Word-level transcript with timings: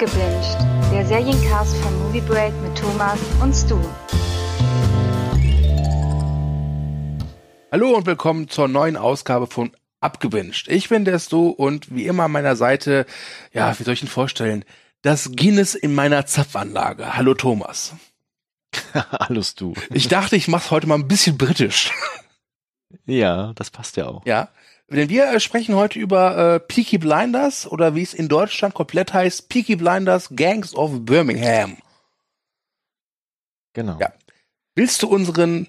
Abgebinged, 0.00 0.56
der 0.92 1.04
Seriencast 1.04 1.76
von 1.78 1.98
Movie 1.98 2.20
Break 2.20 2.54
mit 2.62 2.78
Thomas 2.78 3.18
und 3.42 3.52
Stu. 3.52 3.80
Hallo 7.72 7.96
und 7.96 8.06
willkommen 8.06 8.48
zur 8.48 8.68
neuen 8.68 8.96
Ausgabe 8.96 9.48
von 9.48 9.72
Abgebinged. 9.98 10.68
Ich 10.68 10.88
bin 10.88 11.04
der 11.04 11.18
Stu 11.18 11.48
und 11.48 11.92
wie 11.92 12.06
immer 12.06 12.24
an 12.24 12.30
meiner 12.30 12.54
Seite, 12.54 13.06
ja, 13.52 13.76
wie 13.76 13.82
soll 13.82 13.94
ich 13.94 14.02
ihn 14.02 14.08
vorstellen? 14.08 14.64
Das 15.02 15.32
Guinness 15.34 15.74
in 15.74 15.96
meiner 15.96 16.26
Zapfanlage. 16.26 17.16
Hallo 17.16 17.34
Thomas. 17.34 17.94
Hallo 18.94 19.42
Stu. 19.42 19.74
Ich 19.90 20.06
dachte, 20.06 20.36
ich 20.36 20.46
mach's 20.46 20.70
heute 20.70 20.86
mal 20.86 20.94
ein 20.94 21.08
bisschen 21.08 21.36
britisch. 21.36 21.90
Ja, 23.04 23.52
das 23.56 23.70
passt 23.70 23.96
ja 23.96 24.06
auch. 24.06 24.24
Ja. 24.26 24.50
Denn 24.90 25.08
wir 25.10 25.26
äh, 25.26 25.40
sprechen 25.40 25.74
heute 25.74 25.98
über 25.98 26.54
äh, 26.54 26.60
Peaky 26.60 26.98
Blinders 26.98 27.66
oder 27.66 27.94
wie 27.94 28.02
es 28.02 28.14
in 28.14 28.28
Deutschland 28.28 28.74
komplett 28.74 29.12
heißt, 29.12 29.48
Peaky 29.48 29.76
Blinders 29.76 30.30
Gangs 30.34 30.74
of 30.74 31.04
Birmingham. 31.04 31.76
Genau. 33.74 33.98
Ja. 34.00 34.12
Willst 34.74 35.02
du 35.02 35.08
unseren 35.08 35.68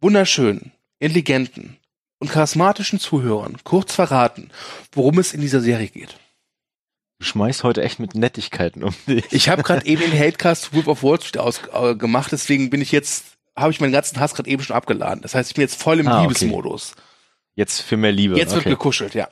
wunderschönen, 0.00 0.72
intelligenten 0.98 1.76
und 2.18 2.30
charismatischen 2.30 2.98
Zuhörern 3.00 3.58
kurz 3.64 3.94
verraten, 3.94 4.50
worum 4.92 5.18
es 5.18 5.34
in 5.34 5.40
dieser 5.42 5.60
Serie 5.60 5.88
geht? 5.88 6.18
Du 7.18 7.26
schmeißt 7.26 7.64
heute 7.64 7.82
echt 7.82 7.98
mit 8.00 8.14
Nettigkeiten 8.14 8.82
um 8.82 8.94
dich. 9.06 9.24
Ich 9.30 9.48
habe 9.48 9.62
gerade 9.62 9.86
eben 9.86 10.00
den 10.00 10.18
Hatecast 10.18 10.72
Wolf 10.74 10.88
of 10.88 11.02
Wall 11.02 11.20
Street 11.20 11.38
ausgemacht, 11.38 12.28
äh, 12.28 12.30
deswegen 12.30 12.70
bin 12.70 12.80
ich 12.80 12.92
jetzt, 12.92 13.36
habe 13.56 13.72
ich 13.72 13.80
meinen 13.80 13.92
ganzen 13.92 14.18
Hass 14.20 14.34
gerade 14.34 14.48
eben 14.48 14.62
schon 14.62 14.74
abgeladen. 14.74 15.20
Das 15.20 15.34
heißt, 15.34 15.50
ich 15.50 15.54
bin 15.54 15.62
jetzt 15.62 15.80
voll 15.80 16.00
im 16.00 16.08
Ah, 16.08 16.24
okay. 16.24 16.50
Jetzt 17.54 17.80
für 17.82 17.96
mehr 17.96 18.12
Liebe. 18.12 18.36
Jetzt 18.36 18.52
wird 18.52 18.62
okay. 18.62 18.70
gekuschelt, 18.70 19.14
ja. 19.14 19.28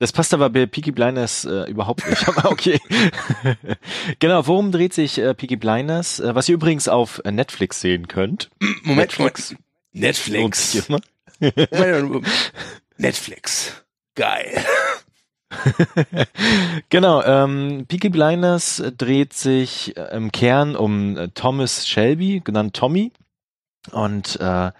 Das 0.00 0.12
passt 0.12 0.32
aber 0.32 0.48
bei 0.48 0.64
Peaky 0.64 0.92
Blinders 0.92 1.44
äh, 1.44 1.70
überhaupt 1.70 2.08
nicht. 2.08 2.26
Aber 2.36 2.50
okay. 2.50 2.80
genau, 4.18 4.46
worum 4.46 4.72
dreht 4.72 4.94
sich 4.94 5.18
äh, 5.18 5.34
Peaky 5.34 5.56
Blinders? 5.56 6.20
Äh, 6.20 6.34
was 6.34 6.48
ihr 6.48 6.54
übrigens 6.54 6.88
auf 6.88 7.20
äh, 7.26 7.30
Netflix 7.30 7.82
sehen 7.82 8.08
könnt. 8.08 8.48
Moment, 8.82 9.18
Netflix. 9.18 9.54
Netflix. 9.92 10.88
Moment. 10.88 11.06
Netflix. 12.96 13.84
Geil. 14.14 14.64
genau, 16.88 17.22
ähm, 17.22 17.84
Peaky 17.86 18.08
Blinders 18.08 18.82
dreht 18.96 19.34
sich 19.34 19.96
äh, 19.98 20.16
im 20.16 20.32
Kern 20.32 20.76
um 20.76 21.18
äh, 21.18 21.28
Thomas 21.28 21.86
Shelby, 21.86 22.40
genannt 22.42 22.74
Tommy. 22.74 23.12
Und 23.92 24.40
äh, 24.40 24.72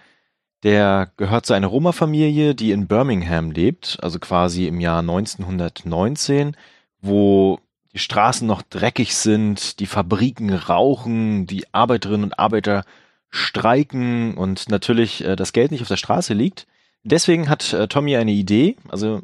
der 0.63 1.11
gehört 1.17 1.45
zu 1.45 1.53
einer 1.53 1.67
Roma-Familie, 1.67 2.55
die 2.55 2.71
in 2.71 2.87
Birmingham 2.87 3.51
lebt, 3.51 3.97
also 4.01 4.19
quasi 4.19 4.67
im 4.67 4.79
Jahr 4.79 4.99
1919, 4.99 6.55
wo 7.01 7.59
die 7.93 7.99
Straßen 7.99 8.47
noch 8.47 8.61
dreckig 8.61 9.15
sind, 9.15 9.79
die 9.79 9.87
Fabriken 9.87 10.53
rauchen, 10.53 11.45
die 11.45 11.65
Arbeiterinnen 11.73 12.23
und 12.23 12.39
Arbeiter 12.39 12.83
streiken 13.29 14.35
und 14.35 14.69
natürlich 14.69 15.23
äh, 15.23 15.35
das 15.35 15.53
Geld 15.53 15.71
nicht 15.71 15.81
auf 15.81 15.87
der 15.87 15.97
Straße 15.97 16.33
liegt. 16.33 16.67
Deswegen 17.03 17.49
hat 17.49 17.73
äh, 17.73 17.87
Tommy 17.87 18.15
eine 18.15 18.31
Idee, 18.31 18.75
also 18.89 19.21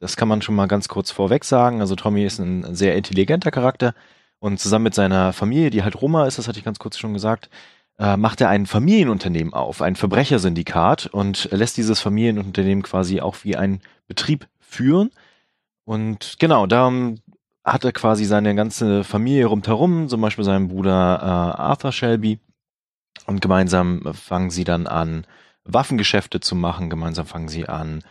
das 0.00 0.16
kann 0.16 0.28
man 0.28 0.42
schon 0.42 0.54
mal 0.54 0.66
ganz 0.66 0.88
kurz 0.88 1.10
vorweg 1.10 1.44
sagen. 1.44 1.80
Also 1.80 1.96
Tommy 1.96 2.24
ist 2.24 2.38
ein 2.38 2.74
sehr 2.74 2.96
intelligenter 2.96 3.50
Charakter 3.50 3.94
und 4.38 4.60
zusammen 4.60 4.84
mit 4.84 4.94
seiner 4.94 5.32
Familie, 5.32 5.70
die 5.70 5.82
halt 5.82 6.00
Roma 6.00 6.26
ist, 6.26 6.38
das 6.38 6.48
hatte 6.48 6.58
ich 6.58 6.64
ganz 6.64 6.78
kurz 6.78 6.98
schon 6.98 7.12
gesagt, 7.12 7.50
äh, 7.98 8.16
macht 8.16 8.40
er 8.40 8.48
ein 8.48 8.66
Familienunternehmen 8.66 9.52
auf, 9.52 9.82
ein 9.82 9.96
Verbrechersyndikat 9.96 11.06
und 11.06 11.48
lässt 11.50 11.76
dieses 11.76 12.00
Familienunternehmen 12.00 12.82
quasi 12.82 13.20
auch 13.20 13.36
wie 13.42 13.56
ein 13.56 13.80
Betrieb 14.06 14.46
führen. 14.60 15.10
Und 15.84 16.36
genau, 16.38 16.66
da 16.66 16.92
hat 17.64 17.84
er 17.84 17.92
quasi 17.92 18.24
seine 18.24 18.54
ganze 18.54 19.04
Familie 19.04 19.46
rundherum, 19.46 20.08
zum 20.08 20.20
Beispiel 20.20 20.44
seinen 20.44 20.68
Bruder 20.68 21.18
äh, 21.20 21.60
Arthur 21.60 21.92
Shelby. 21.92 22.38
Und 23.26 23.40
gemeinsam 23.40 24.02
fangen 24.14 24.50
sie 24.50 24.64
dann 24.64 24.86
an, 24.86 25.26
Waffengeschäfte 25.64 26.40
zu 26.40 26.54
machen. 26.54 26.88
Gemeinsam 26.88 27.26
fangen 27.26 27.48
sie 27.48 27.68
an, 27.68 28.02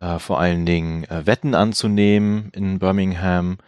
äh, 0.00 0.18
vor 0.18 0.40
allen 0.40 0.64
Dingen 0.66 1.04
äh, 1.04 1.26
Wetten 1.26 1.54
anzunehmen 1.54 2.50
in 2.54 2.78
Birmingham 2.78 3.58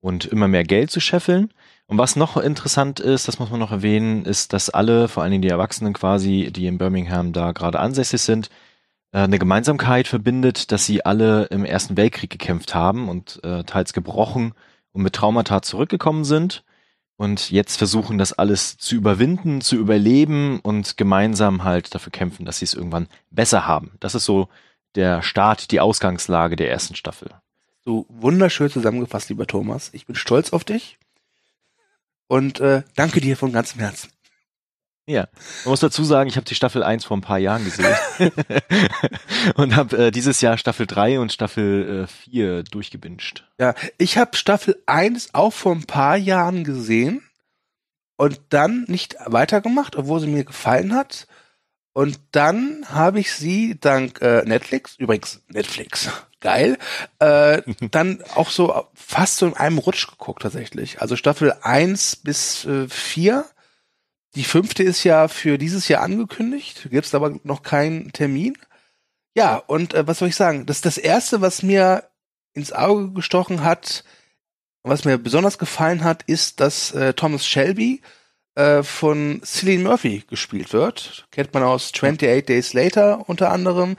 und 0.00 0.26
immer 0.26 0.48
mehr 0.48 0.64
Geld 0.64 0.90
zu 0.90 1.00
scheffeln. 1.00 1.52
Und 1.86 1.98
was 1.98 2.16
noch 2.16 2.36
interessant 2.36 2.98
ist, 2.98 3.28
das 3.28 3.38
muss 3.38 3.50
man 3.50 3.60
noch 3.60 3.70
erwähnen, 3.70 4.24
ist, 4.24 4.52
dass 4.52 4.70
alle, 4.70 5.08
vor 5.08 5.22
allen 5.22 5.32
Dingen 5.32 5.42
die 5.42 5.48
Erwachsenen 5.48 5.92
quasi, 5.92 6.50
die 6.50 6.66
in 6.66 6.78
Birmingham 6.78 7.32
da 7.32 7.52
gerade 7.52 7.78
ansässig 7.78 8.22
sind, 8.22 8.48
äh, 9.12 9.18
eine 9.18 9.38
Gemeinsamkeit 9.38 10.08
verbindet, 10.08 10.72
dass 10.72 10.86
sie 10.86 11.04
alle 11.04 11.44
im 11.46 11.64
Ersten 11.64 11.96
Weltkrieg 11.96 12.30
gekämpft 12.30 12.74
haben 12.74 13.08
und 13.08 13.42
äh, 13.44 13.64
teils 13.64 13.92
gebrochen 13.92 14.54
und 14.92 15.02
mit 15.02 15.14
Traumata 15.14 15.60
zurückgekommen 15.60 16.24
sind 16.24 16.64
und 17.16 17.50
jetzt 17.50 17.76
versuchen, 17.76 18.16
das 18.16 18.32
alles 18.32 18.78
zu 18.78 18.96
überwinden, 18.96 19.60
zu 19.60 19.76
überleben 19.76 20.60
und 20.60 20.96
gemeinsam 20.96 21.64
halt 21.64 21.94
dafür 21.94 22.12
kämpfen, 22.12 22.46
dass 22.46 22.58
sie 22.60 22.64
es 22.64 22.74
irgendwann 22.74 23.08
besser 23.30 23.66
haben. 23.66 23.92
Das 24.00 24.14
ist 24.14 24.24
so 24.24 24.48
der 24.94 25.22
Start, 25.22 25.70
die 25.70 25.80
Ausgangslage 25.80 26.56
der 26.56 26.70
ersten 26.70 26.94
Staffel. 26.94 27.30
So 27.84 28.06
wunderschön 28.08 28.70
zusammengefasst, 28.70 29.28
lieber 29.28 29.46
Thomas. 29.46 29.90
Ich 29.92 30.06
bin 30.06 30.16
stolz 30.16 30.52
auf 30.52 30.64
dich 30.64 30.98
und 32.28 32.60
äh, 32.60 32.82
danke 32.96 33.20
dir 33.20 33.36
von 33.36 33.52
ganzem 33.52 33.80
Herzen. 33.80 34.10
Ja, 35.06 35.28
man 35.64 35.72
muss 35.72 35.80
dazu 35.80 36.02
sagen, 36.02 36.30
ich 36.30 36.36
habe 36.36 36.46
die 36.46 36.54
Staffel 36.54 36.82
1 36.82 37.04
vor 37.04 37.16
ein 37.18 37.20
paar 37.20 37.38
Jahren 37.38 37.62
gesehen 37.62 37.94
und 39.54 39.76
habe 39.76 40.06
äh, 40.06 40.10
dieses 40.10 40.40
Jahr 40.40 40.56
Staffel 40.56 40.86
3 40.86 41.20
und 41.20 41.30
Staffel 41.30 42.04
äh, 42.04 42.06
4 42.06 42.62
durchgebinged. 42.62 43.44
Ja, 43.60 43.74
ich 43.98 44.16
habe 44.16 44.34
Staffel 44.34 44.82
1 44.86 45.34
auch 45.34 45.52
vor 45.52 45.72
ein 45.72 45.84
paar 45.84 46.16
Jahren 46.16 46.64
gesehen 46.64 47.22
und 48.16 48.40
dann 48.48 48.84
nicht 48.88 49.16
weitergemacht, 49.26 49.96
obwohl 49.96 50.20
sie 50.20 50.26
mir 50.26 50.44
gefallen 50.44 50.94
hat. 50.94 51.26
Und 51.94 52.18
dann 52.32 52.84
habe 52.90 53.20
ich 53.20 53.32
sie 53.32 53.78
dank 53.78 54.20
äh, 54.20 54.42
Netflix, 54.44 54.96
übrigens 54.96 55.42
Netflix, 55.46 56.10
geil, 56.40 56.76
äh, 57.20 57.62
dann 57.90 58.22
auch 58.34 58.50
so 58.50 58.84
fast 58.94 59.36
so 59.36 59.46
in 59.46 59.54
einem 59.54 59.78
Rutsch 59.78 60.08
geguckt 60.08 60.42
tatsächlich. 60.42 61.00
Also 61.00 61.14
Staffel 61.14 61.54
1 61.62 62.16
bis 62.16 62.64
äh, 62.64 62.88
4. 62.88 63.44
Die 64.34 64.42
fünfte 64.42 64.82
ist 64.82 65.04
ja 65.04 65.28
für 65.28 65.56
dieses 65.56 65.86
Jahr 65.86 66.02
angekündigt, 66.02 66.88
gibt's 66.90 67.14
aber 67.14 67.38
noch 67.44 67.62
keinen 67.62 68.12
Termin. 68.12 68.58
Ja, 69.36 69.56
und 69.56 69.94
äh, 69.94 70.04
was 70.08 70.18
soll 70.18 70.28
ich 70.28 70.36
sagen? 70.36 70.66
Das 70.66 70.80
das 70.80 70.98
erste, 70.98 71.40
was 71.40 71.62
mir 71.62 72.08
ins 72.54 72.72
Auge 72.72 73.12
gestochen 73.12 73.62
hat, 73.62 74.02
was 74.82 75.04
mir 75.04 75.16
besonders 75.16 75.58
gefallen 75.58 76.02
hat, 76.02 76.24
ist, 76.24 76.58
dass 76.58 76.90
äh, 76.90 77.14
Thomas 77.14 77.46
Shelby 77.46 78.02
äh, 78.54 78.82
von 78.82 79.40
Cillian 79.44 79.82
Murphy 79.82 80.24
gespielt 80.28 80.72
wird. 80.72 81.26
Kennt 81.30 81.52
man 81.54 81.62
aus 81.62 81.92
28 81.94 82.44
Days 82.46 82.72
Later 82.72 83.28
unter 83.28 83.50
anderem, 83.50 83.96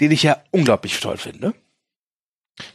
den 0.00 0.10
ich 0.10 0.22
ja 0.22 0.38
unglaublich 0.50 1.00
toll 1.00 1.16
finde. 1.16 1.54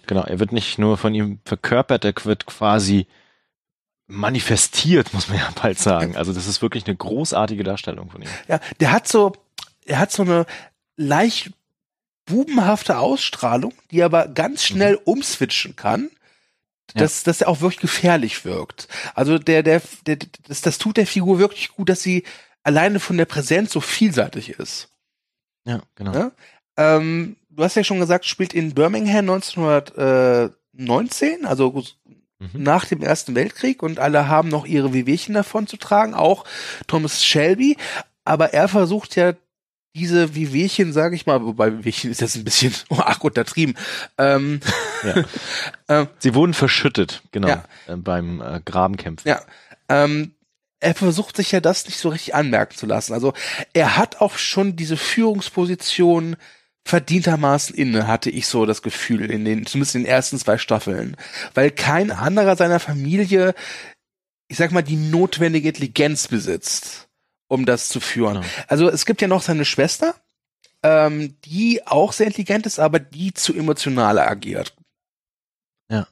Genau, 0.07 0.23
er 0.23 0.39
wird 0.39 0.51
nicht 0.51 0.77
nur 0.77 0.97
von 0.97 1.13
ihm 1.15 1.39
verkörpert, 1.45 2.03
er 2.03 2.13
wird 2.25 2.45
quasi 2.45 3.07
manifestiert, 4.07 5.13
muss 5.13 5.29
man 5.29 5.37
ja 5.37 5.49
bald 5.61 5.79
sagen. 5.79 6.15
Also 6.17 6.33
das 6.33 6.47
ist 6.47 6.61
wirklich 6.61 6.85
eine 6.87 6.95
großartige 6.95 7.63
Darstellung 7.63 8.09
von 8.09 8.21
ihm. 8.21 8.29
Ja, 8.47 8.59
der 8.79 8.91
hat 8.91 9.07
so, 9.07 9.33
er 9.85 9.99
hat 9.99 10.11
so 10.11 10.23
eine 10.23 10.45
leicht 10.97 11.51
bubenhafte 12.25 12.97
Ausstrahlung, 12.97 13.73
die 13.91 14.03
aber 14.03 14.27
ganz 14.27 14.63
schnell 14.63 14.93
Mhm. 14.93 15.01
umswitchen 15.05 15.75
kann. 15.75 16.09
Dass, 16.95 17.23
dass 17.23 17.41
er 17.41 17.49
auch 17.49 17.61
wirklich 17.61 17.81
gefährlich 17.81 18.45
wirkt. 18.45 18.87
Also 19.13 19.37
der, 19.37 19.63
der, 19.63 19.81
der 20.05 20.17
das, 20.47 20.61
das 20.61 20.77
tut 20.77 20.97
der 20.97 21.07
Figur 21.07 21.39
wirklich 21.39 21.69
gut, 21.69 21.89
dass 21.89 22.01
sie 22.01 22.23
alleine 22.63 22.99
von 22.99 23.17
der 23.17 23.25
Präsenz 23.25 23.71
so 23.71 23.81
vielseitig 23.81 24.51
ist. 24.51 24.89
Ja, 25.65 25.81
genau. 25.95 26.13
Ja? 26.13 26.31
Ähm, 26.77 27.35
du 27.49 27.63
hast 27.63 27.75
ja 27.75 27.83
schon 27.83 27.99
gesagt, 27.99 28.25
spielt 28.25 28.53
in 28.53 28.73
Birmingham 28.73 29.29
1919, 29.29 31.45
also 31.45 31.83
Mhm. 32.39 32.63
nach 32.63 32.85
dem 32.85 33.01
Ersten 33.01 33.35
Weltkrieg 33.35 33.83
und 33.83 33.99
alle 33.99 34.29
haben 34.29 34.47
noch 34.47 34.65
ihre 34.65 34.93
Wehwehchen 34.93 35.35
davon 35.35 35.67
zu 35.67 35.75
tragen, 35.75 36.13
auch 36.13 36.45
Thomas 36.87 37.23
Shelby, 37.23 37.75
aber 38.23 38.53
er 38.53 38.69
versucht 38.69 39.17
ja 39.17 39.33
diese 39.95 40.35
Wehwehchen, 40.35 40.93
sage 40.93 41.15
ich 41.15 41.25
mal, 41.25 41.43
wobei 41.43 41.79
Wehwehchen 41.79 42.11
ist 42.11 42.21
jetzt 42.21 42.35
ein 42.35 42.43
bisschen 42.43 42.73
ach 42.89 43.21
untertrieben. 43.21 43.75
Ähm, 44.17 44.59
Ja. 45.03 45.23
ähm, 46.01 46.07
Sie 46.19 46.33
wurden 46.35 46.53
verschüttet, 46.53 47.21
genau, 47.31 47.47
Ja. 47.49 47.63
äh, 47.87 47.95
beim 47.95 48.41
äh, 48.41 48.61
Grabenkämpfen. 48.63 49.27
ja, 49.29 49.41
ähm, 49.89 50.33
er 50.79 50.95
versucht 50.95 51.35
sich 51.35 51.51
ja 51.51 51.59
das 51.59 51.85
nicht 51.87 51.99
so 51.99 52.07
richtig 52.09 52.35
anmerken 52.35 52.77
zu 52.77 52.85
lassen. 52.85 53.13
Also 53.13 53.33
er 53.73 53.97
hat 53.97 54.21
auch 54.21 54.37
schon 54.37 54.77
diese 54.77 54.95
Führungsposition 54.95 56.37
verdientermaßen 56.85 57.75
inne, 57.75 58.07
hatte 58.07 58.29
ich 58.29 58.47
so 58.47 58.65
das 58.65 58.81
Gefühl, 58.81 59.29
in 59.29 59.43
den, 59.43 59.65
zumindest 59.65 59.95
in 59.95 60.03
den 60.03 60.09
ersten 60.09 60.39
zwei 60.39 60.57
Staffeln. 60.57 61.17
Weil 61.53 61.71
kein 61.71 62.11
anderer 62.11 62.55
seiner 62.55 62.79
Familie, 62.79 63.53
ich 64.47 64.57
sag 64.57 64.71
mal, 64.71 64.81
die 64.81 64.95
notwendige 64.95 65.67
Intelligenz 65.67 66.29
besitzt, 66.29 67.08
um 67.49 67.65
das 67.65 67.89
zu 67.89 67.99
führen. 67.99 68.35
Genau. 68.35 68.47
Also 68.67 68.89
es 68.89 69.05
gibt 69.05 69.21
ja 69.21 69.27
noch 69.27 69.41
seine 69.41 69.65
Schwester, 69.65 70.15
ähm, 70.81 71.35
die 71.43 71.85
auch 71.85 72.13
sehr 72.13 72.27
intelligent 72.27 72.65
ist, 72.65 72.79
aber 72.79 72.99
die 72.99 73.33
zu 73.33 73.53
emotional 73.53 74.17
agiert. 74.19 74.73
Ja. 75.89 76.07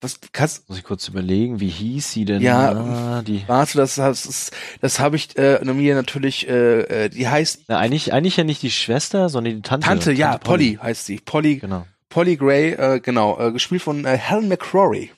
Was 0.00 0.18
kannst 0.32 0.68
Muss 0.68 0.78
ich 0.78 0.84
kurz 0.84 1.06
überlegen, 1.08 1.60
wie 1.60 1.68
hieß 1.68 2.10
sie 2.10 2.24
denn? 2.24 2.40
Ja. 2.40 2.72
Ah, 2.72 3.22
die. 3.22 3.44
Warte, 3.46 3.76
das, 3.76 3.96
das, 3.96 4.50
das, 4.80 5.00
habe 5.00 5.16
ich 5.16 5.36
äh, 5.36 5.62
mir 5.64 5.94
natürlich, 5.94 6.48
äh, 6.48 7.04
äh, 7.04 7.08
die 7.10 7.28
heißt 7.28 7.64
Na, 7.68 7.78
eigentlich, 7.78 8.12
eigentlich 8.12 8.36
ja 8.36 8.44
nicht 8.44 8.62
die 8.62 8.70
Schwester, 8.70 9.28
sondern 9.28 9.56
die 9.56 9.62
Tante. 9.62 9.86
Tante, 9.86 10.12
ja, 10.12 10.38
Polly 10.38 10.78
heißt 10.82 11.04
sie. 11.06 11.18
Polly, 11.18 11.56
Genau. 11.56 11.86
Polly 12.08 12.36
Gray, 12.36 12.72
äh, 12.72 13.00
genau, 13.00 13.40
äh, 13.40 13.52
gespielt 13.52 13.82
von 13.82 14.04
äh, 14.04 14.18
Helen 14.18 14.48
McCrory. 14.48 15.10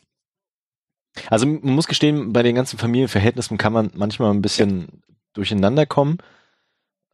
Also 1.31 1.47
man 1.47 1.75
muss 1.75 1.87
gestehen, 1.87 2.33
bei 2.33 2.43
den 2.43 2.55
ganzen 2.55 2.79
Familienverhältnissen 2.79 3.59
kann 3.59 3.73
man 3.73 3.91
manchmal 3.95 4.31
ein 4.33 4.43
bisschen 4.43 5.03
durcheinander 5.33 5.87
kommen. 5.87 6.19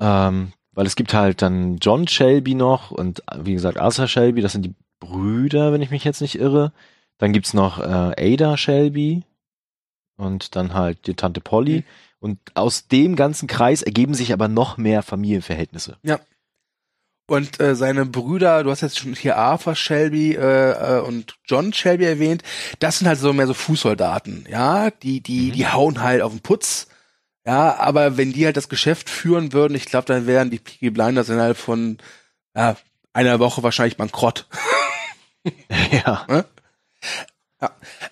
Ähm, 0.01 0.53
weil 0.73 0.87
es 0.87 0.97
gibt 0.97 1.15
halt 1.15 1.43
dann 1.43 1.77
John 1.79 2.07
Shelby 2.07 2.55
noch 2.55 2.91
und 2.91 3.23
wie 3.37 3.55
gesagt 3.55 3.79
Arthur 3.79 4.07
Shelby, 4.07 4.41
das 4.41 4.53
sind 4.53 4.63
die 4.63 4.75
Brüder, 5.01 5.73
wenn 5.73 5.83
ich 5.83 5.91
mich 5.91 6.05
jetzt 6.05 6.21
nicht 6.21 6.39
irre. 6.39 6.73
Dann 7.19 7.33
gibt's 7.33 7.55
noch 7.55 7.79
äh, 7.81 8.35
Ada 8.35 8.57
Shelby 8.57 9.25
und 10.17 10.57
dann 10.57 10.75
halt 10.75 11.07
die 11.07 11.15
Tante 11.15 11.41
Polly. 11.41 11.79
Mhm. 11.79 11.85
Und 12.21 12.39
aus 12.55 12.87
dem 12.87 13.17
ganzen 13.17 13.49
Kreis 13.49 13.83
ergeben 13.83 14.15
sich 14.15 14.33
aber 14.33 14.49
noch 14.49 14.77
mehr 14.77 15.03
Familienverhältnisse. 15.03 15.97
Und 17.31 17.61
äh, 17.61 17.77
seine 17.77 18.07
Brüder, 18.07 18.65
du 18.65 18.73
hast 18.73 18.81
jetzt 18.81 18.99
schon 18.99 19.15
hier 19.15 19.37
Arthur 19.37 19.77
Shelby 19.77 20.35
äh, 20.35 20.97
äh, 20.97 21.01
und 21.01 21.37
John 21.45 21.73
Shelby 21.73 22.05
erwähnt, 22.05 22.43
das 22.81 22.99
sind 22.99 23.07
halt 23.07 23.21
so 23.21 23.33
mehr 23.33 23.47
so 23.47 23.55
Fußsoldaten, 23.55 24.49
ja, 24.51 24.91
die 24.91 25.21
die 25.21 25.51
Mhm. 25.51 25.53
die 25.53 25.69
hauen 25.69 26.03
halt 26.03 26.23
auf 26.23 26.33
den 26.33 26.41
Putz, 26.41 26.89
ja, 27.47 27.77
aber 27.79 28.17
wenn 28.17 28.33
die 28.33 28.45
halt 28.47 28.57
das 28.57 28.69
Geschäft 28.69 29.09
führen 29.09 29.53
würden, 29.53 29.77
ich 29.77 29.85
glaube, 29.87 30.07
dann 30.07 30.27
wären 30.27 30.51
die 30.51 30.59
Peaky 30.59 30.91
Blinders 30.91 31.29
innerhalb 31.29 31.57
von 31.57 31.99
ja, 32.57 32.77
einer 33.13 33.39
Woche 33.39 33.63
wahrscheinlich 33.63 33.97
bankrott. 33.97 34.49
ja. 35.93 36.27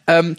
Ähm, 0.07 0.37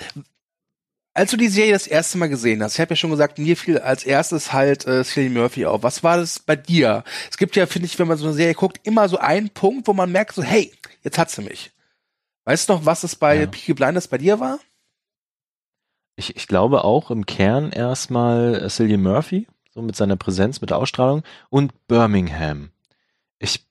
als 1.20 1.32
du 1.32 1.38
die 1.38 1.50
Serie 1.50 1.74
das 1.74 1.86
erste 1.86 2.18
Mal 2.18 2.30
gesehen 2.30 2.64
hast, 2.64 2.76
ich 2.76 2.80
habe 2.80 2.92
ja 2.92 2.96
schon 2.96 3.10
gesagt, 3.10 3.40
mir 3.40 3.58
fiel 3.58 3.78
als 3.78 4.06
erstes 4.06 4.54
halt 4.54 4.88
äh, 4.88 5.04
Cillian 5.04 5.34
Murphy 5.34 5.66
auf. 5.66 5.84
Was 5.84 6.02
war 6.02 6.16
das 6.16 6.40
bei 6.40 6.56
dir? 6.56 7.04
Es 7.30 7.36
gibt 7.36 7.58
ja, 7.58 7.66
finde 7.66 7.88
ich, 7.88 8.00
wenn 8.00 8.08
man 8.08 8.18
so 8.18 8.26
eine 8.26 8.34
Serie 8.34 8.54
guckt, 8.54 8.80
immer 8.84 9.10
so 9.10 9.18
einen 9.18 9.50
Punkt, 9.50 9.90
wo 9.90 9.94
man 9.94 10.14
merkt, 10.14 10.34
so, 10.34 10.44
hey, 10.44 10.72
jetzt 11.04 11.18
hat 11.18 11.30
sie 11.30 11.42
mich. 11.42 11.72
Weißt 12.46 12.70
du 12.70 12.74
noch, 12.74 12.86
was 12.86 13.04
es 13.04 13.18
bei 13.18 13.42
Ja. 13.42 13.48
Peaky 13.48 13.74
Blinders 13.74 14.08
bei 14.08 14.18
dir 14.18 14.40
war? 14.40 14.60
Ich, 16.16 16.38
ich 16.38 16.48
glaube 16.48 16.86
auch 16.86 17.12
im 17.12 17.26
Kern 17.26 17.74
erstmal 17.74 18.56
äh, 18.56 18.70
Cillian 18.70 19.04
Murphy, 19.04 19.46
so 19.74 19.82
mit 19.82 19.98
seiner 19.98 20.16
Präsenz, 20.16 20.62
mit 20.62 20.70
der 20.70 20.78
Ausstrahlung 20.78 21.24
und 21.50 21.74
Birmingham. 21.90 22.70
Ich, 23.40 23.66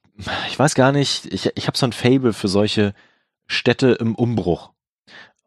ich 0.48 0.58
weiß 0.58 0.74
gar 0.74 0.92
nicht, 0.92 1.32
ich, 1.32 1.50
ich 1.56 1.66
habe 1.66 1.78
so 1.78 1.86
ein 1.86 1.92
Fable 1.94 2.34
für 2.34 2.48
solche 2.48 2.92
Städte 3.46 3.92
im 3.92 4.14
Umbruch. 4.14 4.70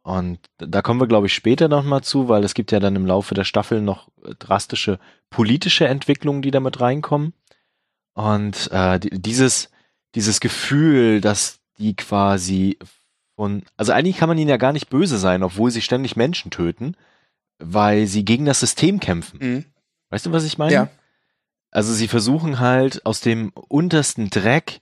Und 0.04 0.40
da 0.58 0.82
kommen 0.82 1.00
wir, 1.00 1.08
glaube 1.08 1.28
ich, 1.28 1.34
später 1.34 1.68
nochmal 1.68 2.02
zu, 2.02 2.28
weil 2.28 2.44
es 2.44 2.56
gibt 2.56 2.72
ja 2.72 2.80
dann 2.80 2.96
im 2.96 3.06
Laufe 3.06 3.36
der 3.36 3.44
Staffel 3.44 3.82
noch 3.82 4.10
äh, 4.24 4.34
drastische 4.40 5.00
politische 5.30 5.88
Entwicklungen, 5.88 6.42
die 6.42 6.52
damit 6.52 6.82
reinkommen. 6.82 7.34
Und 8.14 8.70
äh, 8.72 9.00
die, 9.00 9.10
dieses, 9.12 9.70
dieses 10.16 10.40
Gefühl, 10.40 11.22
dass 11.22 11.60
die 11.78 11.96
quasi 11.96 12.78
von, 13.36 13.64
also 13.78 13.92
eigentlich 13.92 14.18
kann 14.18 14.30
man 14.30 14.38
ihnen 14.38 14.50
ja 14.50 14.58
gar 14.58 14.74
nicht 14.74 14.90
böse 14.90 15.18
sein, 15.18 15.44
obwohl 15.44 15.72
sie 15.72 15.82
ständig 15.82 16.16
Menschen 16.16 16.52
töten, 16.52 16.96
weil 17.60 18.08
sie 18.08 18.26
gegen 18.26 18.46
das 18.46 18.60
System 18.60 19.00
kämpfen. 19.00 19.40
Mhm. 19.42 19.66
Weißt 20.10 20.26
du, 20.26 20.32
was 20.32 20.44
ich 20.44 20.58
meine? 20.58 20.74
Ja. 20.74 20.90
Also 21.70 21.94
sie 21.94 22.08
versuchen 22.08 22.60
halt 22.60 23.06
aus 23.06 23.22
dem 23.22 23.50
untersten 23.50 24.30
Dreck 24.30 24.82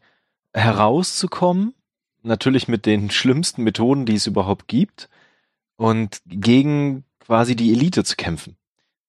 herauszukommen, 0.54 1.76
natürlich 2.24 2.68
mit 2.68 2.86
den 2.86 3.10
schlimmsten 3.12 3.64
Methoden, 3.64 4.06
die 4.06 4.16
es 4.16 4.28
überhaupt 4.28 4.68
gibt, 4.68 5.10
und 5.78 6.22
gegen 6.26 7.04
quasi 7.20 7.56
die 7.56 7.72
Elite 7.72 8.04
zu 8.04 8.16
kämpfen. 8.16 8.58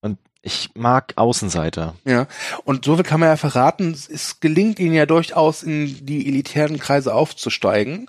Und 0.03 0.19
ich 0.43 0.71
mag 0.75 1.15
Außenseiter. 1.17 1.95
Ja. 2.05 2.27
Und 2.65 2.85
so 2.85 2.95
viel 2.95 3.05
kann 3.05 3.21
man 3.21 3.29
ja 3.31 3.37
verraten, 3.37 3.93
es- 3.93 4.41
gelingt 4.41 4.79
ihnen 4.79 4.95
ja 4.95 5.07
durchaus 5.07 5.62
in 5.62 6.07
die 6.07 6.27
elitären 6.29 6.79
Kreise 6.79 7.15
aufzusteigen. 7.15 8.09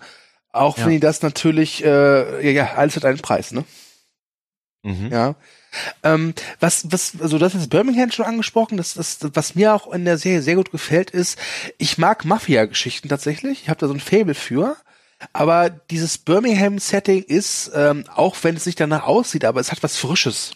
Auch 0.53 0.77
Ja. 0.77 0.86
wenn 0.86 0.92
die 0.94 1.00
das 1.00 1.21
natürlich, 1.21 1.83
äh, 1.83 2.45
ja, 2.45 2.51
ja, 2.51 2.74
alles 2.75 2.95
hat 2.98 3.06
einen 3.06 3.19
Preis, 3.19 3.51
ne? 3.51 3.63
Mhm. 4.83 5.09
Ja. 5.12 5.36
Ähm, 6.03 6.33
was, 6.59 6.92
was, 6.92 7.13
also 7.21 7.38
das 7.38 7.56
ist 7.56 7.69
Birmingham 7.69 8.12
schon 8.12 8.25
angesprochen, 8.25 8.77
das, 8.77 8.95
das, 8.95 9.19
was 9.33 9.56
mir 9.56 9.74
auch 9.74 9.92
in 9.94 10.06
der 10.06 10.18
Serie 10.18 10.42
sehr 10.42 10.56
gut 10.56 10.71
gefällt, 10.71 11.12
ist, 11.12 11.38
ich 11.77 11.98
mag 11.98 12.25
Mafia-Geschichten 12.25 13.07
tatsächlich. 13.07 13.62
Ich 13.63 13.69
habe 13.69 13.80
da 13.80 13.88
so 13.88 13.94
ein 13.94 14.00
Fable 14.00 14.33
für. 14.33 14.75
Aber 15.33 15.69
dieses 15.69 16.18
Birmingham-Setting 16.18 17.23
ist, 17.23 17.71
ähm, 17.73 18.06
auch 18.13 18.35
wenn 18.41 18.56
es 18.56 18.65
nicht 18.65 18.79
danach 18.79 19.06
aussieht, 19.06 19.45
aber 19.45 19.59
es 19.59 19.71
hat 19.71 19.83
was 19.83 19.97
Frisches. 19.97 20.53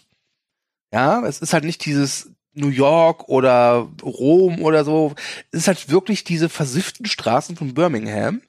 Ja, 0.92 1.24
es 1.26 1.40
ist 1.40 1.52
halt 1.52 1.64
nicht 1.64 1.84
dieses 1.84 2.30
New 2.54 2.68
York 2.68 3.28
oder 3.28 3.88
Rom 4.02 4.62
oder 4.62 4.84
so. 4.84 5.14
Es 5.50 5.60
ist 5.60 5.68
halt 5.68 5.90
wirklich 5.90 6.24
diese 6.24 6.48
versifften 6.48 7.06
Straßen 7.06 7.56
von 7.56 7.74
Birmingham 7.74 8.42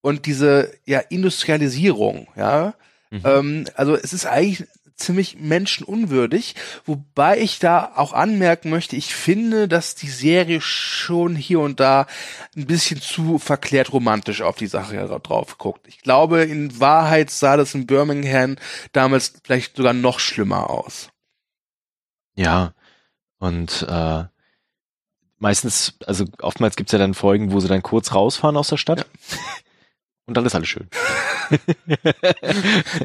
und 0.00 0.26
diese 0.26 0.72
ja 0.84 0.98
Industrialisierung, 0.98 2.28
ja. 2.36 2.74
Mhm. 3.10 3.22
Ähm, 3.24 3.64
also 3.74 3.94
es 3.94 4.12
ist 4.12 4.26
eigentlich 4.26 4.66
ziemlich 4.96 5.38
menschenunwürdig, 5.38 6.54
wobei 6.84 7.38
ich 7.38 7.58
da 7.58 7.92
auch 7.96 8.12
anmerken 8.12 8.70
möchte, 8.70 8.96
ich 8.96 9.14
finde, 9.14 9.68
dass 9.68 9.94
die 9.94 10.08
Serie 10.08 10.60
schon 10.60 11.36
hier 11.36 11.60
und 11.60 11.80
da 11.80 12.06
ein 12.56 12.66
bisschen 12.66 13.00
zu 13.00 13.38
verklärt 13.38 13.92
romantisch 13.92 14.42
auf 14.42 14.56
die 14.56 14.66
Sache 14.66 14.96
ja 14.96 15.06
drauf 15.06 15.58
guckt. 15.58 15.86
Ich 15.88 16.00
glaube, 16.00 16.42
in 16.42 16.80
Wahrheit 16.80 17.30
sah 17.30 17.56
das 17.56 17.74
in 17.74 17.86
Birmingham 17.86 18.56
damals 18.92 19.34
vielleicht 19.44 19.76
sogar 19.76 19.92
noch 19.92 20.18
schlimmer 20.18 20.70
aus. 20.70 21.08
Ja. 22.34 22.72
Und 23.38 23.84
äh, 23.88 24.24
meistens, 25.38 25.94
also 26.06 26.24
oftmals 26.40 26.76
gibt's 26.76 26.92
ja 26.92 26.98
dann 26.98 27.14
Folgen, 27.14 27.52
wo 27.52 27.60
sie 27.60 27.68
dann 27.68 27.82
kurz 27.82 28.14
rausfahren 28.14 28.56
aus 28.56 28.68
der 28.68 28.76
Stadt. 28.76 29.06
Und 30.26 30.36
dann 30.36 30.46
ist 30.46 30.54
alles 30.54 30.68
schön. 30.68 30.88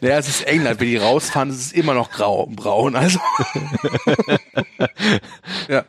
Naja, 0.02 0.18
es 0.20 0.30
ist 0.30 0.48
England, 0.48 0.80
wenn 0.80 0.88
die 0.88 0.98
rausfahren, 0.98 1.50
ist 1.50 1.58
es 1.58 1.72
immer 1.74 1.94
noch 1.94 2.12
grau 2.12 2.44
und 2.44 2.56
braun, 2.56 2.96
also. 2.96 3.20
ja. 5.68 5.84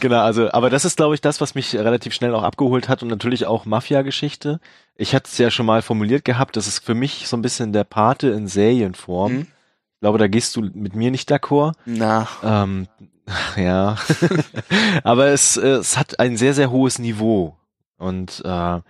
Genau, 0.00 0.20
also, 0.22 0.50
aber 0.52 0.70
das 0.70 0.84
ist, 0.84 0.96
glaube 0.96 1.14
ich, 1.14 1.20
das, 1.20 1.40
was 1.40 1.54
mich 1.54 1.74
relativ 1.74 2.14
schnell 2.14 2.34
auch 2.34 2.42
abgeholt 2.42 2.88
hat 2.88 3.02
und 3.02 3.08
natürlich 3.08 3.46
auch 3.46 3.66
Mafia-Geschichte. 3.66 4.58
Ich 4.96 5.14
hatte 5.14 5.28
es 5.30 5.38
ja 5.38 5.50
schon 5.50 5.66
mal 5.66 5.82
formuliert 5.82 6.24
gehabt, 6.24 6.56
das 6.56 6.66
ist 6.66 6.84
für 6.84 6.94
mich 6.94 7.28
so 7.28 7.36
ein 7.36 7.42
bisschen 7.42 7.72
der 7.72 7.84
Pate 7.84 8.28
in 8.28 8.48
Serienform. 8.48 9.32
Mhm. 9.32 9.40
Ich 9.42 10.00
glaube, 10.00 10.18
da 10.18 10.26
gehst 10.26 10.56
du 10.56 10.62
mit 10.62 10.96
mir 10.96 11.10
nicht 11.12 11.30
d'accord. 11.30 11.74
Na, 11.84 12.26
Ähm, 12.42 12.88
ja, 13.56 13.96
aber 15.04 15.26
es, 15.28 15.56
äh, 15.56 15.68
es 15.68 15.96
hat 15.96 16.18
ein 16.18 16.36
sehr, 16.36 16.54
sehr 16.54 16.70
hohes 16.72 16.98
Niveau. 16.98 17.56
Und 17.98 18.42
äh, 18.44 18.80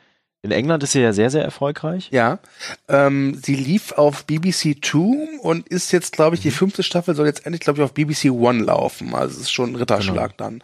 in 0.45 0.51
England 0.51 0.83
ist 0.83 0.91
sie 0.91 1.01
ja 1.01 1.13
sehr, 1.13 1.31
sehr 1.31 1.45
erfolgreich. 1.45 2.09
Ja, 2.11 2.41
ähm, 2.89 3.41
sie 3.41 3.55
lief 3.55 3.93
auf 3.93 4.25
BBC 4.25 4.83
Two 4.83 5.29
und 5.41 5.69
ist 5.69 5.93
jetzt, 5.93 6.13
glaube 6.13 6.35
ich, 6.35 6.43
die 6.43 6.51
fünfte 6.51 6.83
Staffel 6.83 7.15
soll 7.15 7.27
jetzt 7.27 7.47
endlich, 7.47 7.61
glaube 7.61 7.79
ich, 7.79 7.85
auf 7.85 7.95
BBC 7.95 8.33
One 8.33 8.65
laufen. 8.65 9.15
Also 9.15 9.37
es 9.37 9.43
ist 9.43 9.53
schon 9.53 9.71
ein 9.71 9.77
Ritterschlag 9.77 10.37
dann. 10.37 10.61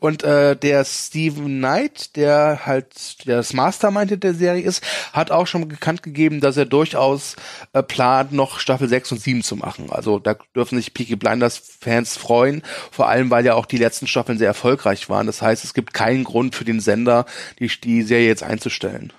Und 0.00 0.22
äh, 0.22 0.54
der 0.54 0.84
Stephen 0.84 1.46
Knight, 1.46 2.14
der 2.16 2.66
halt 2.66 3.26
der 3.26 3.36
das 3.36 3.54
Mastermind 3.54 4.22
der 4.22 4.34
Serie 4.34 4.62
ist, 4.62 4.84
hat 5.14 5.30
auch 5.30 5.46
schon 5.46 5.66
bekannt 5.66 6.02
gegeben, 6.02 6.42
dass 6.42 6.58
er 6.58 6.66
durchaus 6.66 7.36
äh, 7.72 7.82
plant, 7.82 8.32
noch 8.32 8.58
Staffel 8.58 8.86
6 8.86 9.12
und 9.12 9.18
7 9.22 9.42
zu 9.42 9.56
machen. 9.56 9.86
Also 9.88 10.18
da 10.18 10.36
dürfen 10.54 10.76
sich 10.76 10.92
Peaky 10.92 11.16
Blinders 11.16 11.56
Fans 11.80 12.18
freuen, 12.18 12.62
vor 12.90 13.08
allem 13.08 13.30
weil 13.30 13.46
ja 13.46 13.54
auch 13.54 13.64
die 13.64 13.78
letzten 13.78 14.06
Staffeln 14.06 14.36
sehr 14.36 14.48
erfolgreich 14.48 15.08
waren. 15.08 15.26
Das 15.26 15.40
heißt, 15.40 15.64
es 15.64 15.72
gibt 15.72 15.94
keinen 15.94 16.24
Grund 16.24 16.54
für 16.54 16.66
den 16.66 16.80
Sender, 16.80 17.24
die, 17.58 17.68
die 17.82 18.02
Serie 18.02 18.28
jetzt 18.28 18.42
einzustellen. 18.42 19.10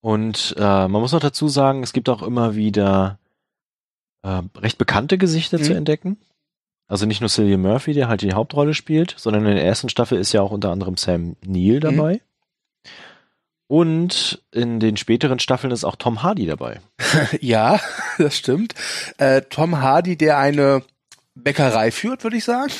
Und 0.00 0.54
äh, 0.56 0.60
man 0.62 1.00
muss 1.00 1.12
noch 1.12 1.20
dazu 1.20 1.48
sagen, 1.48 1.82
es 1.82 1.92
gibt 1.92 2.08
auch 2.08 2.22
immer 2.22 2.54
wieder 2.54 3.18
äh, 4.22 4.42
recht 4.56 4.78
bekannte 4.78 5.18
Gesichter 5.18 5.58
Mhm. 5.58 5.62
zu 5.64 5.74
entdecken. 5.74 6.16
Also 6.86 7.04
nicht 7.04 7.20
nur 7.20 7.28
Cillian 7.28 7.60
Murphy, 7.60 7.92
der 7.92 8.08
halt 8.08 8.22
die 8.22 8.32
Hauptrolle 8.32 8.72
spielt, 8.74 9.14
sondern 9.18 9.44
in 9.46 9.56
der 9.56 9.64
ersten 9.64 9.88
Staffel 9.90 10.18
ist 10.18 10.32
ja 10.32 10.40
auch 10.40 10.52
unter 10.52 10.70
anderem 10.70 10.96
Sam 10.96 11.36
Neill 11.44 11.80
dabei. 11.80 12.20
Und 13.66 14.42
in 14.50 14.80
den 14.80 14.96
späteren 14.96 15.38
Staffeln 15.40 15.72
ist 15.72 15.84
auch 15.84 15.96
Tom 15.96 16.22
Hardy 16.22 16.46
dabei. 16.46 16.80
Ja, 17.40 17.78
das 18.16 18.36
stimmt. 18.38 18.74
Äh, 19.18 19.42
Tom 19.42 19.80
Hardy, 19.82 20.16
der 20.16 20.38
eine 20.38 20.82
Bäckerei 21.34 21.90
führt, 21.90 22.24
würde 22.24 22.38
ich 22.38 22.44
sagen. 22.44 22.72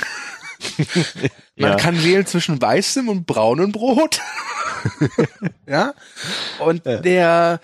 Man 1.59 1.71
Ja. 1.73 1.77
kann 1.77 2.03
wählen 2.03 2.27
zwischen 2.27 2.61
weißem 2.61 3.09
und 3.09 3.27
braunem 3.27 3.73
Brot. 3.73 4.21
ja. 5.67 5.95
Und 6.61 6.85
Ja. 6.87 6.99
der 6.99 7.61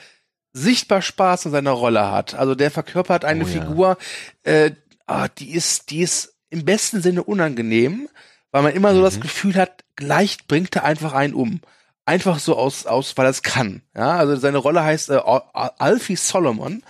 sichtbar 0.53 1.03
Spaß 1.03 1.47
an 1.47 1.53
seiner 1.53 1.73
Rolle 1.73 2.11
hat. 2.11 2.35
Also 2.35 2.55
der 2.55 2.71
verkörpert 2.71 3.25
eine 3.25 3.45
Oh 3.45 3.47
ja. 3.49 3.53
Figur, 3.53 3.99
äh, 4.45 4.73
ah, 5.07 5.29
die 5.29 5.53
ist, 5.53 5.91
die 5.91 6.01
ist 6.01 6.35
im 6.51 6.65
besten 6.65 7.03
Sinne 7.03 7.25
unangenehm, 7.25 8.09
weil 8.53 8.63
man 8.63 8.73
immer 8.73 8.95
so 8.95 9.03
das 9.03 9.17
Mhm. 9.17 9.21
Gefühl 9.23 9.55
hat, 9.57 9.85
gleich 9.97 10.47
bringt 10.47 10.75
er 10.77 10.85
einfach 10.85 11.13
einen 11.13 11.35
um. 11.35 11.61
Einfach 12.07 12.39
so 12.39 12.57
aus, 12.57 12.87
aus, 12.87 13.17
weil 13.17 13.27
er 13.27 13.31
es 13.31 13.43
kann. 13.43 13.83
Ja, 13.97 14.17
also 14.17 14.37
seine 14.37 14.59
Rolle 14.59 14.85
heißt 14.85 15.11
äh, 15.11 15.15
Al- 15.25 15.43
Alfie 15.79 16.17
Solomon. 16.17 16.83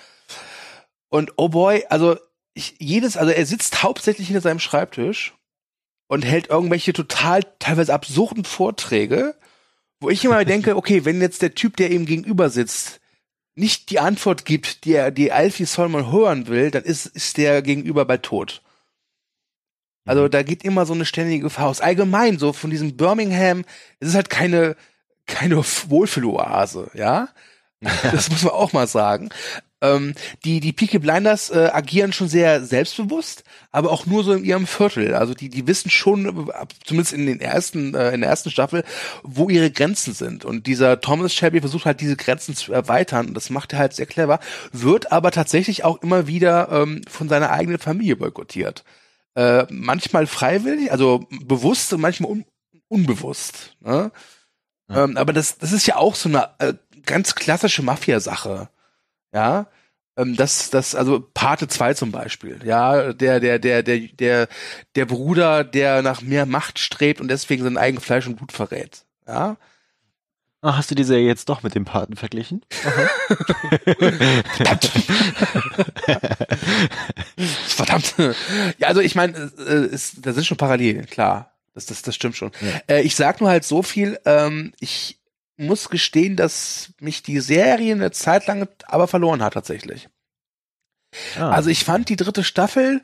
Und 1.09 1.33
oh 1.37 1.49
boy, 1.49 1.85
also 1.89 2.17
ich, 2.55 2.75
jedes, 2.81 3.17
also 3.17 3.31
er 3.33 3.47
sitzt 3.47 3.83
hauptsächlich 3.83 4.27
hinter 4.27 4.41
seinem 4.43 4.59
Schreibtisch 4.59 5.33
und 6.07 6.25
hält 6.25 6.49
irgendwelche 6.49 6.93
total 6.93 7.43
teilweise 7.59 7.93
absurden 7.95 8.45
Vorträge, 8.45 9.35
wo 10.01 10.11
ich 10.11 10.25
immer 10.25 10.45
denke, 10.45 10.77
okay, 10.77 11.05
wenn 11.05 11.21
jetzt 11.21 11.43
der 11.43 11.55
Typ, 11.55 11.77
der 11.77 11.91
ihm 11.91 12.07
gegenüber 12.07 12.51
sitzt, 12.51 13.01
nicht 13.57 13.91
die 13.91 14.01
Antwort 14.01 14.45
gibt, 14.45 14.85
die 14.85 14.95
er, 14.95 15.11
die 15.11 15.33
Alfie 15.33 15.65
Solomon 15.65 16.11
hören 16.11 16.49
will, 16.49 16.71
dann 16.71 16.83
ist, 16.83 17.07
ist 17.07 17.37
der 17.37 17.63
gegenüber 17.63 18.05
bei 18.05 18.17
tot. 18.17 18.63
Also 20.05 20.29
da 20.29 20.43
geht 20.43 20.65
immer 20.65 20.87
so 20.87 20.93
eine 20.93 21.07
ständige 21.07 21.45
Gefahr 21.45 21.69
aus. 21.69 21.81
Allgemein, 21.81 22.39
so 22.39 22.53
von 22.53 22.71
diesem 22.71 22.97
Birmingham, 22.97 23.65
es 24.01 24.09
ist 24.09 24.15
halt 24.15 24.29
keine, 24.29 24.77
keine 25.27 25.57
Wohlfühloase, 25.57 26.91
ja? 26.95 27.29
Das 27.81 28.31
muss 28.31 28.43
man 28.43 28.53
auch 28.53 28.73
mal 28.73 28.87
sagen. 28.87 29.31
Ähm, 29.85 30.15
die, 30.45 30.61
die 30.61 30.73
Peaky 30.73 30.99
Blinders 30.99 31.51
äh, 31.51 31.71
agieren 31.73 32.13
schon 32.13 32.29
sehr 32.29 32.65
selbstbewusst, 32.65 33.45
aber 33.71 33.91
auch 33.91 34.07
nur 34.07 34.25
so 34.25 34.33
in 34.33 34.45
ihrem 34.45 34.67
Viertel. 34.67 35.15
Also 35.15 35.35
die, 35.35 35.51
die 35.51 35.67
wissen 35.67 35.91
schon, 35.91 36.51
zumindest 36.85 37.13
in 37.13 37.27
den 37.27 37.41
ersten, 37.41 37.95
äh, 37.95 38.13
in 38.13 38.23
der 38.23 38.31
ersten 38.31 38.51
Staffel, 38.51 38.85
wo 39.23 39.51
ihre 39.51 39.71
Grenzen 39.71 40.15
sind. 40.15 40.47
Und 40.47 40.67
dieser 40.67 41.01
Thomas 41.03 41.35
Shelby 41.35 41.61
versucht 41.61 41.85
halt 41.85 42.01
diese 42.01 42.17
Grenzen 42.17 42.57
zu 42.57 42.73
erweitern. 42.73 43.35
Das 43.35 43.51
macht 43.51 43.75
er 43.75 43.79
halt 43.79 43.93
sehr 43.93 44.07
clever, 44.07 44.41
wird 44.73 45.13
aber 45.13 45.31
tatsächlich 45.31 45.85
auch 45.85 46.03
immer 46.03 46.27
wieder 46.27 46.71
ähm, 46.71 47.03
von 47.09 47.29
seiner 47.29 47.51
eigenen 47.51 47.79
Familie 47.79 48.17
boykottiert. 48.17 48.85
Äh, 49.35 49.67
manchmal 49.69 50.27
freiwillig, 50.27 50.93
also 50.93 51.27
bewusst 51.43 51.93
und 51.93 52.01
manchmal 52.01 52.31
un 52.31 52.45
unbewusst. 52.89 53.77
Ne? 53.81 54.13
Ja. 54.89 55.05
Ähm, 55.05 55.17
aber 55.17 55.33
das, 55.33 55.59
das 55.59 55.73
ist 55.73 55.87
ja 55.87 55.97
auch 55.97 56.15
so 56.15 56.29
eine 56.29 56.51
äh, 56.59 56.75
ganz 57.05 57.35
klassische 57.35 57.83
Mafia-Sache. 57.83 58.69
Ja, 59.35 59.67
ähm, 60.17 60.37
das, 60.37 60.71
das, 60.71 60.95
also 60.95 61.29
Pate 61.35 61.67
2 61.69 61.95
zum 61.95 62.13
Beispiel, 62.13 62.61
ja, 62.65 63.13
der, 63.13 63.41
der, 63.41 63.59
der, 63.59 63.83
der, 63.83 63.99
der, 63.99 64.47
der 64.95 65.07
Bruder, 65.07 65.65
der 65.65 66.03
nach 66.03 66.23
mehr 66.23 66.47
Macht 66.47 66.79
strebt 66.79 67.21
und 67.21 67.27
deswegen 67.29 67.65
sein 67.65 67.77
eigen 67.77 68.01
Fleisch 68.01 68.27
und 68.27 68.37
Blut 68.37 68.53
verrät. 68.53 69.05
Ja. 69.27 69.57
Ach, 70.63 70.79
hast 70.79 70.91
du 70.91 70.95
diese 70.95 71.19
jetzt 71.19 71.49
doch 71.51 71.63
mit 71.63 71.75
dem 71.75 71.85
Paten 71.85 72.17
verglichen? 72.17 72.65
Verdammt. 77.67 78.15
Ja, 78.79 78.89
also 78.89 79.03
ich 79.03 79.15
meine, 79.15 79.37
äh, 79.37 79.91
da 80.23 80.33
sind 80.33 80.47
schon 80.47 80.57
Parallelen, 80.57 81.05
klar. 81.07 81.51
Das, 81.75 81.85
das, 81.87 82.01
das 82.03 82.15
stimmt 82.15 82.37
schon. 82.37 82.53
Ja. 82.61 82.97
Äh, 82.97 83.03
ich 83.03 83.15
sag 83.15 83.41
nur 83.41 83.51
halt 83.51 83.65
so 83.65 83.83
viel, 83.83 84.19
ähm, 84.25 84.73
ich 84.81 85.19
muss 85.57 85.91
gestehen, 85.91 86.37
dass 86.37 86.93
mich 87.01 87.23
die 87.23 87.41
Serie 87.41 87.93
eine 87.95 88.11
Zeit 88.11 88.47
lang 88.47 88.69
aber 88.85 89.07
verloren 89.07 89.43
hat 89.43 89.55
tatsächlich. 89.55 90.09
Ah. 91.39 91.51
Also 91.51 91.71
ich 91.71 91.85
fand 91.85 92.09
die 92.09 92.17
dritte 92.17 92.43
Staffel, 92.43 93.03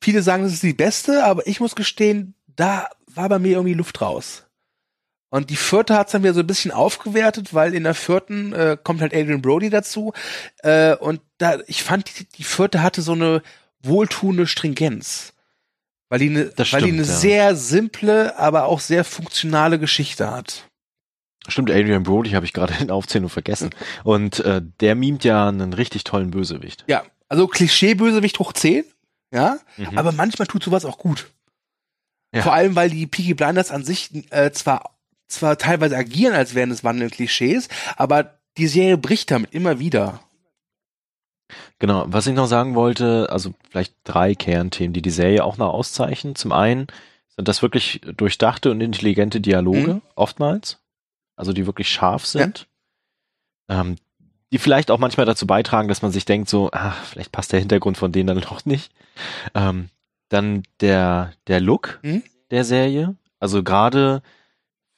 viele 0.00 0.22
sagen, 0.22 0.42
das 0.42 0.52
ist 0.52 0.62
die 0.62 0.72
beste, 0.72 1.24
aber 1.24 1.46
ich 1.46 1.60
muss 1.60 1.76
gestehen, 1.76 2.34
da 2.46 2.88
war 3.06 3.28
bei 3.28 3.38
mir 3.38 3.52
irgendwie 3.52 3.74
Luft 3.74 4.00
raus. 4.00 4.44
Und 5.30 5.48
die 5.48 5.56
vierte 5.56 5.94
hat's 5.94 6.12
dann 6.12 6.22
wieder 6.22 6.34
so 6.34 6.40
ein 6.40 6.46
bisschen 6.46 6.72
aufgewertet, 6.72 7.54
weil 7.54 7.74
in 7.74 7.84
der 7.84 7.94
vierten 7.94 8.52
äh, 8.52 8.76
kommt 8.82 9.00
halt 9.00 9.14
Adrian 9.14 9.40
Brody 9.40 9.70
dazu. 9.70 10.12
Äh, 10.58 10.94
und 10.96 11.22
da, 11.38 11.58
ich 11.66 11.82
fand, 11.82 12.18
die, 12.18 12.24
die 12.24 12.44
vierte 12.44 12.82
hatte 12.82 13.00
so 13.00 13.12
eine 13.12 13.42
wohltuende 13.82 14.46
Stringenz. 14.46 15.32
Weil 16.10 16.18
die 16.18 16.28
eine, 16.28 16.52
weil 16.58 16.82
die 16.82 16.90
eine 16.90 16.98
ja. 16.98 17.04
sehr 17.04 17.56
simple, 17.56 18.38
aber 18.38 18.66
auch 18.66 18.80
sehr 18.80 19.04
funktionale 19.04 19.78
Geschichte 19.78 20.30
hat. 20.30 20.68
Stimmt, 21.48 21.70
Adrian 21.70 22.04
Brody 22.04 22.30
habe 22.30 22.46
ich 22.46 22.52
gerade 22.52 22.74
in 22.80 22.90
Aufzählung 22.90 23.28
vergessen. 23.28 23.70
Und 24.04 24.40
äh, 24.40 24.62
der 24.80 24.94
mimt 24.94 25.24
ja 25.24 25.48
einen 25.48 25.72
richtig 25.72 26.04
tollen 26.04 26.30
Bösewicht. 26.30 26.84
Ja, 26.86 27.04
also 27.28 27.46
Klischee-Bösewicht 27.46 28.38
hoch 28.38 28.52
10, 28.52 28.84
ja, 29.32 29.58
mhm. 29.76 29.98
aber 29.98 30.12
manchmal 30.12 30.46
tut 30.46 30.62
sowas 30.62 30.84
auch 30.84 30.98
gut. 30.98 31.30
Ja. 32.34 32.42
Vor 32.42 32.52
allem, 32.52 32.76
weil 32.76 32.90
die 32.90 33.06
Peaky 33.06 33.34
Blinders 33.34 33.70
an 33.70 33.84
sich 33.84 34.10
äh, 34.30 34.52
zwar 34.52 34.92
zwar 35.28 35.56
teilweise 35.58 35.96
agieren, 35.96 36.34
als 36.34 36.54
wären 36.54 36.70
es 36.70 36.84
wandelnde 36.84 37.14
Klischees, 37.14 37.68
aber 37.96 38.38
die 38.58 38.66
Serie 38.66 38.98
bricht 38.98 39.30
damit 39.30 39.54
immer 39.54 39.78
wieder. 39.78 40.20
Genau, 41.78 42.04
was 42.06 42.26
ich 42.26 42.34
noch 42.34 42.46
sagen 42.46 42.74
wollte, 42.74 43.28
also 43.30 43.54
vielleicht 43.70 43.94
drei 44.04 44.34
Kernthemen, 44.34 44.92
die 44.92 45.02
die 45.02 45.10
Serie 45.10 45.42
auch 45.42 45.56
noch 45.56 45.72
auszeichnen. 45.72 46.34
Zum 46.36 46.52
einen 46.52 46.86
sind 47.34 47.48
das 47.48 47.62
wirklich 47.62 48.00
durchdachte 48.16 48.70
und 48.70 48.80
intelligente 48.80 49.40
Dialoge, 49.40 49.94
mhm. 49.94 50.02
oftmals 50.14 50.81
also 51.36 51.52
die 51.52 51.66
wirklich 51.66 51.88
scharf 51.88 52.26
sind. 52.26 52.66
Ja. 53.68 53.80
Ähm, 53.80 53.96
die 54.52 54.58
vielleicht 54.58 54.90
auch 54.90 54.98
manchmal 54.98 55.24
dazu 55.24 55.46
beitragen, 55.46 55.88
dass 55.88 56.02
man 56.02 56.12
sich 56.12 56.26
denkt, 56.26 56.48
so, 56.48 56.68
ach, 56.72 57.02
vielleicht 57.04 57.32
passt 57.32 57.52
der 57.52 57.60
Hintergrund 57.60 57.96
von 57.96 58.12
denen 58.12 58.26
dann 58.26 58.36
noch 58.50 58.64
nicht. 58.66 58.92
Ähm, 59.54 59.88
dann 60.28 60.62
der, 60.80 61.32
der 61.46 61.60
Look 61.60 62.00
mhm. 62.02 62.22
der 62.50 62.64
Serie. 62.64 63.16
Also 63.40 63.62
gerade 63.62 64.22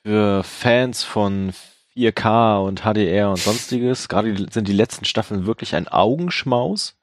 für 0.04 0.42
Fans 0.42 1.02
von 1.04 1.52
4K 1.96 2.66
und 2.66 2.82
HDR 2.82 3.30
und 3.30 3.38
sonstiges, 3.38 4.08
gerade 4.08 4.34
sind 4.50 4.66
die 4.66 4.72
letzten 4.72 5.04
Staffeln 5.04 5.46
wirklich 5.46 5.74
ein 5.76 5.88
Augenschmaus. 5.88 6.96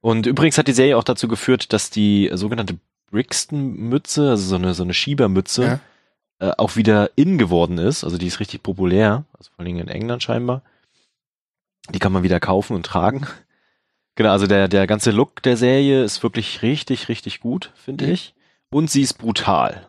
Und 0.00 0.26
übrigens 0.26 0.58
hat 0.58 0.68
die 0.68 0.72
Serie 0.72 0.98
auch 0.98 1.04
dazu 1.04 1.26
geführt, 1.28 1.72
dass 1.72 1.90
die 1.90 2.30
sogenannte 2.34 2.78
Brixton-Mütze, 3.10 4.30
also 4.30 4.46
so 4.46 4.56
eine, 4.56 4.74
so 4.74 4.82
eine 4.82 4.94
Schiebermütze, 4.94 5.64
ja 5.64 5.80
äh, 6.38 6.52
auch 6.58 6.76
wieder 6.76 7.10
in 7.16 7.38
geworden 7.38 7.78
ist. 7.78 8.04
Also 8.04 8.18
die 8.18 8.26
ist 8.26 8.40
richtig 8.40 8.62
populär, 8.62 9.24
also 9.32 9.50
vor 9.54 9.64
allem 9.64 9.78
in 9.78 9.88
England 9.88 10.22
scheinbar. 10.22 10.62
Die 11.90 11.98
kann 11.98 12.12
man 12.12 12.22
wieder 12.22 12.40
kaufen 12.40 12.74
und 12.74 12.86
tragen. 12.86 13.26
Genau, 14.18 14.30
also 14.30 14.46
der, 14.46 14.66
der 14.66 14.86
ganze 14.86 15.10
Look 15.10 15.42
der 15.42 15.58
Serie 15.58 16.02
ist 16.02 16.22
wirklich 16.22 16.62
richtig, 16.62 17.10
richtig 17.10 17.40
gut, 17.40 17.70
finde 17.76 18.06
mhm. 18.06 18.12
ich. 18.12 18.34
Und 18.70 18.90
sie 18.90 19.02
ist 19.02 19.18
brutal. 19.18 19.86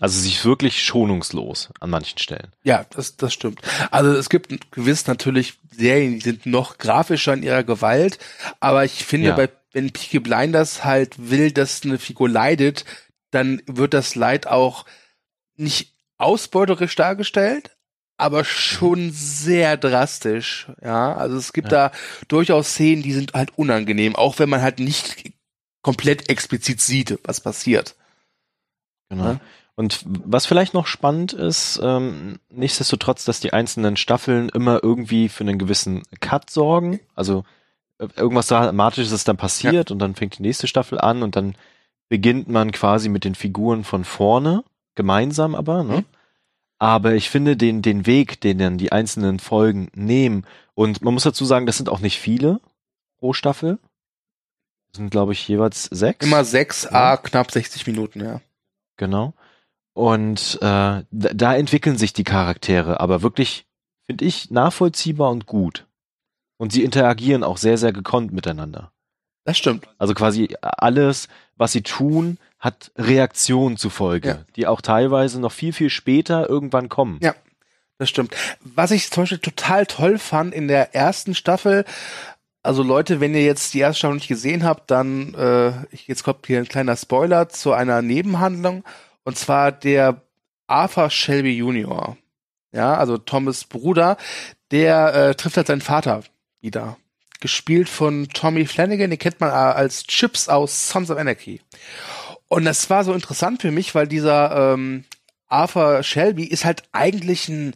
Also 0.00 0.18
sie 0.18 0.30
ist 0.30 0.44
wirklich 0.44 0.82
schonungslos 0.82 1.70
an 1.80 1.90
manchen 1.90 2.18
Stellen. 2.18 2.52
Ja, 2.62 2.86
das, 2.90 3.16
das 3.16 3.34
stimmt. 3.34 3.60
Also 3.90 4.12
es 4.12 4.30
gibt 4.30 4.70
gewiss 4.70 5.06
natürlich 5.06 5.58
Serien, 5.70 6.14
die 6.14 6.20
sind 6.20 6.46
noch 6.46 6.78
grafischer 6.78 7.34
in 7.34 7.42
ihrer 7.42 7.64
Gewalt, 7.64 8.18
aber 8.60 8.84
ich 8.84 9.04
finde, 9.04 9.28
ja. 9.28 9.36
bei, 9.36 9.50
wenn 9.72 9.92
Peaky 9.92 10.20
Blinders 10.20 10.84
halt 10.84 11.30
will, 11.30 11.50
dass 11.52 11.82
eine 11.84 11.98
Figur 11.98 12.28
leidet, 12.28 12.84
dann 13.30 13.60
wird 13.66 13.92
das 13.92 14.14
Leid 14.14 14.46
auch 14.46 14.86
nicht 15.58 15.92
ausbeuterisch 16.18 16.94
dargestellt, 16.96 17.76
aber 18.16 18.44
schon 18.44 19.10
sehr 19.12 19.76
drastisch. 19.76 20.66
Ja, 20.82 21.14
also 21.14 21.36
es 21.36 21.52
gibt 21.52 21.72
ja. 21.72 21.88
da 21.88 21.96
durchaus 22.26 22.70
Szenen, 22.70 23.02
die 23.02 23.12
sind 23.12 23.32
halt 23.34 23.56
unangenehm, 23.56 24.16
auch 24.16 24.38
wenn 24.38 24.48
man 24.48 24.60
halt 24.60 24.80
nicht 24.80 25.32
komplett 25.82 26.28
explizit 26.28 26.80
sieht, 26.80 27.18
was 27.24 27.40
passiert. 27.40 27.94
Genau. 29.08 29.24
Ja? 29.24 29.40
Und 29.76 30.04
was 30.06 30.44
vielleicht 30.44 30.74
noch 30.74 30.88
spannend 30.88 31.32
ist, 31.32 31.78
ähm, 31.80 32.40
nichtsdestotrotz, 32.50 33.24
dass 33.24 33.38
die 33.38 33.52
einzelnen 33.52 33.96
Staffeln 33.96 34.48
immer 34.48 34.82
irgendwie 34.82 35.28
für 35.28 35.44
einen 35.44 35.56
gewissen 35.56 36.02
Cut 36.18 36.50
sorgen. 36.50 36.98
Also 37.14 37.44
äh, 37.98 38.08
irgendwas 38.16 38.48
Dramatisches 38.48 39.12
ist 39.12 39.28
dann 39.28 39.36
passiert 39.36 39.90
ja. 39.90 39.92
und 39.94 40.00
dann 40.00 40.16
fängt 40.16 40.38
die 40.38 40.42
nächste 40.42 40.66
Staffel 40.66 41.00
an 41.00 41.22
und 41.22 41.36
dann 41.36 41.54
beginnt 42.08 42.48
man 42.48 42.72
quasi 42.72 43.08
mit 43.08 43.22
den 43.22 43.36
Figuren 43.36 43.84
von 43.84 44.04
vorne 44.04 44.64
gemeinsam 44.98 45.54
aber, 45.54 45.84
ne? 45.84 45.98
Mhm. 45.98 46.04
Aber 46.80 47.14
ich 47.14 47.30
finde 47.30 47.56
den, 47.56 47.82
den 47.82 48.04
Weg, 48.06 48.40
den 48.40 48.58
dann 48.58 48.78
die 48.78 48.92
einzelnen 48.92 49.38
Folgen 49.38 49.88
nehmen, 49.94 50.44
und 50.74 51.02
man 51.02 51.14
muss 51.14 51.24
dazu 51.24 51.44
sagen, 51.44 51.66
das 51.66 51.76
sind 51.76 51.88
auch 51.88 52.00
nicht 52.00 52.20
viele 52.20 52.60
pro 53.18 53.32
Staffel. 53.32 53.78
Das 54.88 54.98
sind, 54.98 55.10
glaube 55.10 55.32
ich, 55.32 55.48
jeweils 55.48 55.84
sechs. 55.84 56.24
Immer 56.24 56.44
sechs, 56.44 56.84
ja. 56.84 57.12
a 57.12 57.16
knapp 57.16 57.50
60 57.50 57.86
Minuten, 57.86 58.20
ja. 58.20 58.40
Genau. 58.96 59.34
Und 59.94 60.58
äh, 60.60 60.60
da, 60.60 61.04
da 61.10 61.56
entwickeln 61.56 61.98
sich 61.98 62.12
die 62.12 62.24
Charaktere, 62.24 63.00
aber 63.00 63.22
wirklich, 63.22 63.66
finde 64.04 64.24
ich, 64.24 64.50
nachvollziehbar 64.50 65.30
und 65.30 65.46
gut. 65.46 65.86
Und 66.58 66.72
sie 66.72 66.84
interagieren 66.84 67.42
auch 67.42 67.56
sehr, 67.56 67.78
sehr 67.78 67.92
gekonnt 67.92 68.32
miteinander. 68.32 68.92
Das 69.44 69.58
stimmt. 69.58 69.88
Also 69.98 70.14
quasi 70.14 70.54
alles, 70.60 71.28
was 71.56 71.72
sie 71.72 71.82
tun, 71.82 72.38
hat 72.58 72.90
Reaktionen 72.96 73.76
zufolge, 73.76 74.28
ja. 74.28 74.44
die 74.56 74.66
auch 74.66 74.80
teilweise 74.80 75.40
noch 75.40 75.52
viel, 75.52 75.72
viel 75.72 75.90
später 75.90 76.48
irgendwann 76.48 76.88
kommen. 76.88 77.18
Ja, 77.22 77.34
das 77.98 78.08
stimmt. 78.08 78.34
Was 78.60 78.90
ich 78.90 79.10
zum 79.10 79.22
Beispiel 79.22 79.38
total 79.38 79.86
toll 79.86 80.18
fand 80.18 80.54
in 80.54 80.68
der 80.68 80.94
ersten 80.94 81.34
Staffel, 81.34 81.84
also 82.62 82.82
Leute, 82.82 83.20
wenn 83.20 83.34
ihr 83.34 83.44
jetzt 83.44 83.74
die 83.74 83.78
erste 83.78 83.98
Staffel 84.00 84.16
nicht 84.16 84.28
gesehen 84.28 84.64
habt, 84.64 84.90
dann 84.90 85.34
äh, 85.34 85.72
jetzt 86.06 86.24
kommt 86.24 86.46
hier 86.46 86.58
ein 86.58 86.68
kleiner 86.68 86.96
Spoiler 86.96 87.48
zu 87.48 87.72
einer 87.72 88.02
Nebenhandlung 88.02 88.84
und 89.24 89.38
zwar 89.38 89.72
der 89.72 90.22
Arthur 90.66 91.10
Shelby 91.10 91.56
Jr. 91.56 92.16
Ja, 92.72 92.94
also 92.94 93.18
Thomas 93.18 93.64
Bruder, 93.64 94.16
der 94.70 95.14
äh, 95.14 95.34
trifft 95.34 95.56
halt 95.56 95.68
seinen 95.68 95.80
Vater 95.80 96.22
wieder. 96.60 96.98
Gespielt 97.40 97.88
von 97.88 98.28
Tommy 98.34 98.66
Flanagan, 98.66 99.10
den 99.10 99.18
kennt 99.18 99.40
man 99.40 99.50
als 99.50 100.04
Chips 100.04 100.48
aus 100.48 100.88
Sons 100.88 101.10
of 101.10 101.18
Anarchy. 101.18 101.60
Und 102.48 102.64
das 102.64 102.88
war 102.90 103.04
so 103.04 103.12
interessant 103.12 103.60
für 103.62 103.70
mich, 103.70 103.94
weil 103.94 104.06
dieser 104.08 104.72
ähm, 104.74 105.04
Arthur 105.48 106.02
Shelby 106.02 106.44
ist 106.44 106.64
halt 106.64 106.82
eigentlich 106.92 107.48
ein, 107.48 107.74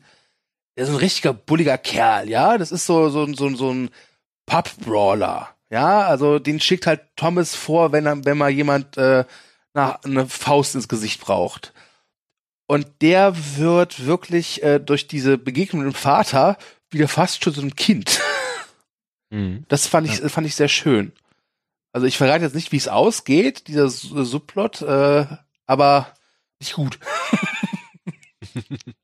der 0.76 0.84
ist 0.84 0.90
ein 0.90 0.96
richtiger 0.96 1.32
bulliger 1.34 1.78
Kerl, 1.78 2.28
ja. 2.28 2.56
Das 2.58 2.72
ist 2.72 2.86
so 2.86 3.08
so 3.10 3.26
so, 3.34 3.54
so 3.54 3.70
ein 3.72 3.90
Pub-Brawler, 4.46 5.48
Ja, 5.70 6.02
also 6.02 6.38
den 6.38 6.60
schickt 6.60 6.86
halt 6.86 7.00
Thomas 7.16 7.54
vor, 7.54 7.92
wenn 7.92 8.06
er, 8.06 8.24
wenn 8.24 8.36
mal 8.38 8.50
jemand 8.50 8.96
äh, 8.96 9.24
nach, 9.74 10.02
eine 10.04 10.26
Faust 10.26 10.74
ins 10.74 10.88
Gesicht 10.88 11.20
braucht. 11.20 11.72
Und 12.66 12.86
der 13.02 13.34
wird 13.56 14.06
wirklich 14.06 14.62
äh, 14.62 14.78
durch 14.80 15.06
diese 15.06 15.36
Begegnung 15.38 15.84
mit 15.84 15.92
dem 15.94 15.96
Vater 15.96 16.56
wieder 16.90 17.08
fast 17.08 17.44
schon 17.44 17.52
so 17.52 17.62
ein 17.62 17.76
Kind. 17.76 18.20
Mhm. 19.30 19.64
Das 19.68 19.86
fand 19.86 20.08
ich, 20.08 20.18
Ja. 20.18 20.28
fand 20.28 20.46
ich 20.46 20.54
sehr 20.54 20.68
schön. 20.68 21.12
Also 21.92 22.06
ich 22.06 22.16
verrate 22.16 22.44
jetzt 22.44 22.54
nicht, 22.54 22.72
wie 22.72 22.78
es 22.78 22.88
ausgeht, 22.88 23.68
dieser 23.68 23.88
Subplot, 23.88 24.82
äh, 24.82 25.26
aber 25.66 26.14
nicht 26.60 26.74
gut. 26.74 26.98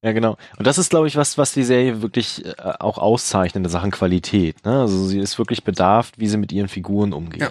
Ja, 0.00 0.12
genau. 0.12 0.36
Und 0.56 0.66
das 0.66 0.78
ist, 0.78 0.90
glaube 0.90 1.08
ich, 1.08 1.16
was, 1.16 1.38
was 1.38 1.52
die 1.52 1.64
Serie 1.64 2.02
wirklich 2.02 2.44
äh, 2.44 2.54
auch 2.78 2.98
auszeichnet 2.98 3.64
in 3.64 3.70
Sachen 3.70 3.90
Qualität. 3.90 4.64
Ne? 4.64 4.80
Also 4.80 5.06
sie 5.06 5.18
ist 5.18 5.38
wirklich 5.38 5.64
bedarft, 5.64 6.20
wie 6.20 6.28
sie 6.28 6.36
mit 6.36 6.52
ihren 6.52 6.68
Figuren 6.68 7.12
umgeht. 7.12 7.40
Ja. 7.40 7.50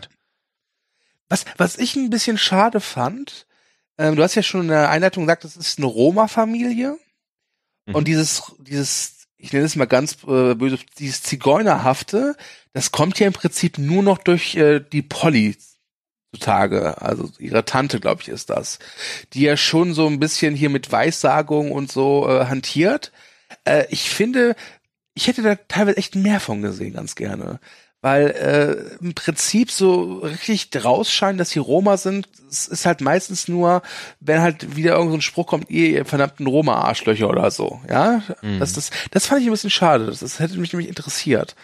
Was, 1.27 1.43
was 1.57 1.77
ich 1.77 1.97
ein 1.97 2.09
bisschen 2.09 2.37
schade 2.37 2.79
fand, 2.79 3.47
ähm, 3.97 4.15
du 4.15 4.23
hast 4.23 4.35
ja 4.35 4.43
schon 4.43 4.61
in 4.61 4.67
der 4.69 4.89
Einleitung 4.89 5.25
gesagt, 5.25 5.43
das 5.43 5.57
ist 5.57 5.77
eine 5.77 5.87
Roma-Familie. 5.87 6.97
Mhm. 7.85 7.95
Und 7.95 8.07
dieses, 8.07 8.53
dieses, 8.59 9.16
ich 9.37 9.53
nenne 9.53 9.65
es 9.65 9.75
mal 9.75 9.85
ganz 9.85 10.17
äh, 10.27 10.55
böse, 10.55 10.79
dieses 10.97 11.23
Zigeunerhafte, 11.23 12.35
das 12.73 12.91
kommt 12.91 13.19
ja 13.19 13.27
im 13.27 13.33
Prinzip 13.33 13.77
nur 13.77 14.03
noch 14.03 14.17
durch 14.17 14.55
äh, 14.55 14.79
die 14.79 15.01
Polly 15.01 15.55
zutage. 16.33 17.01
Also 17.01 17.29
ihre 17.39 17.65
Tante, 17.65 17.99
glaube 17.99 18.21
ich, 18.21 18.29
ist 18.29 18.49
das. 18.49 18.79
Die 19.33 19.41
ja 19.41 19.57
schon 19.57 19.93
so 19.93 20.07
ein 20.07 20.19
bisschen 20.19 20.55
hier 20.55 20.69
mit 20.69 20.91
Weissagung 20.91 21.71
und 21.71 21.91
so 21.91 22.27
äh, 22.29 22.45
hantiert. 22.45 23.11
Äh, 23.65 23.85
ich 23.89 24.09
finde, 24.09 24.55
ich 25.13 25.27
hätte 25.27 25.41
da 25.41 25.55
teilweise 25.55 25.97
echt 25.97 26.15
mehr 26.15 26.39
von 26.39 26.61
gesehen, 26.61 26.93
ganz 26.93 27.15
gerne. 27.15 27.59
Weil 28.01 28.27
äh, 28.99 29.03
im 29.03 29.15
Prinzip 29.15 29.71
so 29.71 30.19
richtig 30.19 30.69
rausscheinen, 30.85 31.37
dass 31.39 31.49
sie 31.49 31.59
Roma 31.59 31.97
sind, 31.97 32.27
es 32.49 32.67
ist 32.67 32.85
halt 32.85 33.01
meistens 33.01 33.47
nur, 33.47 33.81
wenn 34.19 34.39
halt 34.41 34.75
wieder 34.75 34.93
irgend 34.95 35.09
so 35.11 35.17
ein 35.17 35.21
Spruch 35.21 35.47
kommt, 35.47 35.69
ihr, 35.71 35.89
ihr 35.89 36.05
verdammten 36.05 36.45
Roma-Arschlöcher 36.45 37.27
oder 37.27 37.49
so. 37.49 37.81
Ja, 37.89 38.21
Mhm. 38.43 38.59
das, 38.59 38.73
das, 38.73 38.91
das 39.11 39.25
fand 39.25 39.41
ich 39.41 39.47
ein 39.47 39.51
bisschen 39.51 39.71
schade. 39.71 40.05
Das, 40.05 40.19
das 40.19 40.39
hätte 40.39 40.59
mich 40.59 40.71
nämlich 40.73 40.89
interessiert. 40.89 41.55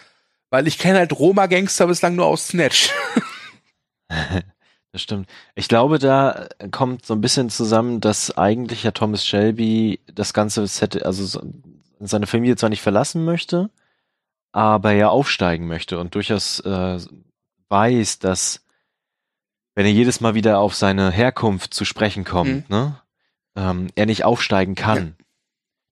Weil 0.50 0.66
ich 0.66 0.78
kenne 0.78 0.98
halt 0.98 1.12
Roma-Gangster 1.18 1.86
bislang 1.86 2.16
nur 2.16 2.26
aus 2.26 2.48
Snatch. 2.48 2.90
Das 4.92 5.02
stimmt. 5.02 5.28
Ich 5.56 5.66
glaube, 5.66 5.98
da 5.98 6.46
kommt 6.70 7.04
so 7.04 7.14
ein 7.14 7.20
bisschen 7.20 7.50
zusammen, 7.50 8.00
dass 8.00 8.36
eigentlich 8.38 8.84
ja 8.84 8.92
Thomas 8.92 9.26
Shelby 9.26 9.98
das 10.14 10.32
ganze 10.32 10.64
Set, 10.68 11.04
also 11.04 11.24
so- 11.26 11.42
seine 11.98 12.28
Familie 12.28 12.54
zwar 12.54 12.68
nicht 12.70 12.80
verlassen 12.82 13.24
möchte, 13.24 13.70
aber 14.54 14.92
ja 14.92 15.08
aufsteigen 15.08 15.66
möchte 15.66 15.98
und 15.98 16.14
durchaus 16.14 16.60
äh, 16.60 17.00
weiß, 17.70 18.20
dass 18.20 18.64
wenn 19.74 19.84
er 19.84 19.90
jedes 19.92 20.20
Mal 20.20 20.34
wieder 20.34 20.60
auf 20.60 20.76
seine 20.76 21.10
Herkunft 21.10 21.74
zu 21.74 21.84
sprechen 21.84 22.22
kommt, 22.22 22.70
ne, 22.70 23.00
ähm, 23.56 23.88
er 23.96 24.06
nicht 24.06 24.24
aufsteigen 24.24 24.76
kann. 24.76 25.16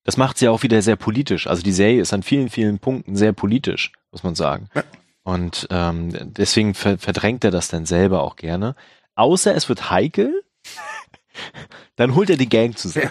Das 0.04 0.16
macht 0.16 0.38
sie 0.38 0.48
auch 0.48 0.62
wieder 0.62 0.80
sehr 0.80 0.94
politisch. 0.94 1.48
Also 1.48 1.62
die 1.62 1.72
Serie 1.72 2.00
ist 2.00 2.12
an 2.12 2.22
vielen, 2.22 2.50
vielen 2.50 2.78
Punkten 2.78 3.16
sehr 3.16 3.32
politisch, 3.32 3.90
muss 4.12 4.22
man 4.22 4.36
sagen. 4.36 4.68
Ja. 4.74 4.84
Und 5.24 5.66
ähm, 5.70 6.10
deswegen 6.32 6.74
ver 6.74 6.98
verdrängt 6.98 7.42
er 7.42 7.50
das 7.50 7.66
dann 7.66 7.84
selber 7.84 8.22
auch 8.22 8.36
gerne. 8.36 8.76
Außer 9.16 9.56
es 9.56 9.68
wird 9.68 9.90
heikel, 9.90 10.44
dann 11.96 12.14
holt 12.14 12.30
er 12.30 12.36
die 12.36 12.48
Gang 12.48 12.78
zusammen. 12.78 13.10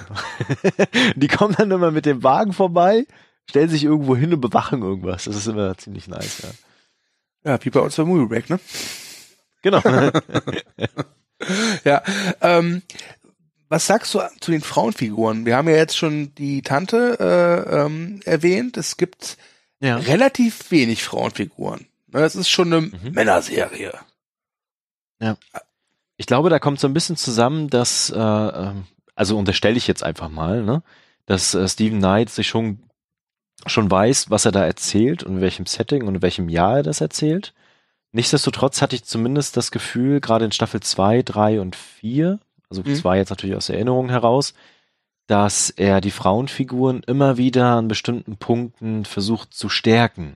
Die 1.18 1.28
kommen 1.28 1.56
dann 1.58 1.72
immer 1.72 1.92
mit 1.92 2.06
dem 2.06 2.24
Wagen 2.24 2.54
vorbei, 2.54 3.06
stellen 3.50 3.70
sich 3.70 3.84
irgendwo 3.84 4.16
hin 4.16 4.34
und 4.34 4.42
bewachen 4.42 4.82
irgendwas. 4.82 5.26
Das 5.26 5.36
ist 5.36 5.48
immer 5.48 5.78
ziemlich 5.78 6.08
nice, 6.08 6.42
ja. 6.44 6.50
Ja, 7.52 7.66
wie 7.66 7.70
bei 7.70 7.80
uns 7.80 7.96
beim 7.96 8.08
Movie 8.08 8.28
Break, 8.28 8.50
ne? 8.50 8.60
Genau. 9.62 9.82
Ja, 11.84 12.04
ähm, 12.42 12.84
was 13.68 13.88
sagst 13.88 14.14
du 14.14 14.20
zu 14.42 14.52
den 14.52 14.62
Frauenfiguren? 14.62 15.46
Wir 15.48 15.56
haben 15.58 15.68
ja 15.68 15.76
jetzt 15.76 15.98
schon 15.98 16.36
die 16.36 16.62
Tante 16.62 17.18
äh, 17.20 17.82
ähm, 17.82 18.20
erwähnt. 18.26 18.78
Es 18.78 18.96
gibt 18.96 19.38
ja. 19.80 19.98
relativ 19.98 20.70
wenig 20.70 21.04
Frauenfiguren. 21.04 21.88
Ne, 22.14 22.20
Das 22.20 22.36
ist 22.36 22.50
schon 22.50 22.72
eine 22.72 22.82
Mhm. 22.82 23.12
Männerserie. 23.14 23.94
Ich 26.18 26.28
glaube, 26.28 26.50
da 26.52 26.60
kommt 26.60 26.80
so 26.80 26.88
ein 26.88 26.94
bisschen 26.94 27.16
zusammen, 27.16 27.70
dass, 27.70 28.12
äh, 28.12 28.20
ähm, 28.20 28.84
also 29.16 29.38
unterstelle 29.38 29.78
ich 29.78 29.88
jetzt 29.88 30.04
einfach 30.04 30.30
mal, 30.30 30.62
ne, 30.64 30.84
dass 31.26 31.56
äh, 31.56 31.68
Stephen 31.68 32.00
Knight 32.00 32.30
sich 32.30 32.48
schon, 32.48 32.84
schon 33.68 33.90
weiß, 33.92 34.30
was 34.30 34.46
er 34.46 34.52
da 34.52 34.66
erzählt 34.66 35.24
und 35.24 35.36
in 35.36 35.42
welchem 35.42 35.66
Setting 35.66 36.08
und 36.08 36.16
in 36.16 36.22
welchem 36.22 36.50
Jahr 36.50 36.78
er 36.78 36.84
das 36.84 37.02
erzählt. 37.02 37.54
Nichtsdestotrotz 38.12 38.82
hatte 38.82 38.96
ich 38.96 39.06
zumindest 39.06 39.56
das 39.58 39.72
Gefühl, 39.72 40.20
gerade 40.20 40.46
in 40.46 40.52
Staffel 40.52 40.82
2, 40.82 41.22
3 41.24 41.62
und 41.62 41.76
4, 41.76 42.40
also 42.70 42.82
Mhm. 42.84 42.96
2 42.96 43.18
jetzt 43.18 43.30
natürlich 43.30 43.56
aus 43.56 43.70
Erinnerung 43.70 44.10
heraus, 44.10 44.54
dass 45.28 45.70
er 45.70 46.02
die 46.02 46.12
Frauenfiguren 46.12 47.04
immer 47.04 47.38
wieder 47.38 47.68
an 47.78 47.88
bestimmten 47.88 48.36
Punkten 48.38 49.06
versucht 49.06 49.54
zu 49.54 49.70
stärken. 49.70 50.36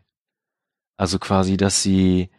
Also 0.97 1.19
quasi, 1.19 1.57
dass 1.57 1.83
sie 1.83 2.29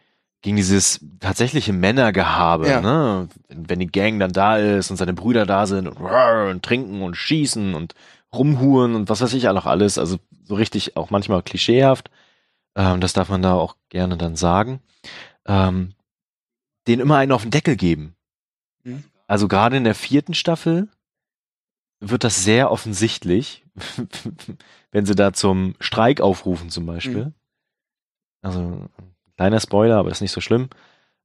gegen 0.41 0.55
dieses 0.55 0.99
tatsächliche 1.19 1.73
Männergehabe, 1.73 2.67
Ja. 2.69 2.81
ne? 2.81 3.27
Wenn, 3.49 3.79
die 3.79 3.87
Gang 3.87 4.19
dann 4.19 4.31
da 4.31 4.57
ist 4.57 4.89
und 4.89 4.97
seine 4.97 5.13
Brüder 5.13 5.45
da 5.45 5.67
sind 5.67 5.87
und, 5.87 5.97
und 5.97 6.63
trinken 6.63 7.01
und 7.03 7.15
schießen 7.15 7.75
und 7.75 7.93
rumhuren 8.33 8.95
und 8.95 9.09
was 9.09 9.21
weiß 9.21 9.33
ich 9.33 9.47
auch 9.47 9.53
noch 9.53 9.65
alles, 9.65 9.97
also 9.97 10.17
so 10.43 10.55
richtig 10.55 10.97
auch 10.97 11.09
manchmal 11.09 11.41
klischeehaft, 11.41 12.09
ähm, 12.75 13.01
das 13.01 13.13
darf 13.13 13.29
man 13.29 13.41
da 13.41 13.53
auch 13.53 13.75
gerne 13.89 14.17
dann 14.17 14.35
sagen, 14.35 14.81
ähm, 15.45 15.93
den 16.87 16.99
immer 16.99 17.17
einen 17.17 17.31
auf 17.31 17.41
den 17.41 17.51
Deckel 17.51 17.75
geben. 17.75 18.15
Mhm. 18.83 19.03
Also 19.27 19.47
gerade 19.47 19.77
in 19.77 19.83
der 19.83 19.95
vierten 19.95 20.33
Staffel 20.33 20.87
wird 21.99 22.23
das 22.23 22.43
sehr 22.43 22.71
offensichtlich, 22.71 23.65
wenn 24.91 25.05
sie 25.05 25.15
da 25.15 25.33
zum 25.33 25.75
Streik 25.79 26.21
aufrufen 26.21 26.69
zum 26.69 26.85
Beispiel. 26.85 27.25
Mhm. 27.25 27.33
Also 28.41 28.85
kleiner 29.35 29.59
Spoiler, 29.59 29.97
aber 29.97 30.11
ist 30.11 30.21
nicht 30.21 30.31
so 30.31 30.41
schlimm. 30.41 30.69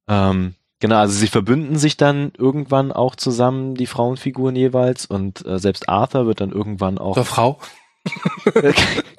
Ähm, 0.07 0.55
genau, 0.83 0.97
also 0.97 1.17
sie 1.17 1.27
verbünden 1.27 1.77
sich 1.77 1.95
dann 1.95 2.33
irgendwann 2.37 2.91
auch 2.91 3.15
zusammen, 3.15 3.73
die 3.73 3.87
Frauenfiguren 3.87 4.53
jeweils, 4.53 5.05
und 5.05 5.45
äh, 5.45 5.57
selbst 5.57 5.87
Arthur 5.87 6.25
wird 6.27 6.41
dann 6.41 6.51
irgendwann 6.51 6.97
auch 6.97 7.13
Zur 7.15 7.23
Frau. 7.23 7.59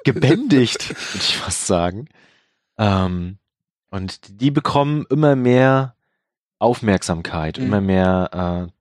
gebändigt, 0.03 0.89
würde 0.89 1.25
ich 1.25 1.37
fast 1.37 1.65
sagen. 1.65 2.07
Ähm, 2.77 3.39
und 3.89 4.39
die 4.41 4.51
bekommen 4.51 5.05
immer 5.09 5.35
mehr 5.35 5.95
Aufmerksamkeit, 6.59 7.57
Mhm. 7.57 7.65
immer 7.65 7.81
mehr 7.81 8.67
äh, 8.69 8.71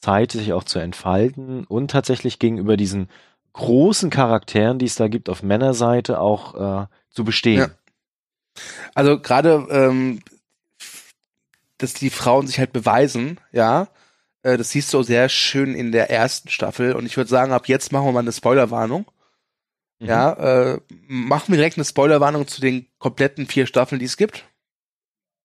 Zeit, 0.00 0.32
sich 0.32 0.52
auch 0.52 0.64
zu 0.64 0.78
entfalten 0.80 1.64
und 1.64 1.90
tatsächlich 1.90 2.38
gegenüber 2.38 2.76
diesen 2.76 3.08
großen 3.54 4.10
Charakteren, 4.10 4.78
die 4.78 4.84
es 4.84 4.96
da 4.96 5.08
gibt 5.08 5.30
auf 5.30 5.42
Männerseite, 5.42 6.20
auch 6.20 6.82
äh, 6.82 6.86
zu 7.08 7.24
bestehen. 7.24 7.58
Ja. 7.60 7.68
Also 8.94 9.18
gerade, 9.18 9.66
ähm, 9.70 10.20
dass 11.84 11.94
die 11.94 12.10
Frauen 12.10 12.46
sich 12.46 12.58
halt 12.58 12.72
beweisen, 12.72 13.38
ja, 13.52 13.88
äh, 14.42 14.56
das 14.56 14.70
siehst 14.70 14.92
du 14.92 15.02
sehr 15.02 15.28
schön 15.28 15.74
in 15.74 15.92
der 15.92 16.10
ersten 16.10 16.48
Staffel. 16.48 16.94
Und 16.94 17.06
ich 17.06 17.16
würde 17.16 17.30
sagen, 17.30 17.52
ab 17.52 17.68
jetzt 17.68 17.92
machen 17.92 18.06
wir 18.06 18.12
mal 18.12 18.20
eine 18.20 18.32
Spoilerwarnung. 18.32 19.06
Mhm. 19.98 20.06
Ja, 20.06 20.32
äh, 20.32 20.80
machen 21.06 21.52
wir 21.52 21.56
direkt 21.56 21.76
eine 21.76 21.84
Spoilerwarnung 21.84 22.46
zu 22.46 22.60
den 22.60 22.86
kompletten 22.98 23.46
vier 23.46 23.66
Staffeln, 23.66 23.98
die 23.98 24.06
es 24.06 24.16
gibt. 24.16 24.44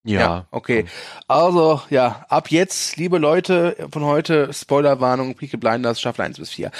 Ja, 0.05 0.47
okay. 0.51 0.85
Also, 1.27 1.81
ja, 1.89 2.25
ab 2.29 2.49
jetzt, 2.51 2.95
liebe 2.95 3.17
Leute 3.17 3.75
von 3.91 4.05
heute, 4.05 4.53
Spoilerwarnung, 4.53 5.35
Peaky 5.35 5.57
Blinders, 5.57 5.99
Staffel 5.99 6.23
1 6.23 6.39
bis 6.39 6.51
4. 6.51 6.71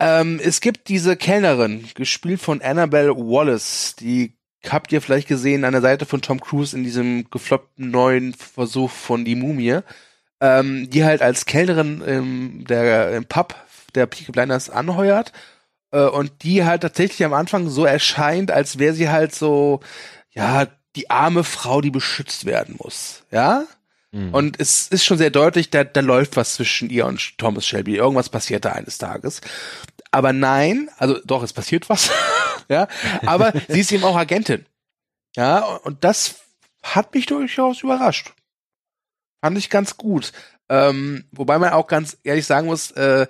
Ähm, 0.00 0.40
es 0.42 0.60
gibt 0.60 0.88
diese 0.88 1.16
Kellnerin, 1.16 1.88
gespielt 1.94 2.40
von 2.40 2.62
Annabelle 2.62 3.16
Wallace, 3.16 3.96
die 3.96 4.37
habt 4.66 4.92
ihr 4.92 5.00
vielleicht 5.00 5.28
gesehen 5.28 5.64
an 5.64 5.72
der 5.72 5.82
Seite 5.82 6.06
von 6.06 6.22
Tom 6.22 6.40
Cruise 6.40 6.76
in 6.76 6.84
diesem 6.84 7.30
gefloppten 7.30 7.90
neuen 7.90 8.34
Versuch 8.34 8.90
von 8.90 9.24
Die 9.24 9.34
Mumie, 9.36 9.80
ähm, 10.40 10.90
die 10.90 11.04
halt 11.04 11.22
als 11.22 11.46
Kellnerin 11.46 12.00
im, 12.00 12.64
der, 12.66 13.16
im 13.16 13.24
Pub 13.24 13.54
der 13.94 14.06
Peaky 14.06 14.32
Blinders 14.32 14.70
anheuert 14.70 15.32
äh, 15.92 16.02
und 16.02 16.42
die 16.42 16.64
halt 16.64 16.82
tatsächlich 16.82 17.24
am 17.24 17.34
Anfang 17.34 17.68
so 17.68 17.84
erscheint, 17.84 18.50
als 18.50 18.78
wäre 18.78 18.94
sie 18.94 19.08
halt 19.08 19.34
so, 19.34 19.80
ja, 20.30 20.66
die 20.96 21.10
arme 21.10 21.44
Frau, 21.44 21.80
die 21.80 21.90
beschützt 21.90 22.44
werden 22.44 22.76
muss, 22.78 23.24
ja? 23.30 23.64
Mhm. 24.10 24.32
Und 24.32 24.60
es 24.60 24.88
ist 24.88 25.04
schon 25.04 25.18
sehr 25.18 25.30
deutlich, 25.30 25.70
da, 25.70 25.84
da 25.84 26.00
läuft 26.00 26.36
was 26.36 26.54
zwischen 26.54 26.88
ihr 26.88 27.06
und 27.06 27.36
Thomas 27.38 27.66
Shelby. 27.66 27.96
Irgendwas 27.96 28.30
passiert 28.30 28.64
da 28.64 28.72
eines 28.72 28.98
Tages. 28.98 29.40
Aber 30.10 30.32
nein, 30.32 30.90
also 30.96 31.18
doch, 31.24 31.42
es 31.42 31.52
passiert 31.52 31.88
was. 31.88 32.10
ja, 32.68 32.88
aber 33.26 33.52
sie 33.68 33.80
ist 33.80 33.92
eben 33.92 34.04
auch 34.04 34.16
Agentin. 34.16 34.66
Ja, 35.36 35.60
und 35.60 36.04
das 36.04 36.36
hat 36.82 37.14
mich 37.14 37.26
durchaus 37.26 37.82
überrascht. 37.82 38.32
Fand 39.40 39.58
ich 39.58 39.70
ganz 39.70 39.96
gut. 39.96 40.32
Ähm, 40.68 41.24
wobei 41.32 41.58
man 41.58 41.72
auch 41.72 41.86
ganz 41.86 42.18
ehrlich 42.24 42.46
sagen 42.46 42.66
muss, 42.66 42.90
äh, 42.92 43.26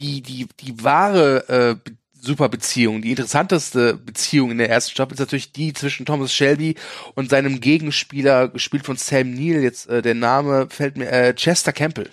die, 0.00 0.20
die, 0.20 0.46
die 0.60 0.82
wahre 0.84 1.80
äh, 1.84 1.90
super 2.20 2.48
Beziehung. 2.48 3.02
Die 3.02 3.10
interessanteste 3.10 3.94
Beziehung 3.94 4.50
in 4.50 4.58
der 4.58 4.68
ersten 4.68 4.90
Staffel 4.90 5.14
ist 5.14 5.20
natürlich 5.20 5.52
die 5.52 5.72
zwischen 5.72 6.06
Thomas 6.06 6.34
Shelby 6.34 6.76
und 7.14 7.30
seinem 7.30 7.60
Gegenspieler, 7.60 8.48
gespielt 8.48 8.84
von 8.84 8.96
Sam 8.96 9.32
Neill. 9.32 9.62
Jetzt 9.62 9.88
äh, 9.88 10.02
der 10.02 10.14
Name 10.14 10.68
fällt 10.68 10.96
mir 10.96 11.10
äh, 11.10 11.34
Chester 11.34 11.72
Campbell. 11.72 12.10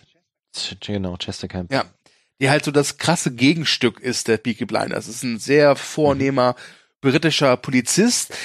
Genau, 0.81 1.17
Chester 1.17 1.47
Campbell. 1.47 1.79
Ja, 1.79 1.85
die 2.43 2.49
halt 2.49 2.65
so 2.65 2.71
das 2.71 2.97
krasse 2.97 3.31
Gegenstück 3.31 4.01
ist 4.01 4.27
der 4.27 4.35
Peaky 4.35 4.65
Blinders. 4.65 5.05
Das 5.05 5.15
ist 5.15 5.23
ein 5.23 5.39
sehr 5.39 5.77
vornehmer 5.77 6.55
britischer 6.99 7.55
Polizist. 7.55 8.35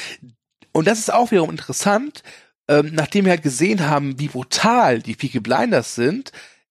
Und 0.71 0.87
das 0.87 1.01
ist 1.01 1.13
auch 1.13 1.33
wiederum 1.33 1.51
interessant, 1.51 2.23
ähm, 2.69 2.91
nachdem 2.93 3.25
wir 3.25 3.33
halt 3.33 3.43
gesehen 3.43 3.89
haben, 3.89 4.21
wie 4.21 4.29
brutal 4.29 5.03
die 5.03 5.17
Peaky 5.17 5.41
Blinders 5.41 5.97
sind, 5.97 6.31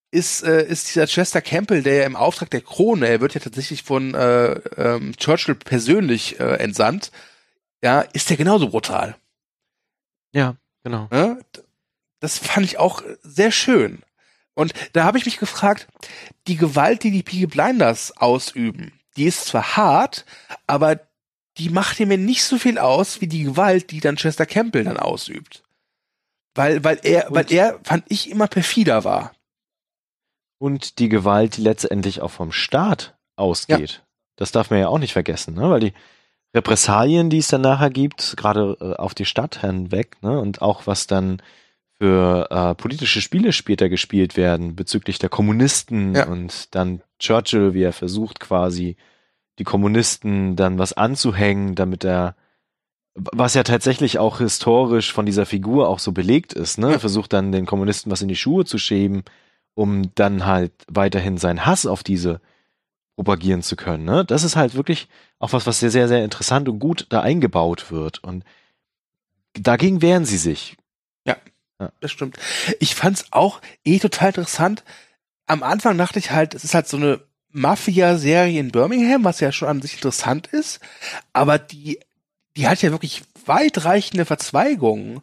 ist, 0.10 0.42
äh, 0.44 0.66
ist 0.68 0.88
dieser 0.88 1.06
Chester 1.06 1.42
Campbell, 1.42 1.84
der 1.84 1.96
ja 1.96 2.06
im 2.06 2.16
Auftrag 2.16 2.50
der 2.50 2.62
Krone, 2.62 3.10
er 3.10 3.20
wird 3.20 3.34
ja 3.34 3.42
tatsächlich 3.42 3.84
von 3.84 4.14
äh, 4.14 4.54
ähm, 4.78 5.14
Churchill 5.18 5.56
persönlich 5.56 6.40
äh, 6.40 6.54
entsandt, 6.60 7.12
ja, 7.84 8.00
ist 8.14 8.30
der 8.30 8.38
genauso 8.38 8.70
brutal. 8.70 9.18
Ja, 10.32 10.56
genau. 10.82 11.10
Ja? 11.12 11.38
Das 12.22 12.38
fand 12.38 12.66
ich 12.66 12.78
auch 12.78 13.04
sehr 13.22 13.52
schön. 13.52 14.02
Und 14.58 14.74
da 14.94 15.04
habe 15.04 15.20
ich 15.20 15.26
mich 15.26 15.38
gefragt, 15.38 15.88
die 16.48 16.58
Gewalt, 16.58 17.04
die 17.04 17.12
die 17.12 17.22
Peaky 17.22 17.46
Blinders 17.46 18.18
ausüben, 18.18 18.92
die 19.16 19.26
ist 19.26 19.46
zwar 19.46 19.78
hart, 19.78 20.26
aber 20.66 21.00
die 21.60 21.70
macht 21.70 22.00
mir 22.00 22.18
nicht 22.18 22.44
so 22.44 22.58
viel 22.58 22.80
aus 22.80 23.22
wie 23.22 23.28
die 23.28 23.44
Gewalt, 23.44 23.92
die 23.92 24.00
dann 24.00 24.16
Chester 24.16 24.48
Campbell 24.48 24.84
dann 24.84 24.98
ausübt. 24.98 25.64
Weil, 26.56 26.84
weil 26.84 27.00
er, 27.04 27.30
Und- 27.30 27.36
weil 27.36 27.54
er, 27.54 27.80
fand 27.84 28.06
ich, 28.10 28.32
immer 28.32 28.48
perfider 28.48 29.04
war. 29.04 29.32
Und 30.58 30.98
die 30.98 31.10
Gewalt, 31.10 31.58
die 31.58 31.62
letztendlich 31.62 32.22
auch 32.22 32.32
vom 32.32 32.52
Staat 32.52 33.16
ausgeht. 33.36 34.04
Das 34.38 34.52
darf 34.52 34.72
man 34.72 34.80
ja 34.80 34.88
auch 34.88 34.98
nicht 34.98 35.14
vergessen, 35.14 35.54
ne? 35.54 35.70
weil 35.70 35.82
die 35.82 35.94
Repressalien, 36.56 37.30
die 37.30 37.38
es 37.40 37.50
dann 37.50 37.62
nachher 37.62 37.92
gibt, 37.92 38.36
gerade 38.38 38.76
äh, 38.82 38.96
auf 38.96 39.14
die 39.14 39.26
Stadt 39.26 39.62
hinweg, 39.62 40.18
ne? 40.24 40.40
und 40.40 40.64
auch 40.64 40.88
was 40.88 41.06
dann 41.06 41.44
für 42.00 42.48
äh, 42.52 42.76
politische 42.76 43.22
Spiele 43.22 43.52
später 43.54 43.90
gespielt 43.90 44.38
werden 44.38 44.76
bezüglich 44.76 45.18
der 45.20 45.30
Kommunisten 45.30 46.16
Ja. 46.16 46.28
und 46.28 46.74
dann 46.76 47.02
Churchill, 47.20 47.74
wie 47.74 47.82
er 47.84 47.94
versucht 47.94 48.40
quasi 48.40 48.98
die 49.58 49.64
Kommunisten 49.64 50.56
dann 50.56 50.78
was 50.78 50.94
anzuhängen, 50.94 51.74
damit 51.76 52.04
er 52.06 52.36
was 53.16 53.56
ja 53.56 53.64
tatsächlich 53.64 54.20
auch 54.20 54.38
historisch 54.38 55.12
von 55.12 55.26
dieser 55.26 55.48
Figur 55.48 55.90
auch 55.90 55.98
so 55.98 56.12
belegt 56.12 56.54
ist, 56.54 56.78
ne? 56.78 56.92
Ja. 56.92 57.00
Versucht 57.00 57.34
dann 57.34 57.52
den 57.52 57.66
Kommunisten 57.66 58.12
was 58.12 58.22
in 58.22 58.28
die 58.28 58.36
Schuhe 58.36 58.64
zu 58.64 58.78
schieben, 58.78 59.24
um 59.74 60.14
dann 60.14 60.46
halt 60.46 60.72
weiterhin 60.88 61.38
seinen 61.38 61.66
Hass 61.66 61.88
auf 61.88 62.04
diese 62.04 62.42
propagieren 63.16 63.64
zu 63.64 63.76
können. 63.76 64.06
Ne? 64.06 64.24
Das 64.24 64.44
ist 64.44 64.56
halt 64.56 64.76
wirklich 64.76 65.08
auch 65.40 65.52
was, 65.52 65.66
was 65.66 65.80
sehr, 65.80 65.90
sehr, 65.90 66.08
sehr 66.08 66.24
interessant 66.24 66.70
und 66.70 66.78
gut 66.78 67.08
da 67.10 67.22
eingebaut 67.22 67.90
wird. 67.92 68.24
Und 68.24 68.44
dagegen 69.60 70.04
wehren 70.04 70.26
sie 70.26 70.38
sich. 70.38 70.78
Das 72.00 72.12
stimmt. 72.12 72.38
Ich 72.80 72.96
fand's 72.96 73.26
auch 73.32 73.62
eh 73.86 74.00
total 74.00 74.30
interessant. 74.30 74.84
Am 75.46 75.64
Anfang 75.64 75.98
dachte 75.98 76.20
ich 76.20 76.32
halt, 76.32 76.54
es 76.56 76.64
ist 76.64 76.74
halt 76.74 76.88
so 76.88 76.98
eine 76.98 77.22
Mafia-Serie 77.52 78.60
in 78.60 78.72
Birmingham, 78.72 79.24
was 79.24 79.40
ja 79.40 79.52
schon 79.52 79.68
an 79.68 79.82
sich 79.82 79.94
interessant 79.96 80.48
ist. 80.48 80.80
Aber 81.34 81.58
die, 81.60 82.00
die 82.56 82.68
hat 82.68 82.82
ja 82.82 82.92
wirklich 82.92 83.24
weitreichende 83.46 84.26
Verzweigungen. 84.26 85.22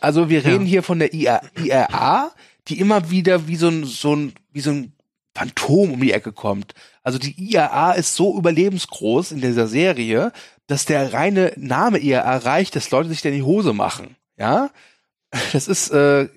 Also 0.00 0.28
wir 0.28 0.40
Ja. 0.42 0.50
reden 0.50 0.66
hier 0.66 0.82
von 0.82 0.98
der 0.98 1.14
IRA, 1.14 1.42
IRA, 1.56 2.32
die 2.68 2.78
immer 2.80 3.10
wieder 3.10 3.46
wie 3.48 3.56
so 3.56 3.68
ein, 3.68 3.84
so 3.84 4.14
ein, 4.14 4.32
wie 4.52 4.60
so 4.60 4.70
ein 4.70 4.92
Phantom 5.34 5.92
um 5.92 6.00
die 6.00 6.12
Ecke 6.12 6.32
kommt. 6.32 6.74
Also 7.02 7.18
die 7.18 7.34
IRA 7.52 7.92
ist 7.92 8.14
so 8.16 8.36
überlebensgroß 8.36 9.32
in 9.32 9.40
dieser 9.40 9.66
Serie, 9.68 10.32
dass 10.66 10.84
der 10.84 11.12
reine 11.12 11.52
Name 11.56 11.98
IRA 11.98 12.36
reicht, 12.38 12.76
dass 12.76 12.90
Leute 12.90 13.08
sich 13.08 13.22
dann 13.22 13.32
in 13.32 13.38
die 13.38 13.44
Hose 13.44 13.72
machen. 13.72 14.16
Ja, 14.36 14.70
das 15.52 15.68
ist 15.68 15.90
äh, 15.90 16.28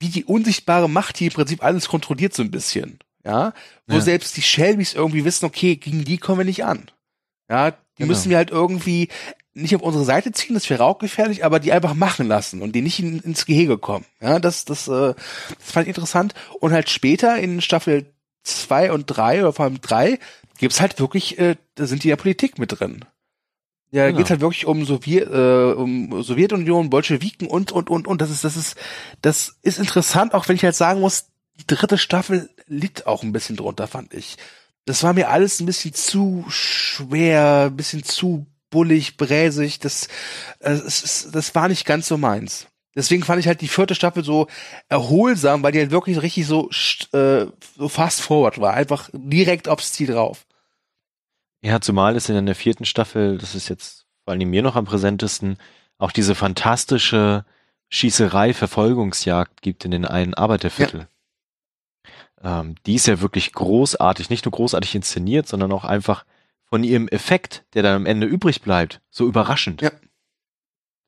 wie 0.00 0.08
die 0.08 0.24
unsichtbare 0.24 0.88
Macht, 0.88 1.20
die 1.20 1.26
im 1.26 1.32
Prinzip 1.32 1.62
alles 1.62 1.88
kontrolliert 1.88 2.34
so 2.34 2.42
ein 2.42 2.50
bisschen. 2.50 2.98
Ja, 3.24 3.54
wo 3.86 3.96
Ja. 3.96 4.00
selbst 4.00 4.36
die 4.36 4.42
Shelbys 4.42 4.94
irgendwie 4.94 5.24
wissen, 5.24 5.44
okay, 5.44 5.76
gegen 5.76 6.04
die 6.04 6.18
kommen 6.18 6.38
wir 6.38 6.44
nicht 6.44 6.64
an. 6.64 6.90
Ja, 7.48 7.70
die 7.70 7.76
Genau. 7.98 8.08
müssen 8.08 8.30
wir 8.30 8.36
halt 8.36 8.50
irgendwie 8.50 9.08
nicht 9.54 9.76
auf 9.76 9.82
unsere 9.82 10.04
Seite 10.04 10.32
ziehen, 10.32 10.54
das 10.54 10.68
wäre 10.70 10.82
auch 10.82 10.98
gefährlich, 10.98 11.44
aber 11.44 11.60
die 11.60 11.72
einfach 11.72 11.94
machen 11.94 12.26
lassen 12.26 12.62
und 12.62 12.72
die 12.72 12.80
nicht 12.82 12.98
in, 12.98 13.20
ins 13.20 13.44
Gehege 13.46 13.78
kommen. 13.78 14.06
Ja, 14.20 14.38
das, 14.40 14.64
das, 14.64 14.88
äh, 14.88 15.14
das 15.14 15.56
fand 15.60 15.84
ich 15.86 15.88
interessant. 15.94 16.34
Und 16.58 16.72
halt 16.72 16.88
später 16.90 17.36
in 17.38 17.60
Staffel 17.60 18.06
zwei 18.42 18.90
und 18.90 19.06
drei 19.06 19.40
oder 19.40 19.52
vor 19.52 19.66
allem 19.66 19.80
drei 19.80 20.18
gibt's 20.58 20.80
halt 20.80 20.98
wirklich, 20.98 21.38
äh, 21.38 21.56
da 21.76 21.86
sind 21.86 22.02
die 22.02 22.08
ja 22.08 22.16
Politik 22.16 22.58
mit 22.58 22.80
drin. 22.80 23.04
Ja, 23.92 24.02
da 24.04 24.06
Genau. 24.08 24.18
geht's 24.18 24.30
halt 24.30 24.40
wirklich 24.40 24.66
um, 24.66 24.84
Sowjet, 24.84 25.28
äh, 25.28 25.72
um 25.74 26.22
Sowjetunion, 26.22 26.88
Bolschewiken 26.90 27.46
und, 27.46 27.72
und, 27.72 27.90
und, 27.90 28.06
und. 28.08 28.20
Das 28.20 28.30
ist, 28.30 28.42
das 28.42 28.56
ist, 28.56 28.76
das 29.20 29.56
ist 29.62 29.78
interessant, 29.78 30.32
auch 30.34 30.48
wenn 30.48 30.56
ich 30.56 30.64
halt 30.64 30.74
sagen 30.74 31.00
muss, 31.00 31.26
die 31.60 31.66
dritte 31.66 31.98
Staffel 31.98 32.48
litt 32.66 33.06
auch 33.06 33.22
ein 33.22 33.32
bisschen 33.32 33.56
drunter, 33.56 33.86
fand 33.86 34.14
ich. 34.14 34.36
Das 34.86 35.02
war 35.02 35.12
mir 35.12 35.28
alles 35.28 35.60
ein 35.60 35.66
bisschen 35.66 35.92
zu 35.92 36.44
schwer, 36.48 37.68
ein 37.70 37.76
bisschen 37.76 38.02
zu 38.02 38.46
bullig, 38.70 39.18
bräsig. 39.18 39.78
Das, 39.78 40.08
äh, 40.60 40.70
es 40.72 41.28
das 41.30 41.54
war 41.54 41.68
nicht 41.68 41.84
ganz 41.84 42.08
so 42.08 42.16
meins. 42.16 42.66
Deswegen 42.94 43.22
fand 43.24 43.40
ich 43.40 43.46
halt 43.46 43.60
die 43.60 43.68
vierte 43.68 43.94
Staffel 43.94 44.22
so 44.24 44.48
erholsam, 44.88 45.62
weil 45.62 45.72
die 45.72 45.78
halt 45.78 45.90
wirklich 45.90 46.20
richtig 46.20 46.46
so, 46.46 46.68
äh, 47.12 47.46
so 47.76 47.88
fast 47.88 48.20
forward 48.22 48.58
war. 48.60 48.74
Einfach 48.74 49.08
direkt 49.12 49.68
aufs 49.68 49.92
Ziel 49.92 50.08
drauf. 50.08 50.44
Ja, 51.62 51.80
zumal 51.80 52.16
es 52.16 52.28
in 52.28 52.46
der 52.46 52.54
vierten 52.54 52.84
Staffel, 52.84 53.38
das 53.38 53.54
ist 53.54 53.68
jetzt 53.68 54.06
vor 54.24 54.34
allem 54.34 54.50
mir 54.50 54.62
noch 54.62 54.76
am 54.76 54.84
präsentesten, 54.84 55.56
auch 55.98 56.10
diese 56.10 56.34
fantastische 56.34 57.44
Schießerei, 57.88 58.52
Verfolgungsjagd 58.52 59.62
gibt 59.62 59.84
in 59.84 59.92
den 59.92 60.04
einen 60.04 60.34
Arbeiterviertel. 60.34 61.08
Ähm, 62.42 62.74
die 62.86 62.94
ist 62.94 63.06
ja 63.06 63.20
wirklich 63.20 63.52
großartig, 63.52 64.30
nicht 64.30 64.44
nur 64.44 64.52
großartig 64.52 64.94
inszeniert, 64.94 65.46
sondern 65.46 65.72
auch 65.72 65.84
einfach 65.84 66.24
von 66.64 66.82
ihrem 66.82 67.06
Effekt, 67.08 67.64
der 67.74 67.82
dann 67.82 67.96
am 67.96 68.06
Ende 68.06 68.26
übrig 68.26 68.62
bleibt, 68.62 69.00
so 69.10 69.26
überraschend. 69.26 69.82
Ja. 69.82 69.90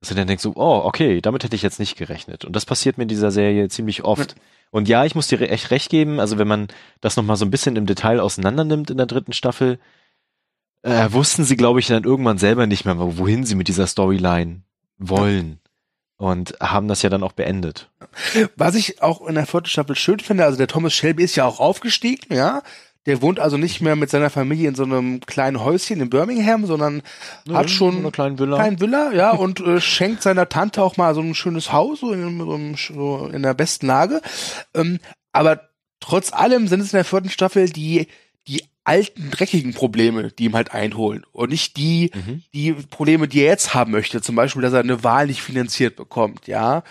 Dass 0.01 0.11
du 0.11 0.15
dann 0.15 0.29
denkst, 0.29 0.43
so, 0.43 0.53
oh, 0.55 0.83
okay, 0.85 1.21
damit 1.21 1.43
hätte 1.43 1.57
ich 1.57 1.63
jetzt 1.63 1.81
nicht 1.81 1.97
gerechnet. 1.97 2.45
Und 2.45 2.55
das 2.55 2.67
passiert 2.67 2.99
mir 2.99 3.05
in 3.05 3.09
dieser 3.09 3.31
Serie 3.31 3.69
ziemlich 3.69 4.05
oft. 4.05 4.37
Und 4.71 4.89
ja, 4.89 5.05
ich 5.05 5.15
muss 5.15 5.29
dir 5.29 5.41
echt 5.41 5.71
recht 5.71 5.89
geben, 5.91 6.21
also 6.21 6.37
wenn 6.37 6.49
man 6.49 6.69
das 7.01 7.17
nochmal 7.17 7.37
so 7.37 7.45
ein 7.45 7.51
bisschen 7.51 7.77
im 7.77 7.87
Detail 7.87 8.21
auseinander 8.21 8.65
nimmt 8.65 8.91
in 8.91 8.99
der 8.99 9.07
dritten 9.07 9.33
Staffel, 9.33 9.79
äh, 10.85 11.13
wussten 11.13 11.45
sie, 11.45 11.57
glaube 11.57 11.81
ich, 11.81 11.87
dann 11.87 12.05
irgendwann 12.05 12.39
selber 12.39 12.67
nicht 12.67 12.85
mehr, 12.85 12.97
wohin 12.99 13.45
sie 13.45 13.55
mit 13.55 13.69
dieser 13.69 13.87
Storyline 13.87 14.63
wollen. 14.99 15.61
Und 16.17 16.55
haben 16.61 16.87
das 16.87 17.03
ja 17.03 17.11
dann 17.11 17.25
auch 17.25 17.33
beendet. 17.33 17.91
Was 18.57 18.77
ich 18.77 19.03
auch 19.03 19.27
in 19.27 19.35
der 19.35 19.47
vierten 19.47 19.69
Staffel 19.69 19.97
schön 19.97 20.21
finde, 20.21 20.45
also 20.45 20.57
der 20.57 20.69
Thomas 20.69 20.93
Shelby 20.93 21.25
ist 21.25 21.35
ja 21.37 21.45
auch 21.45 21.59
aufgestiegen, 21.59 22.33
ja. 22.33 22.63
Der 23.07 23.21
wohnt 23.21 23.41
also 23.41 23.59
nicht 23.59 23.83
mehr 23.83 23.97
mit 23.97 24.09
seiner 24.09 24.31
Familie 24.31 24.69
in 24.69 24.75
so 24.75 24.85
einem 24.85 25.21
kleinen 25.21 25.63
Häuschen 25.63 26.01
in 26.01 26.09
Birmingham, 26.09 26.65
sondern 26.65 27.03
hat 27.53 27.69
schon 27.69 27.99
eine 27.99 28.11
kleine 28.11 28.39
Villa. 28.39 28.57
kleinen 28.57 28.81
Villa, 28.81 29.13
ja, 29.13 29.33
und 29.33 29.61
äh, 29.61 29.81
schenkt 29.81 30.23
seiner 30.23 30.49
Tante 30.49 30.83
auch 30.83 30.97
mal 30.97 31.15
so 31.15 31.21
ein 31.21 31.35
schönes 31.35 31.73
Haus, 31.73 32.01
so 32.01 32.13
in, 32.13 32.39
so 32.39 32.55
einem, 32.55 32.77
so 32.77 33.27
in 33.31 33.43
der 33.43 33.53
besten 33.53 33.87
Lage. 33.87 34.23
Ähm, 34.73 35.01
aber 35.33 35.69
trotz 36.01 36.33
allem 36.33 36.69
sind 36.69 36.81
es 36.81 36.93
in 36.93 36.99
der 36.99 37.05
vierten 37.05 37.29
Staffel 37.29 37.69
die, 37.69 38.07
die 38.49 38.65
alten, 38.85 39.31
dreckigen 39.31 39.73
Probleme, 39.73 40.31
die 40.31 40.45
ihm 40.45 40.55
halt 40.55 40.73
einholen. 40.75 41.25
Und 41.33 41.51
nicht 41.51 41.77
die, 41.77 42.11
Mhm. 42.15 42.43
die 42.53 42.73
Probleme, 42.75 43.29
die 43.29 43.41
er 43.41 43.47
jetzt 43.49 43.75
haben 43.75 43.93
möchte. 43.93 44.21
Zum 44.21 44.37
Beispiel, 44.37 44.61
dass 44.63 44.73
er 44.75 44.81
eine 44.81 45.03
Wahl 45.03 45.27
nicht 45.27 45.41
finanziert 45.43 45.97
bekommt, 45.97 46.47
ja. 46.47 46.83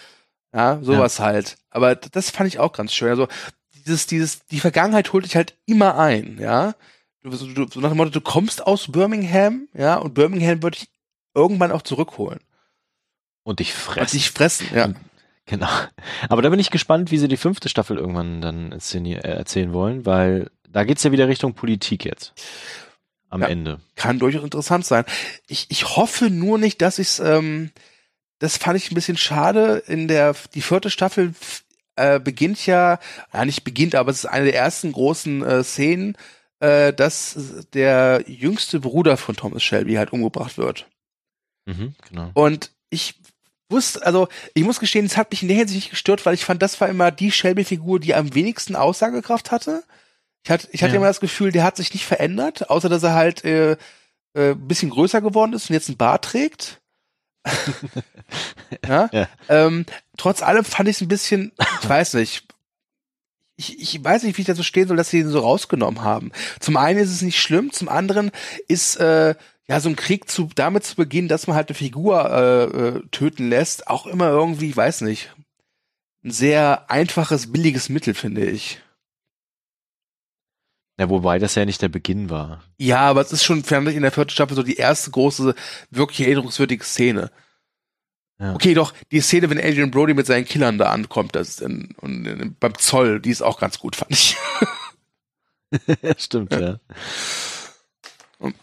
Ja, 0.56 0.80
sowas 0.84 1.20
halt. 1.20 1.58
Aber 1.72 1.96
das 1.96 2.30
fand 2.30 2.48
ich 2.48 2.60
auch 2.60 2.74
ganz 2.74 2.94
schön. 2.94 3.10
Also, 3.10 3.28
dieses, 3.86 4.06
dieses, 4.08 4.46
die 4.46 4.60
Vergangenheit 4.60 5.12
holt 5.14 5.26
dich 5.26 5.36
halt 5.36 5.56
immer 5.66 5.98
ein, 5.98 6.38
ja. 6.40 6.76
Du, 7.22 7.32
so- 7.32 7.48
du, 7.52 7.68
so 7.68 7.80
nach 7.80 7.90
dem 7.90 7.98
Motto, 7.98 8.12
du 8.12 8.22
kommst 8.22 8.66
aus 8.66 8.92
Birmingham, 8.92 9.68
ja, 9.74 9.96
und 9.96 10.14
Birmingham 10.14 10.62
wird 10.62 10.76
dich 10.82 10.90
irgendwann 11.36 11.72
auch 11.72 11.82
zurückholen. 11.82 12.40
Und 13.44 13.60
dich 13.60 13.74
Und 13.74 13.80
fressen. 13.80 14.18
dich 14.18 14.32
fressen, 14.32 14.68
ja. 14.76 14.90
Genau. 15.46 15.68
Aber 16.30 16.42
da 16.42 16.50
bin 16.50 16.60
ich 16.60 16.70
gespannt, 16.72 17.12
wie 17.12 17.18
sie 17.18 17.28
die 17.28 17.38
fünfte 17.38 17.68
Staffel 17.68 17.98
irgendwann 17.98 18.40
dann 18.42 18.72
äh, 18.72 19.14
erzählen 19.20 19.74
wollen, 19.74 20.06
weil 20.06 20.50
da 20.74 20.84
geht's 20.84 21.04
ja 21.04 21.12
wieder 21.12 21.28
Richtung 21.28 21.54
Politik 21.54 22.04
jetzt. 22.04 22.34
Am 23.30 23.42
Ja. 23.42 23.48
Ende. 23.48 23.80
Kann 23.96 24.20
durchaus 24.20 24.44
interessant 24.44 24.86
sein. 24.86 25.06
Ich, 25.48 25.68
ich 25.70 25.96
hoffe 25.96 26.30
nur 26.30 26.58
nicht, 26.58 26.82
dass 26.82 27.00
ich's, 27.00 27.20
ähm, 27.20 27.72
das 28.40 28.58
fand 28.58 28.78
ich 28.78 28.92
ein 28.92 28.96
bisschen 28.96 29.18
schade. 29.18 29.82
In 29.88 30.08
der, 30.08 30.36
die 30.54 30.62
vierte 30.62 30.90
Staffel 30.90 31.34
äh, 31.96 32.20
beginnt 32.20 32.66
ja, 32.66 33.00
ja 33.34 33.46
nicht 33.46 33.64
beginnt, 33.64 33.96
aber 33.96 34.12
es 34.12 34.20
ist 34.20 34.26
eine 34.26 34.46
der 34.46 34.56
ersten 34.56 34.92
großen 34.92 35.44
äh, 35.44 35.64
Szenen, 35.64 36.18
äh, 36.60 36.94
dass 36.94 37.38
der 37.74 38.24
jüngste 38.28 38.80
Bruder 38.80 39.18
von 39.18 39.36
Thomas 39.36 39.64
Shelby 39.64 39.96
halt 39.96 40.12
umgebracht 40.14 40.58
wird. 40.58 40.88
Mhm, 41.66 41.96
genau. 42.10 42.32
Und 42.34 42.72
ich 42.90 43.16
wusste, 43.70 44.06
also 44.06 44.28
ich 44.54 44.64
muss 44.64 44.80
gestehen, 44.80 45.06
es 45.06 45.18
hat 45.18 45.32
mich 45.32 45.42
in 45.42 45.48
der 45.48 45.58
Hinsicht 45.58 45.78
nicht 45.78 45.90
gestört, 45.90 46.26
weil 46.26 46.36
ich 46.36 46.46
fand, 46.46 46.62
das 46.62 46.80
war 46.82 46.90
immer 46.90 47.10
die 47.12 47.32
Shelby-Figur, 47.32 48.00
die 48.00 48.14
am 48.14 48.36
wenigsten 48.36 48.76
Aussagekraft 48.76 49.52
hatte. 49.52 49.84
Ich 50.44 50.52
hatte, 50.52 50.68
ich 50.72 50.84
hatte 50.84 50.94
Ja. 50.94 50.98
immer 50.98 51.08
das 51.08 51.20
Gefühl, 51.22 51.52
der 51.52 51.64
hat 51.64 51.78
sich 51.78 51.94
nicht 51.94 52.06
verändert, 52.06 52.70
außer 52.70 52.90
dass 52.90 53.04
er 53.04 53.14
halt 53.14 53.44
äh, 53.46 53.74
äh, 54.34 54.52
ein 54.52 54.68
bisschen 54.68 54.90
größer 54.90 55.22
geworden 55.22 55.54
ist 55.54 55.70
und 55.70 55.74
jetzt 55.74 55.88
einen 55.90 55.98
Bart 55.98 56.26
trägt. 56.26 56.82
ja. 58.88 59.10
Ja. 59.12 59.28
Ähm, 59.50 59.86
trotz 60.18 60.42
allem 60.42 60.64
fand 60.66 60.90
ich 60.90 60.98
es 60.98 61.02
ein 61.02 61.08
bisschen, 61.08 61.52
ich 61.82 61.90
weiß 61.90 62.16
nicht, 62.16 62.46
ich, 63.56 63.80
ich 63.80 64.04
weiß 64.04 64.24
nicht, 64.24 64.38
wie 64.38 64.42
ich 64.42 64.48
dazu 64.48 64.64
stehen 64.64 64.88
soll, 64.88 64.98
dass 64.98 65.10
sie 65.10 65.20
ihn 65.20 65.30
so 65.30 65.40
rausgenommen 65.40 66.02
haben. 66.04 66.32
Zum 66.60 66.76
einen 66.78 67.00
ist 67.00 67.12
es 67.12 67.22
nicht 67.22 67.40
schlimm, 67.40 67.72
zum 67.72 67.88
anderen 67.88 68.32
ist 68.68 68.96
äh, 68.98 69.36
ja 69.68 69.80
so 69.80 69.90
ein 69.90 69.96
Krieg 69.96 70.30
zu 70.30 70.50
damit 70.56 70.84
zu 70.86 70.96
beginnen, 70.96 71.28
dass 71.28 71.48
man 71.48 71.56
halt 71.56 71.70
eine 71.70 71.76
Figur 71.76 72.30
äh, 72.30 72.64
äh, 72.64 73.02
töten 73.12 73.50
lässt, 73.50 73.88
auch 73.88 74.08
immer 74.08 74.30
irgendwie, 74.30 74.70
ich 74.72 74.78
weiß 74.78 75.02
nicht, 75.02 75.34
ein 76.24 76.32
sehr 76.32 76.90
einfaches, 76.90 77.52
billiges 77.52 77.90
Mittel, 77.90 78.14
finde 78.14 78.46
ich. 78.46 78.82
Ja, 81.00 81.10
wobei 81.10 81.40
das 81.40 81.56
ja 81.56 81.66
nicht 81.66 81.82
der 81.82 81.90
Beginn 81.90 82.30
war. 82.30 82.64
Ja, 82.78 83.00
aber 83.00 83.22
es 83.22 83.32
ist 83.32 83.44
schon, 83.44 83.64
fand 83.64 83.88
ich, 83.90 83.96
in 83.96 84.04
der 84.04 84.12
vierten 84.12 84.30
Staffel 84.30 84.56
so 84.56 84.62
die 84.64 84.76
erste 84.76 85.10
große, 85.12 85.56
wirklich 85.90 86.22
erinnerungswürdige 86.22 86.84
Szene. 86.84 87.32
Ja. 88.40 88.54
Okay, 88.54 88.74
doch, 88.74 88.94
die 89.12 89.22
Szene, 89.22 89.50
wenn 89.50 89.58
Adrian 89.60 89.90
Brody 89.92 90.14
mit 90.14 90.28
seinen 90.28 90.46
Killern 90.46 90.78
da 90.78 90.92
ankommt, 90.92 91.36
das 91.36 91.50
ist 91.50 91.62
in, 91.62 91.96
und 92.02 92.26
in, 92.26 92.56
beim 92.60 92.78
Zoll, 92.78 93.20
die 93.22 93.32
ist 93.32 93.42
auch 93.42 93.60
ganz 93.60 93.80
gut, 93.80 93.96
fand 93.96 94.12
ich. 94.12 94.36
Stimmt, 96.18 96.54
ja. 96.54 96.78
Und- 98.40 98.56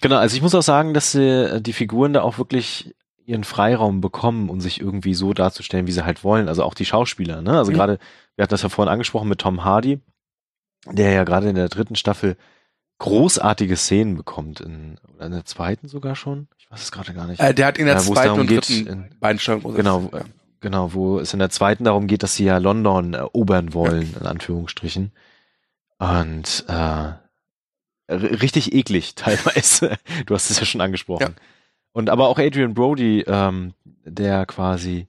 Genau, 0.00 0.16
also 0.16 0.36
ich 0.36 0.42
muss 0.42 0.54
auch 0.54 0.62
sagen, 0.62 0.92
dass 0.92 1.12
sie, 1.12 1.22
äh, 1.22 1.60
die 1.62 1.72
Figuren 1.72 2.12
da 2.12 2.20
auch 2.22 2.36
wirklich 2.36 2.94
ihren 3.24 3.44
Freiraum 3.44 4.02
bekommen, 4.02 4.50
um 4.50 4.60
sich 4.60 4.78
irgendwie 4.80 5.14
so 5.14 5.32
darzustellen, 5.32 5.86
wie 5.86 5.92
sie 5.92 6.04
halt 6.04 6.24
wollen. 6.24 6.48
Also 6.48 6.62
auch 6.62 6.74
die 6.74 6.84
Schauspieler, 6.84 7.40
ne? 7.40 7.56
Also 7.56 7.70
Mhm. 7.70 7.76
gerade, 7.76 7.98
wir 8.36 8.42
hatten 8.42 8.50
das 8.50 8.60
ja 8.62 8.68
vorhin 8.68 8.92
angesprochen 8.92 9.28
mit 9.30 9.40
Tom 9.40 9.64
Hardy, 9.64 10.00
der 10.90 11.12
ja 11.12 11.24
gerade 11.24 11.48
in 11.48 11.54
der 11.54 11.68
dritten 11.68 11.96
Staffel 11.96 12.36
großartige 12.98 13.76
Szenen 13.76 14.16
bekommt, 14.16 14.60
in, 14.60 14.96
oder 15.14 15.26
in 15.26 15.32
der 15.32 15.44
zweiten 15.44 15.88
sogar 15.88 16.14
schon. 16.16 16.48
Ich 16.58 16.70
weiß 16.70 16.80
es 16.82 16.92
gerade 16.92 17.12
gar 17.12 17.26
nicht. 17.26 17.40
Äh, 17.40 17.52
der 17.54 17.66
hat 17.66 17.78
in 17.78 17.86
der 17.86 17.94
Ja, 17.94 18.00
es 18.00 18.06
zweiten 18.06 18.40
und 18.40 18.46
geht, 18.46 18.68
dritten 18.68 18.86
in- 18.86 19.18
beiden 19.20 19.38
Staffeln 19.38 19.74
Genau, 19.74 20.10
ja. 20.12 20.20
Genau, 20.60 20.94
wo 20.94 21.18
es 21.18 21.32
in 21.34 21.40
der 21.40 21.50
zweiten 21.50 21.84
darum 21.84 22.06
geht, 22.06 22.22
dass 22.22 22.36
sie 22.36 22.44
ja 22.44 22.56
London 22.58 23.12
erobern 23.12 23.74
wollen, 23.74 24.14
in 24.18 24.26
Anführungsstrichen. 24.26 25.12
Und 25.98 26.64
äh, 26.68 27.12
richtig 28.10 28.72
eklig 28.74 29.14
teilweise. 29.16 29.96
Du 30.26 30.34
hast 30.34 30.50
es 30.50 30.58
ja 30.60 30.66
schon 30.66 30.80
angesprochen. 30.80 31.34
Ja. 31.36 31.42
Und 31.92 32.10
aber 32.10 32.28
auch 32.28 32.38
Adrian 32.38 32.74
Brody, 32.74 33.24
ähm, 33.26 33.74
der 33.84 34.46
quasi 34.46 35.00
äh, 35.00 35.06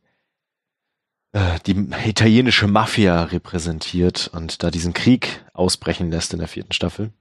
die 1.67 1.89
italienische 2.05 2.67
Mafia 2.67 3.23
repräsentiert 3.23 4.29
und 4.33 4.63
da 4.63 4.71
diesen 4.71 4.93
Krieg 4.93 5.43
ausbrechen 5.53 6.09
lässt 6.09 6.33
in 6.33 6.39
der 6.39 6.47
vierten 6.47 6.71
Staffel. 6.71 7.11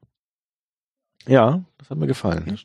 Ja, 1.27 1.65
das 1.79 1.91
hat 1.91 1.99
mir 1.99 2.07
gefallen. 2.07 2.59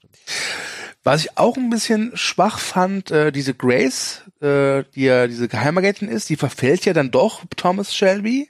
Was 1.03 1.21
ich 1.21 1.37
auch 1.37 1.55
ein 1.57 1.69
bisschen 1.69 2.11
schwach 2.15 2.59
fand, 2.59 3.09
äh, 3.09 3.31
diese 3.31 3.53
Grace, 3.53 4.23
äh, 4.41 4.83
die 4.95 5.03
ja 5.03 5.27
diese 5.27 5.47
Geheimagentin 5.47 6.09
ist, 6.09 6.29
die 6.29 6.35
verfällt 6.35 6.85
ja 6.85 6.93
dann 6.93 7.09
doch 7.09 7.41
Thomas 7.55 7.95
Shelby. 7.95 8.49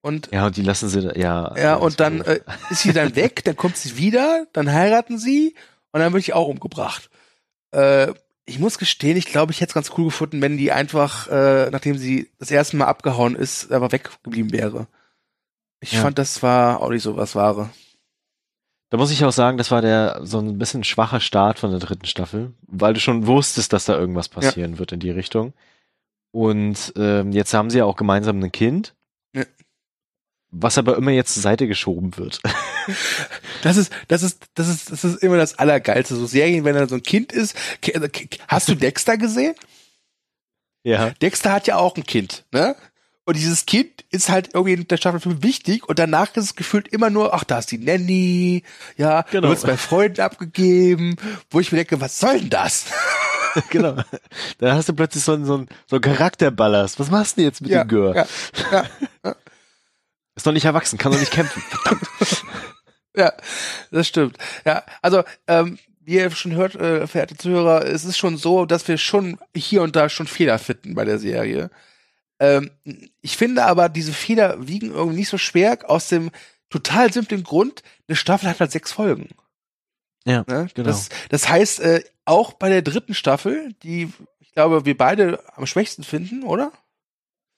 Und 0.00 0.30
Ja, 0.32 0.46
und 0.46 0.56
die 0.56 0.62
lassen 0.62 0.88
sie, 0.88 1.00
ja. 1.18 1.54
ja, 1.56 1.76
und 1.76 2.00
dann 2.00 2.20
äh, 2.22 2.40
ist 2.70 2.82
sie 2.82 2.92
dann 2.92 3.16
weg, 3.16 3.44
dann 3.44 3.56
kommt 3.56 3.76
sie 3.76 3.96
wieder, 3.96 4.46
dann 4.52 4.72
heiraten 4.72 5.18
sie 5.18 5.54
und 5.92 6.00
dann 6.00 6.12
wird 6.12 6.22
ich 6.22 6.32
auch 6.34 6.48
umgebracht. 6.48 7.10
Äh, 7.70 8.12
ich 8.46 8.58
muss 8.58 8.78
gestehen, 8.78 9.16
ich 9.16 9.26
glaube, 9.26 9.52
ich 9.52 9.60
hätte 9.60 9.70
es 9.70 9.74
ganz 9.74 9.90
cool 9.96 10.06
gefunden, 10.06 10.42
wenn 10.42 10.56
die 10.56 10.70
einfach, 10.72 11.28
äh, 11.28 11.70
nachdem 11.70 11.96
sie 11.96 12.30
das 12.38 12.50
erste 12.50 12.76
Mal 12.76 12.86
abgehauen 12.86 13.34
ist, 13.36 13.72
einfach 13.72 13.92
weggeblieben 13.92 14.52
wäre. 14.52 14.86
Ich 15.80 15.92
Ja. 15.92 16.00
fand, 16.02 16.18
das 16.18 16.42
war 16.42 16.80
auch 16.80 16.90
nicht 16.90 17.02
so 17.02 17.16
was 17.16 17.34
Wahre. 17.34 17.70
Da 18.90 18.98
muss 18.98 19.10
ich 19.10 19.24
auch 19.24 19.32
sagen, 19.32 19.58
das 19.58 19.70
war 19.70 19.82
der 19.82 20.20
so 20.24 20.38
ein 20.38 20.58
bisschen 20.58 20.84
schwacher 20.84 21.20
Start 21.20 21.58
von 21.58 21.70
der 21.70 21.80
dritten 21.80 22.06
Staffel, 22.06 22.52
weil 22.66 22.94
du 22.94 23.00
schon 23.00 23.26
wusstest, 23.26 23.72
dass 23.72 23.86
da 23.86 23.96
irgendwas 23.98 24.28
passieren 24.28 24.78
wird 24.78 24.92
in 24.92 25.00
die 25.00 25.10
Richtung. 25.10 25.52
Und 26.32 26.92
ähm, 26.96 27.32
jetzt 27.32 27.54
haben 27.54 27.70
sie 27.70 27.78
ja 27.78 27.84
auch 27.86 27.96
gemeinsam 27.96 28.40
ein 28.42 28.52
Kind, 28.52 28.88
Ja. 28.88 28.94
Was 30.56 30.78
aber 30.78 30.96
immer 30.96 31.10
jetzt 31.10 31.34
zur 31.34 31.42
Seite 31.42 31.66
geschoben 31.66 32.16
wird. 32.16 32.40
Das 33.62 33.76
ist, 33.76 33.92
das 34.08 34.22
ist, 34.22 34.44
das 34.54 34.68
ist, 34.68 34.90
das 34.92 35.04
ist 35.04 35.22
immer 35.22 35.36
das 35.36 35.58
Allergeilste. 35.58 36.14
So 36.16 36.26
Serien, 36.26 36.64
wenn 36.64 36.74
da 36.74 36.86
so 36.86 36.94
ein 36.96 37.02
Kind 37.02 37.32
ist. 37.32 37.56
Also, 37.94 38.08
Hast 38.48 38.68
du 38.68 38.74
Dexter 38.74 39.16
gesehen? 39.16 39.54
ja. 40.82 41.10
Dexter 41.22 41.52
hat 41.52 41.66
ja 41.66 41.76
auch 41.76 41.96
ein 41.96 42.04
Kind, 42.04 42.44
ne? 42.52 42.76
Und 43.26 43.36
dieses 43.38 43.64
Kind 43.64 44.04
ist 44.10 44.28
halt 44.28 44.50
irgendwie 44.52 44.74
in 44.74 44.86
der 44.86 44.98
Staffel 44.98 45.18
5 45.18 45.42
wichtig 45.42 45.88
und 45.88 45.98
danach 45.98 46.36
ist 46.36 46.44
es 46.44 46.54
gefühlt 46.56 46.88
immer 46.88 47.08
nur, 47.08 47.32
ach, 47.32 47.44
da 47.44 47.58
ist 47.58 47.70
die 47.70 47.78
Nanny, 47.78 48.64
ja, 48.98 49.22
Genau. 49.30 49.46
du 49.46 49.52
wirst 49.54 49.64
bei 49.66 49.78
Freunden 49.78 50.20
abgegeben, 50.20 51.16
wo 51.50 51.58
ich 51.60 51.72
mir 51.72 51.78
denke, 51.78 52.02
was 52.02 52.20
soll 52.20 52.38
denn 52.40 52.50
das? 52.50 52.84
genau. 53.70 53.96
Dann 54.58 54.76
hast 54.76 54.90
du 54.90 54.92
plötzlich 54.92 55.24
so 55.24 55.32
einen, 55.32 55.46
so 55.46 55.54
einen, 55.54 55.68
so 55.86 55.96
einen 55.96 56.02
Charakterballast. 56.02 57.00
Was 57.00 57.10
machst 57.10 57.36
du 57.38 57.40
denn 57.40 57.46
jetzt 57.48 57.62
mit 57.62 57.70
dem 57.70 57.88
Gör? 57.88 58.14
ja, 58.14 58.26
ja, 59.24 59.36
Ist 60.36 60.46
noch 60.46 60.52
nicht 60.52 60.64
erwachsen, 60.64 60.98
kann 60.98 61.12
noch 61.12 61.20
nicht 61.20 61.32
kämpfen. 61.32 61.62
ja, 63.16 63.32
das 63.90 64.08
stimmt. 64.08 64.36
Ja, 64.64 64.84
also, 65.02 65.22
ähm, 65.46 65.78
wie 66.00 66.14
ihr 66.16 66.30
schon 66.32 66.54
hört, 66.54 66.74
äh, 66.74 67.06
verehrte 67.06 67.36
Zuhörer, 67.36 67.84
es 67.86 68.04
ist 68.04 68.18
schon 68.18 68.36
so, 68.36 68.66
dass 68.66 68.86
wir 68.88 68.98
schon 68.98 69.38
hier 69.56 69.82
und 69.82 69.96
da 69.96 70.08
schon 70.08 70.26
Fehler 70.26 70.58
finden 70.58 70.94
bei 70.94 71.04
der 71.04 71.18
Serie. 71.18 71.70
Ähm, 72.40 72.70
ich 73.20 73.36
finde 73.36 73.64
aber, 73.64 73.88
diese 73.88 74.12
Fehler 74.12 74.66
wiegen 74.66 74.90
irgendwie 74.90 75.18
nicht 75.18 75.28
so 75.28 75.38
schwer 75.38 75.78
aus 75.88 76.08
dem 76.08 76.30
total 76.68 77.12
simplen 77.12 77.44
Grund, 77.44 77.82
eine 78.08 78.16
Staffel 78.16 78.48
hat 78.48 78.60
halt 78.60 78.72
sechs 78.72 78.92
Folgen. 78.92 79.30
Ja, 80.26 80.44
Ne? 80.48 80.68
genau. 80.74 80.88
Das, 80.88 81.08
das 81.28 81.48
heißt, 81.48 81.80
äh, 81.80 82.02
auch 82.24 82.54
bei 82.54 82.68
der 82.68 82.82
dritten 82.82 83.14
Staffel, 83.14 83.74
die 83.82 84.12
ich 84.40 84.52
glaube, 84.52 84.84
wir 84.84 84.96
beide 84.96 85.42
am 85.56 85.66
schwächsten 85.66 86.04
finden, 86.04 86.42
oder? 86.42 86.72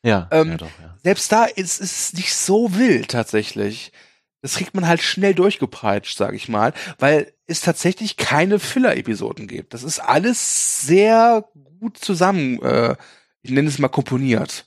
Ja, 0.06 0.28
Ähm, 0.30 0.50
ja 0.50 0.56
doch, 0.56 0.70
ja. 0.80 0.96
Selbst 1.02 1.32
da 1.32 1.44
ist 1.44 1.80
es 1.80 2.12
nicht 2.12 2.34
so 2.34 2.76
wild 2.76 3.10
tatsächlich. 3.10 3.92
Das 4.40 4.54
kriegt 4.54 4.74
man 4.74 4.86
halt 4.86 5.02
schnell 5.02 5.34
durchgepeitscht, 5.34 6.16
sag 6.16 6.34
ich 6.34 6.48
mal, 6.48 6.72
weil 6.98 7.32
es 7.46 7.60
tatsächlich 7.60 8.16
keine 8.16 8.60
Filler-Episoden 8.60 9.48
gibt. 9.48 9.74
Das 9.74 9.82
ist 9.82 9.98
alles 9.98 10.86
sehr 10.86 11.44
gut 11.80 11.98
zusammen, 11.98 12.62
äh, 12.62 12.94
ich 13.42 13.50
nenne 13.50 13.68
es 13.68 13.78
mal 13.80 13.88
komponiert. 13.88 14.66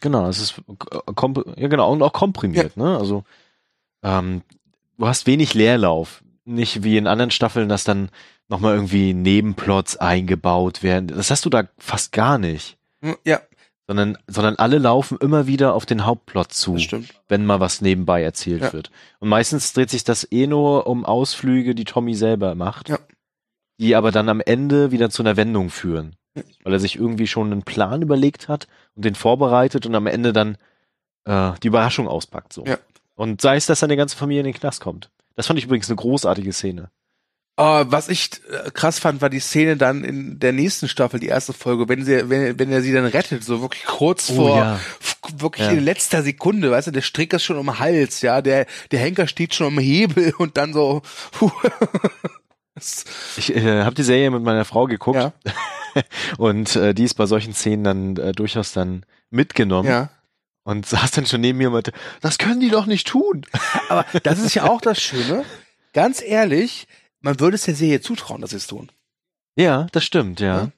Genau, 0.00 0.26
es 0.28 0.40
ist 0.40 0.54
äh, 0.58 1.12
komp 1.14 1.44
ja 1.56 1.68
genau 1.68 1.92
und 1.92 2.02
auch 2.02 2.12
komprimiert, 2.12 2.76
ne? 2.76 2.96
Also 2.96 3.24
ähm, 4.02 4.42
du 4.96 5.06
hast 5.06 5.26
wenig 5.26 5.52
Leerlauf, 5.52 6.24
nicht 6.44 6.82
wie 6.82 6.96
in 6.96 7.06
anderen 7.06 7.30
Staffeln, 7.30 7.68
dass 7.68 7.84
dann 7.84 8.10
nochmal 8.48 8.74
irgendwie 8.74 9.12
Nebenplots 9.12 9.98
eingebaut 9.98 10.82
werden. 10.82 11.08
Das 11.08 11.30
hast 11.30 11.44
du 11.44 11.50
da 11.50 11.68
fast 11.78 12.12
gar 12.12 12.38
nicht, 12.38 12.78
Ja, 13.24 13.40
sondern 13.92 14.16
sondern 14.26 14.56
alle 14.56 14.78
laufen 14.78 15.18
immer 15.20 15.46
wieder 15.46 15.74
auf 15.74 15.84
den 15.84 16.06
Hauptplot 16.06 16.50
zu, 16.52 16.76
wenn 17.28 17.44
mal 17.44 17.60
was 17.60 17.82
nebenbei 17.82 18.22
erzählt 18.22 18.62
Ja. 18.62 18.72
wird. 18.72 18.90
Und 19.20 19.28
meistens 19.28 19.72
dreht 19.74 19.90
sich 19.90 20.02
das 20.02 20.26
eh 20.32 20.46
nur 20.46 20.86
um 20.86 21.04
Ausflüge, 21.04 21.74
die 21.74 21.84
Tommy 21.84 22.14
selber 22.14 22.54
macht, 22.54 22.88
Ja. 22.88 22.98
die 23.78 23.94
aber 23.94 24.10
dann 24.10 24.28
am 24.30 24.40
Ende 24.40 24.92
wieder 24.92 25.10
zu 25.10 25.22
einer 25.22 25.36
Wendung 25.36 25.68
führen, 25.68 26.16
Ja. 26.34 26.42
weil 26.64 26.72
er 26.72 26.80
sich 26.80 26.96
irgendwie 26.96 27.26
schon 27.26 27.52
einen 27.52 27.62
Plan 27.64 28.00
überlegt 28.00 28.48
hat 28.48 28.66
und 28.94 29.04
den 29.04 29.14
vorbereitet 29.14 29.84
und 29.84 29.94
am 29.94 30.06
Ende 30.06 30.32
dann 30.32 30.56
äh, 31.24 31.52
die 31.62 31.68
Überraschung 31.68 32.08
auspackt. 32.08 32.52
So. 32.52 32.64
Und 33.14 33.40
sei 33.42 33.56
es, 33.56 33.66
dass 33.66 33.80
dann 33.80 33.90
die 33.90 33.96
ganze 33.96 34.16
Familie 34.16 34.40
in 34.40 34.46
den 34.46 34.54
Knast 34.54 34.80
kommt. 34.80 35.10
Das 35.36 35.46
fand 35.46 35.58
ich 35.58 35.66
übrigens 35.66 35.88
eine 35.88 35.96
großartige 35.96 36.52
Szene. 36.52 36.90
Uh, 37.60 37.84
was 37.86 38.08
ich 38.08 38.30
äh, 38.50 38.70
krass 38.70 38.98
fand, 38.98 39.20
war 39.20 39.28
die 39.28 39.38
Szene 39.38 39.76
dann 39.76 40.04
in 40.04 40.38
der 40.38 40.52
nächsten 40.52 40.88
Staffel, 40.88 41.20
die 41.20 41.26
erste 41.26 41.52
Folge, 41.52 41.86
wenn 41.86 42.02
sie, 42.02 42.30
wenn, 42.30 42.58
wenn 42.58 42.72
er 42.72 42.80
sie 42.80 42.92
dann 42.92 43.04
rettet, 43.04 43.44
so 43.44 43.60
wirklich 43.60 43.84
kurz 43.84 44.30
Oh, 44.30 44.34
vor, 44.36 44.56
ja. 44.56 44.80
wirklich 45.36 45.66
Ja. 45.66 45.72
in 45.72 45.84
letzter 45.84 46.22
Sekunde, 46.22 46.70
weißt 46.70 46.86
du, 46.86 46.92
der 46.92 47.02
Strick 47.02 47.34
ist 47.34 47.42
schon 47.44 47.58
um 47.58 47.66
den 47.66 47.78
Hals, 47.78 48.22
ja, 48.22 48.40
der, 48.40 48.64
der 48.90 49.00
Henker 49.00 49.26
steht 49.26 49.54
schon 49.54 49.66
am 49.66 49.78
Hebel 49.78 50.32
und 50.38 50.56
dann 50.56 50.72
so, 50.72 51.02
puh. 51.30 51.50
Ich 53.36 53.54
äh, 53.54 53.82
habe 53.82 53.94
die 53.94 54.02
Serie 54.02 54.30
mit 54.30 54.42
meiner 54.42 54.64
Frau 54.64 54.86
geguckt 54.86 55.18
ja, 55.18 55.32
und 56.38 56.74
äh, 56.74 56.94
die 56.94 57.04
ist 57.04 57.14
bei 57.14 57.26
solchen 57.26 57.52
Szenen 57.52 57.84
dann 57.84 58.16
äh, 58.16 58.32
durchaus 58.32 58.72
dann 58.72 59.04
mitgenommen 59.28 59.88
ja. 59.90 60.10
und 60.64 60.86
saß 60.86 61.10
dann 61.10 61.26
schon 61.26 61.42
neben 61.42 61.58
mir 61.58 61.68
und 61.68 61.74
meinte, 61.74 61.92
das 62.22 62.38
können 62.38 62.60
die 62.60 62.70
doch 62.70 62.86
nicht 62.86 63.06
tun. 63.06 63.44
Aber 63.90 64.06
das 64.22 64.38
ist 64.38 64.54
ja 64.54 64.64
auch 64.64 64.80
das 64.80 65.02
Schöne. 65.02 65.44
Ganz 65.92 66.22
ehrlich, 66.22 66.88
man 67.22 67.40
würde 67.40 67.54
es 67.54 67.64
der 67.64 67.74
Serie 67.74 68.00
zutrauen, 68.00 68.40
dass 68.40 68.50
sie 68.50 68.56
es 68.56 68.66
tun. 68.66 68.90
Ja, 69.56 69.86
das 69.92 70.04
stimmt, 70.04 70.40
ja. 70.40 70.56
Ja. 70.56 70.72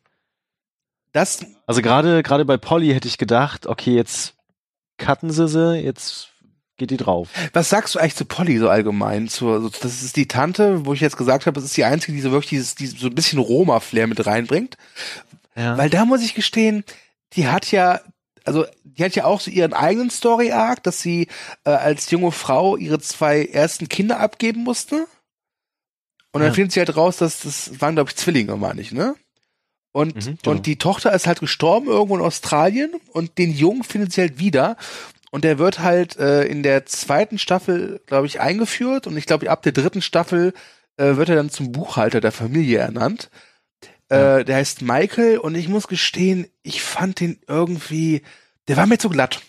Das, 1.12 1.46
Also 1.66 1.80
gerade 1.80 2.22
gerade 2.22 2.44
bei 2.44 2.56
Polly 2.56 2.92
hätte 2.92 3.08
ich 3.08 3.18
gedacht, 3.18 3.66
okay, 3.66 3.94
jetzt 3.94 4.34
cutten 4.98 5.30
sie 5.30 5.48
sie, 5.48 5.76
jetzt 5.76 6.28
geht 6.76 6.90
die 6.90 6.96
drauf. 6.96 7.28
was 7.52 7.68
sagst 7.70 7.94
du 7.94 8.00
eigentlich 8.00 8.16
zu 8.16 8.24
Polly 8.24 8.58
so 8.58 8.68
allgemein? 8.68 9.28
Zur, 9.28 9.60
so, 9.60 9.68
das 9.68 10.02
ist 10.02 10.16
die 10.16 10.26
Tante, 10.26 10.86
wo 10.86 10.92
ich 10.92 11.00
jetzt 11.00 11.16
gesagt 11.16 11.46
habe, 11.46 11.54
das 11.54 11.64
ist 11.64 11.76
die 11.76 11.84
einzige, 11.84 12.12
die 12.12 12.20
so 12.20 12.32
wirklich 12.32 12.50
dieses, 12.50 12.74
dieses 12.74 12.98
so 12.98 13.06
ein 13.06 13.14
bisschen 13.14 13.38
Roma-Flair 13.38 14.08
mit 14.08 14.26
reinbringt. 14.26 14.76
Ja. 15.54 15.78
Weil 15.78 15.88
da 15.88 16.04
muss 16.04 16.22
ich 16.22 16.34
gestehen, 16.34 16.84
die 17.34 17.46
hat 17.46 17.70
ja 17.70 18.00
also 18.44 18.66
die 18.84 19.04
hat 19.04 19.14
ja 19.16 19.24
auch 19.24 19.40
so 19.40 19.50
ihren 19.50 19.72
eigenen 19.72 20.10
Story-Arc, 20.10 20.82
dass 20.82 21.00
sie 21.00 21.28
äh, 21.64 21.70
als 21.70 22.10
junge 22.10 22.30
Frau 22.30 22.76
ihre 22.76 22.98
zwei 23.00 23.44
ersten 23.44 23.88
Kinder 23.88 24.20
abgeben 24.20 24.62
musste. 24.62 25.06
Und 26.34 26.40
dann 26.40 26.50
Ja. 26.50 26.54
findet 26.54 26.72
sie 26.72 26.80
halt 26.80 26.96
raus, 26.96 27.16
dass 27.18 27.40
das 27.40 27.80
waren, 27.80 27.94
glaube 27.94 28.10
ich, 28.10 28.16
Zwillinge, 28.16 28.56
meine 28.56 28.80
ich, 28.80 28.90
ne? 28.92 29.14
Und, 29.92 30.16
Mhm, 30.16 30.38
genau. 30.42 30.50
und 30.56 30.66
die 30.66 30.76
Tochter 30.76 31.12
ist 31.12 31.28
halt 31.28 31.38
gestorben 31.38 31.86
irgendwo 31.86 32.16
in 32.16 32.22
Australien 32.22 32.92
und 33.12 33.38
den 33.38 33.52
Jungen 33.52 33.84
findet 33.84 34.12
sie 34.12 34.20
halt 34.22 34.38
wieder. 34.40 34.76
Und 35.30 35.44
der 35.44 35.58
wird 35.58 35.78
halt 35.78 36.16
äh, 36.16 36.42
in 36.44 36.64
der 36.64 36.86
zweiten 36.86 37.38
Staffel, 37.38 38.00
glaube 38.06 38.26
ich, 38.26 38.40
eingeführt. 38.40 39.06
Und 39.06 39.16
ich 39.16 39.26
glaube, 39.26 39.48
ab 39.48 39.62
der 39.62 39.70
dritten 39.72 40.02
Staffel 40.02 40.52
äh, 40.96 41.14
wird 41.16 41.28
er 41.28 41.36
dann 41.36 41.50
zum 41.50 41.70
Buchhalter 41.70 42.20
der 42.20 42.32
Familie 42.32 42.78
ernannt. 42.78 43.30
Äh, 44.08 44.44
der 44.44 44.56
heißt 44.56 44.82
Michael 44.82 45.38
und 45.38 45.54
ich 45.54 45.68
muss 45.68 45.86
gestehen, 45.88 46.46
ich 46.62 46.82
fand 46.82 47.20
den 47.20 47.38
irgendwie, 47.46 48.22
der 48.68 48.76
war 48.76 48.86
mir 48.86 48.98
zu 48.98 49.08
glatt. 49.08 49.40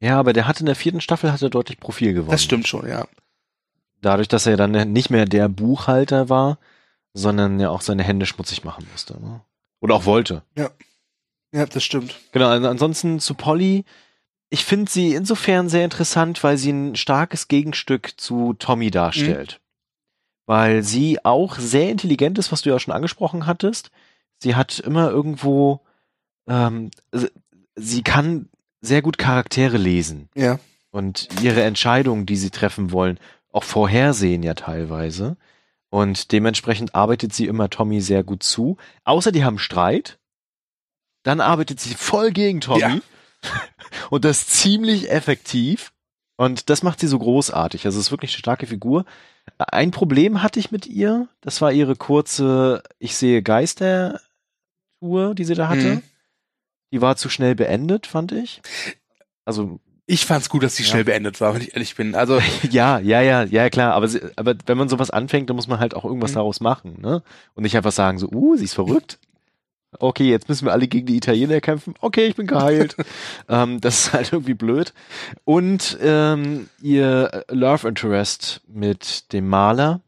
Ja, 0.00 0.18
aber 0.18 0.32
der 0.32 0.48
hat 0.48 0.58
in 0.60 0.66
der 0.66 0.74
vierten 0.76 1.00
Staffel 1.00 1.32
hat 1.32 1.42
er 1.42 1.50
deutlich 1.50 1.78
Profil 1.78 2.12
gewonnen. 2.12 2.32
Das 2.32 2.42
stimmt 2.42 2.66
schon, 2.66 2.88
ja. 2.88 3.06
Dadurch, 4.02 4.28
dass 4.28 4.46
er 4.46 4.56
dann 4.56 4.92
nicht 4.92 5.08
mehr 5.10 5.24
der 5.24 5.48
Buchhalter 5.48 6.28
war, 6.28 6.58
sondern 7.14 7.58
ja 7.60 7.70
auch 7.70 7.80
seine 7.80 8.02
Hände 8.02 8.26
schmutzig 8.26 8.64
machen 8.64 8.86
musste. 8.92 9.14
Ne? 9.20 9.40
Oder 9.80 9.94
auch 9.94 10.04
wollte. 10.04 10.42
Ja, 10.56 11.66
das 11.66 11.82
stimmt. 11.84 12.18
Genau, 12.32 12.48
ansonsten 12.48 13.20
zu 13.20 13.34
Polly. 13.34 13.84
Ich 14.50 14.64
finde 14.64 14.90
sie 14.90 15.14
insofern 15.14 15.68
sehr 15.68 15.84
interessant, 15.84 16.42
weil 16.44 16.56
sie 16.58 16.70
ein 16.72 16.96
starkes 16.96 17.48
Gegenstück 17.48 18.14
zu 18.18 18.54
Tommy 18.54 18.90
darstellt. 18.90 19.60
Weil 20.46 20.82
sie 20.82 21.24
auch 21.24 21.56
sehr 21.58 21.90
intelligent 21.90 22.38
ist, 22.38 22.52
was 22.52 22.62
du 22.62 22.70
ja 22.70 22.78
schon 22.78 22.92
angesprochen 22.92 23.46
hattest. 23.46 23.90
Sie 24.38 24.54
hat 24.56 24.78
immer 24.80 25.10
irgendwo, 25.10 25.80
ähm, 26.48 26.90
sie 27.76 28.02
kann 28.02 28.48
sehr 28.80 29.00
gut 29.02 29.16
Charaktere 29.18 29.76
lesen 29.76 30.28
Ja. 30.34 30.58
und 30.90 31.28
ihre 31.40 31.62
Entscheidungen, 31.62 32.26
die 32.26 32.36
sie 32.36 32.50
treffen 32.50 32.90
wollen, 32.90 33.18
auch 33.52 33.64
vorhersehen 33.64 34.42
ja 34.42 34.54
teilweise. 34.54 35.36
Und 35.90 36.32
dementsprechend 36.32 36.94
arbeitet 36.94 37.34
sie 37.34 37.46
immer 37.46 37.68
Tommy 37.68 38.00
sehr 38.00 38.24
gut 38.24 38.42
zu. 38.42 38.78
Außer 39.04 39.30
die 39.30 39.44
haben 39.44 39.58
Streit. 39.58 40.18
Dann 41.22 41.40
arbeitet 41.40 41.80
sie 41.80 41.94
voll 41.94 42.32
gegen 42.32 42.60
Tommy. 42.60 42.80
Ja. 42.80 42.98
Und 44.10 44.24
das 44.24 44.46
ziemlich 44.46 45.10
effektiv. 45.10 45.92
Und 46.36 46.70
das 46.70 46.82
macht 46.82 46.98
sie 46.98 47.08
so 47.08 47.18
großartig. 47.18 47.84
Also 47.84 48.00
es 48.00 48.06
ist 48.06 48.10
wirklich 48.10 48.32
eine 48.32 48.38
starke 48.38 48.66
Figur. 48.66 49.04
Ein 49.58 49.90
Problem 49.90 50.42
hatte 50.42 50.58
ich 50.58 50.70
mit 50.70 50.86
ihr. 50.86 51.28
Das 51.40 51.60
war 51.60 51.72
ihre 51.72 51.94
kurze 51.94 52.82
Ich 52.98 53.16
sehe 53.16 53.42
Geister-Tour, 53.42 55.34
die 55.34 55.44
sie 55.44 55.54
da 55.54 55.68
hatte. 55.68 55.96
Mhm. 55.96 56.02
Die 56.90 57.00
war 57.00 57.16
zu 57.16 57.28
schnell 57.28 57.54
beendet, 57.54 58.06
fand 58.06 58.32
ich. 58.32 58.62
Also 59.44 59.78
Ich 60.12 60.26
fand's 60.26 60.50
gut, 60.50 60.62
dass 60.62 60.74
die 60.74 60.82
Ja. 60.82 60.90
schnell 60.90 61.04
beendet 61.04 61.40
war, 61.40 61.54
wenn 61.54 61.62
ich 61.62 61.72
ehrlich 61.74 61.94
bin. 61.96 62.14
Also, 62.14 62.38
Ja, 62.70 62.98
ja, 62.98 63.22
ja, 63.22 63.44
ja, 63.44 63.70
klar. 63.70 63.94
Aber, 63.94 64.08
sie, 64.08 64.20
aber 64.36 64.54
wenn 64.66 64.76
man 64.76 64.90
sowas 64.90 65.10
anfängt, 65.10 65.48
dann 65.48 65.56
muss 65.56 65.68
man 65.68 65.80
halt 65.80 65.94
auch 65.94 66.04
irgendwas 66.04 66.32
Mhm. 66.32 66.34
daraus 66.36 66.60
machen, 66.60 67.00
ne? 67.00 67.22
Und 67.54 67.62
nicht 67.62 67.76
einfach 67.78 67.92
sagen 67.92 68.18
so, 68.18 68.28
uh, 68.28 68.56
sie 68.56 68.64
ist 68.64 68.74
verrückt. 68.74 69.18
Okay, 69.98 70.28
jetzt 70.28 70.50
müssen 70.50 70.66
wir 70.66 70.72
alle 70.72 70.86
gegen 70.86 71.06
die 71.06 71.16
Italiener 71.16 71.60
kämpfen. 71.62 71.94
Okay, 72.00 72.26
ich 72.26 72.36
bin 72.36 72.46
geheilt. 72.46 72.94
ähm, 73.48 73.80
das 73.80 74.00
ist 74.00 74.12
halt 74.12 74.32
irgendwie 74.34 74.52
blöd. 74.54 74.92
Und 75.44 75.96
ähm, 76.02 76.68
ihr 76.82 77.44
Love 77.48 77.88
Interest 77.88 78.60
mit 78.68 79.32
dem 79.32 79.48
Maler, 79.48 80.00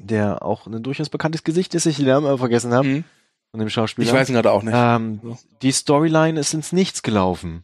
der 0.00 0.44
auch 0.44 0.66
ein 0.66 0.82
durchaus 0.82 1.10
bekanntes 1.10 1.44
Gesicht 1.44 1.76
ist, 1.76 1.86
ich 1.86 1.96
den 1.96 2.06
Namen 2.06 2.26
aber 2.26 2.38
vergessen 2.38 2.72
habe, 2.74 2.88
mhm. 2.88 3.04
von 3.52 3.60
dem 3.60 3.70
Schauspieler. 3.70 4.08
ich 4.08 4.12
weiß 4.12 4.28
ihn 4.30 4.34
gerade 4.34 4.50
auch 4.50 4.64
nicht. 4.64 4.74
Ähm. 4.76 5.36
Die 5.62 5.70
Storyline 5.72 6.38
ist 6.40 6.54
ins 6.54 6.72
Nichts 6.72 7.02
gelaufen. 7.04 7.62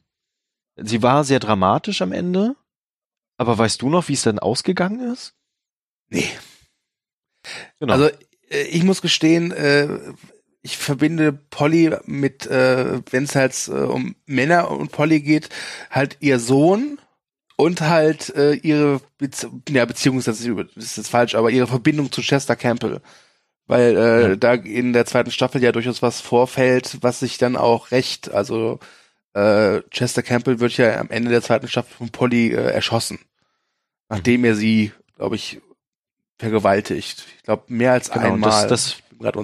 Sie 0.77 1.03
war 1.03 1.25
sehr 1.25 1.41
dramatisch 1.41 2.03
am 2.03 2.13
Ende. 2.13 2.57
Aber 3.37 3.59
weißt 3.59 3.83
du 3.83 3.89
noch, 3.91 4.09
wie 4.09 4.13
es 4.15 4.23
dann 4.23 4.39
ausgegangen 4.39 5.13
ist? 5.13 5.35
Nee. 6.09 6.29
Genau. 7.81 7.95
Also, 7.95 8.11
äh, 8.51 8.63
ich 8.65 8.85
muss 8.85 9.03
gestehen, 9.03 9.51
äh, 9.51 9.89
ich 10.63 10.77
verbinde 10.77 11.33
Polly 11.33 11.97
mit, 12.05 12.47
äh, 12.47 13.01
wenn 13.11 13.25
es 13.25 13.35
halt 13.35 13.69
um 13.69 14.15
Männer 14.27 14.71
und 14.71 14.93
Polly 14.93 15.21
geht, 15.21 15.49
halt 15.91 16.19
ihr 16.21 16.39
Sohn 16.39 17.01
und 17.57 17.81
halt 17.81 18.29
ihre 18.63 19.01
Bezie 19.19 19.51
ja, 19.69 19.85
Beziehung 19.85 20.19
ist 20.19 20.27
jetzt, 20.27 20.45
ist 20.77 20.97
jetzt 20.97 21.09
falsch, 21.11 21.35
aber 21.35 21.51
ihre 21.51 21.67
Verbindung 21.67 22.13
zu 22.13 22.23
Chester 22.23 22.55
Campbell. 22.57 23.01
Weil 23.67 23.97
äh, 23.97 24.29
Ja. 24.31 24.37
da 24.37 24.55
in 24.55 24.93
der 24.93 25.07
zweiten 25.07 25.31
Staffel 25.31 25.63
ja 25.63 25.73
durchaus 25.73 26.01
was 26.03 26.21
vorfällt, 26.21 26.99
was 27.03 27.21
sich 27.21 27.39
dann 27.39 27.57
auch 27.57 27.91
recht, 27.91 28.31
also 28.33 28.79
äh, 29.35 29.81
Chester 29.91 30.23
Campbell 30.23 30.61
wird 30.61 30.77
ja 30.77 30.99
am 31.01 31.11
Ende 31.11 31.31
der 31.31 31.43
zweiten 31.43 31.69
Staffel 31.69 31.93
von 31.97 32.11
Polly 32.11 32.49
äh, 32.53 32.71
erschossen. 32.73 33.19
Nachdem 34.09 34.45
er 34.45 34.55
sie, 34.55 34.93
glaube 35.17 35.37
ich, 35.37 35.61
vergewaltigt. 36.39 37.25
Ich 37.37 37.43
glaube, 37.45 37.65
mehr 37.69 37.93
als 37.93 38.11
Genau, 38.11 38.33
einmal. 38.35 38.51
das- 38.69 38.69
das- 38.69 38.97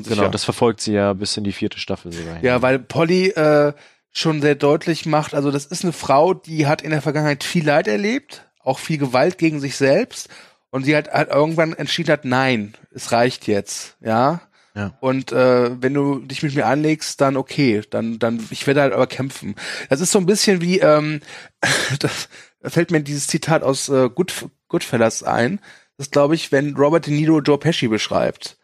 genau, 0.08 0.28
das 0.28 0.44
verfolgt 0.44 0.80
sie 0.80 0.92
ja 0.92 1.12
bis 1.12 1.36
in 1.36 1.44
die 1.44 1.52
vierte 1.52 1.78
Staffel 1.78 2.12
sogar. 2.12 2.42
ja, 2.42 2.60
weil 2.62 2.78
Polly 2.78 3.28
äh, 3.28 3.72
schon 4.10 4.40
sehr 4.42 4.56
deutlich 4.56 5.06
macht, 5.06 5.34
also 5.34 5.50
das 5.50 5.66
ist 5.66 5.84
eine 5.84 5.92
Frau, 5.92 6.34
die 6.34 6.66
hat 6.66 6.82
in 6.82 6.90
der 6.90 7.02
Vergangenheit 7.02 7.44
viel 7.44 7.64
Leid 7.64 7.86
erlebt, 7.86 8.44
auch 8.60 8.78
viel 8.80 8.98
Gewalt 8.98 9.38
gegen 9.38 9.60
sich 9.60 9.76
selbst 9.76 10.28
und 10.70 10.84
sie 10.84 10.96
hat, 10.96 11.10
hat 11.12 11.28
irgendwann 11.28 11.72
entschieden 11.74 12.10
hat, 12.10 12.24
nein, 12.24 12.74
es 12.90 13.12
reicht 13.12 13.46
jetzt, 13.46 13.96
ja. 14.00 14.40
Ja. 14.78 14.96
Und 15.00 15.32
äh, 15.32 15.82
wenn 15.82 15.92
du 15.92 16.20
dich 16.20 16.44
mit 16.44 16.54
mir 16.54 16.66
anlegst, 16.66 17.20
dann 17.20 17.36
okay, 17.36 17.82
dann 17.90 18.20
dann 18.20 18.46
ich 18.50 18.64
werde 18.68 18.82
halt 18.82 18.92
aber 18.92 19.08
kämpfen. 19.08 19.56
Das 19.90 20.00
ist 20.00 20.12
so 20.12 20.20
ein 20.20 20.26
bisschen 20.26 20.60
wie 20.60 20.78
ähm, 20.78 21.20
das 21.98 22.28
da 22.60 22.70
fällt 22.70 22.92
mir 22.92 23.00
dieses 23.02 23.26
Zitat 23.26 23.64
aus 23.64 23.88
äh, 23.88 24.08
Good, 24.08 24.46
Goodfellas 24.68 25.24
ein. 25.24 25.58
Das 25.96 26.12
glaube 26.12 26.36
ich, 26.36 26.52
wenn 26.52 26.76
Robert 26.76 27.06
De 27.06 27.12
Niro 27.14 27.40
Joe 27.40 27.58
Pesci 27.58 27.88
beschreibt. 27.88 28.56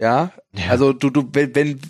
Ja, 0.00 0.32
Ja. 0.52 0.70
also 0.70 0.92
du 0.92 1.10
du 1.10 1.28
wenn 1.32 1.52
wenn 1.56 1.80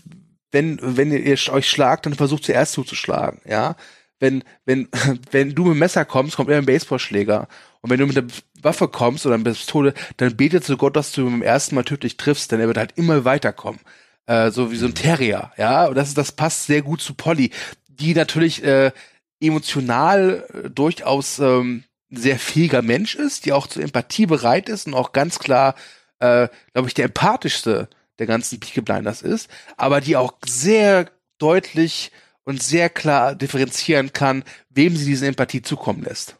wenn 0.50 0.78
wenn 0.81 1.12
ihr 1.12 1.37
euch 1.52 1.68
schlagt, 1.68 2.07
dann 2.07 2.14
versucht 2.14 2.44
zuerst 2.44 2.72
zuzuschlagen, 2.72 3.42
ja. 3.44 3.76
Wenn 4.18 4.44
wenn 4.64 4.88
wenn 5.31 5.54
du 5.54 5.64
mit 5.64 5.74
dem 5.74 5.78
Messer 5.81 6.07
kommst, 6.07 6.37
kommt 6.37 6.48
er 6.48 6.57
mit 6.57 6.66
dem 6.66 6.72
Baseballschläger 6.74 7.48
und 7.83 7.90
wenn 7.90 8.00
du 8.00 8.07
mit 8.07 8.16
der 8.16 8.24
Waffe 8.62 8.88
kommst 8.88 9.27
oder 9.27 9.38
der 9.38 9.53
Pistole, 9.53 9.94
dann 10.16 10.37
betet 10.37 10.64
zu 10.64 10.77
Gott, 10.77 10.97
dass 10.97 11.12
du 11.12 11.25
beim 11.25 11.42
ersten 11.42 11.75
Mal 11.75 11.85
tödlich 11.85 12.16
triffst, 12.16 12.53
denn 12.53 12.61
er 12.61 12.66
wird 12.66 12.79
halt 12.79 12.92
immer 12.97 13.25
weiterkommen. 13.25 13.81
Äh, 14.27 14.51
so 14.51 14.71
wie 14.71 14.77
so 14.77 14.87
ein 14.87 14.94
Terrier, 14.94 15.53
ja. 15.57 15.87
Und 15.87 15.94
das 15.94 16.14
das 16.14 16.33
passt 16.33 16.66
sehr 16.66 16.83
gut 16.83 17.01
zu 17.01 17.14
Polly, 17.14 17.51
die 17.88 18.14
natürlich 18.14 18.62
äh, 18.62 18.92
emotional 19.40 20.47
äh, 20.53 20.71
durchaus 20.71 21.38
ähm, 21.38 21.85
sehr 22.11 22.38
fähiger 22.38 22.83
Mensch 22.83 23.14
ist, 23.14 23.44
die 23.44 23.53
auch 23.53 23.66
zur 23.66 23.83
Empathie 23.83 24.27
bereit 24.27 24.68
ist 24.68 24.87
und 24.87 24.94
auch 24.94 25.12
ganz 25.12 25.38
klar, 25.38 25.75
äh, 26.21 26.49
glaube 26.73 26.88
ich, 26.88 26.94
der 26.94 27.07
empathischste 27.07 27.88
der 28.18 28.27
ganzen 28.27 28.59
Peaky 28.61 28.81
Blinders 28.81 29.23
ist, 29.23 29.49
aber 29.77 30.01
die 30.01 30.16
auch 30.16 30.35
sehr 30.44 31.11
deutlich 31.38 32.11
und 32.44 32.62
sehr 32.62 32.88
klar 32.88 33.35
differenzieren 33.35 34.12
kann, 34.12 34.42
wem 34.71 34.97
sie 34.97 35.05
diese 35.05 35.27
Empathie 35.27 35.62
zukommen 35.62 36.03
lässt. 36.03 36.38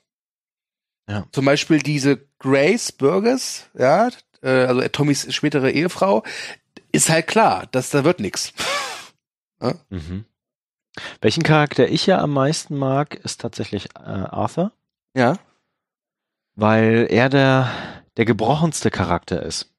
Ja. 1.08 1.26
Zum 1.32 1.44
Beispiel 1.44 1.78
diese 1.78 2.18
Grace 2.38 2.92
Burgess, 2.92 3.68
ja, 3.76 4.08
äh, 4.42 4.48
also 4.66 4.86
Tommys 4.88 5.32
spätere 5.34 5.70
Ehefrau, 5.70 6.22
ist 6.92 7.08
halt 7.08 7.26
klar, 7.26 7.66
dass 7.72 7.90
da 7.90 8.04
wird 8.04 8.20
nix. 8.20 8.52
Mhm. 9.90 10.24
Welchen 11.20 11.42
Charakter 11.42 11.88
ich 11.88 12.06
ja 12.06 12.20
am 12.20 12.32
meisten 12.32 12.76
mag, 12.76 13.16
ist 13.16 13.40
tatsächlich 13.40 13.86
äh, 13.96 13.98
Arthur, 14.04 14.70
Ja. 15.16 15.36
weil 16.54 17.06
er 17.10 17.28
der, 17.28 17.68
der 18.16 18.24
gebrochenste 18.24 18.90
Charakter 18.92 19.42
ist. 19.42 19.72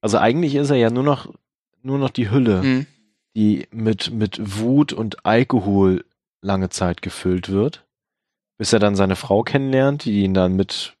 Also 0.00 0.18
eigentlich 0.18 0.54
ist 0.54 0.70
er 0.70 0.76
ja 0.76 0.90
nur 0.90 1.02
noch, 1.02 1.32
nur 1.82 1.98
noch 1.98 2.10
die 2.10 2.30
Hülle, 2.30 2.62
Mhm. 2.62 2.86
die 3.34 3.66
mit, 3.72 4.10
mit 4.12 4.38
Wut 4.60 4.92
und 4.92 5.26
Alkohol 5.26 6.04
lange 6.42 6.68
Zeit 6.68 7.02
gefüllt 7.02 7.48
wird, 7.48 7.84
bis 8.58 8.72
er 8.72 8.78
dann 8.78 8.96
seine 8.96 9.16
Frau 9.16 9.42
kennenlernt, 9.42 10.04
die 10.04 10.22
ihn 10.22 10.34
dann 10.34 10.56
mit 10.56 10.96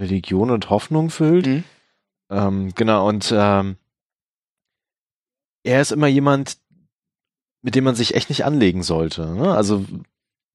Religion 0.00 0.50
und 0.50 0.70
Hoffnung 0.70 1.10
füllt. 1.10 1.46
Mhm. 1.46 1.64
Ähm, 2.30 2.74
genau, 2.74 3.08
und 3.08 3.32
ähm, 3.36 3.76
er 5.62 5.80
ist 5.80 5.92
immer 5.92 6.08
jemand, 6.08 6.58
mit 7.62 7.74
dem 7.74 7.84
man 7.84 7.94
sich 7.94 8.14
echt 8.14 8.28
nicht 8.28 8.44
anlegen 8.44 8.82
sollte. 8.82 9.26
Ne? 9.34 9.54
Also 9.54 9.84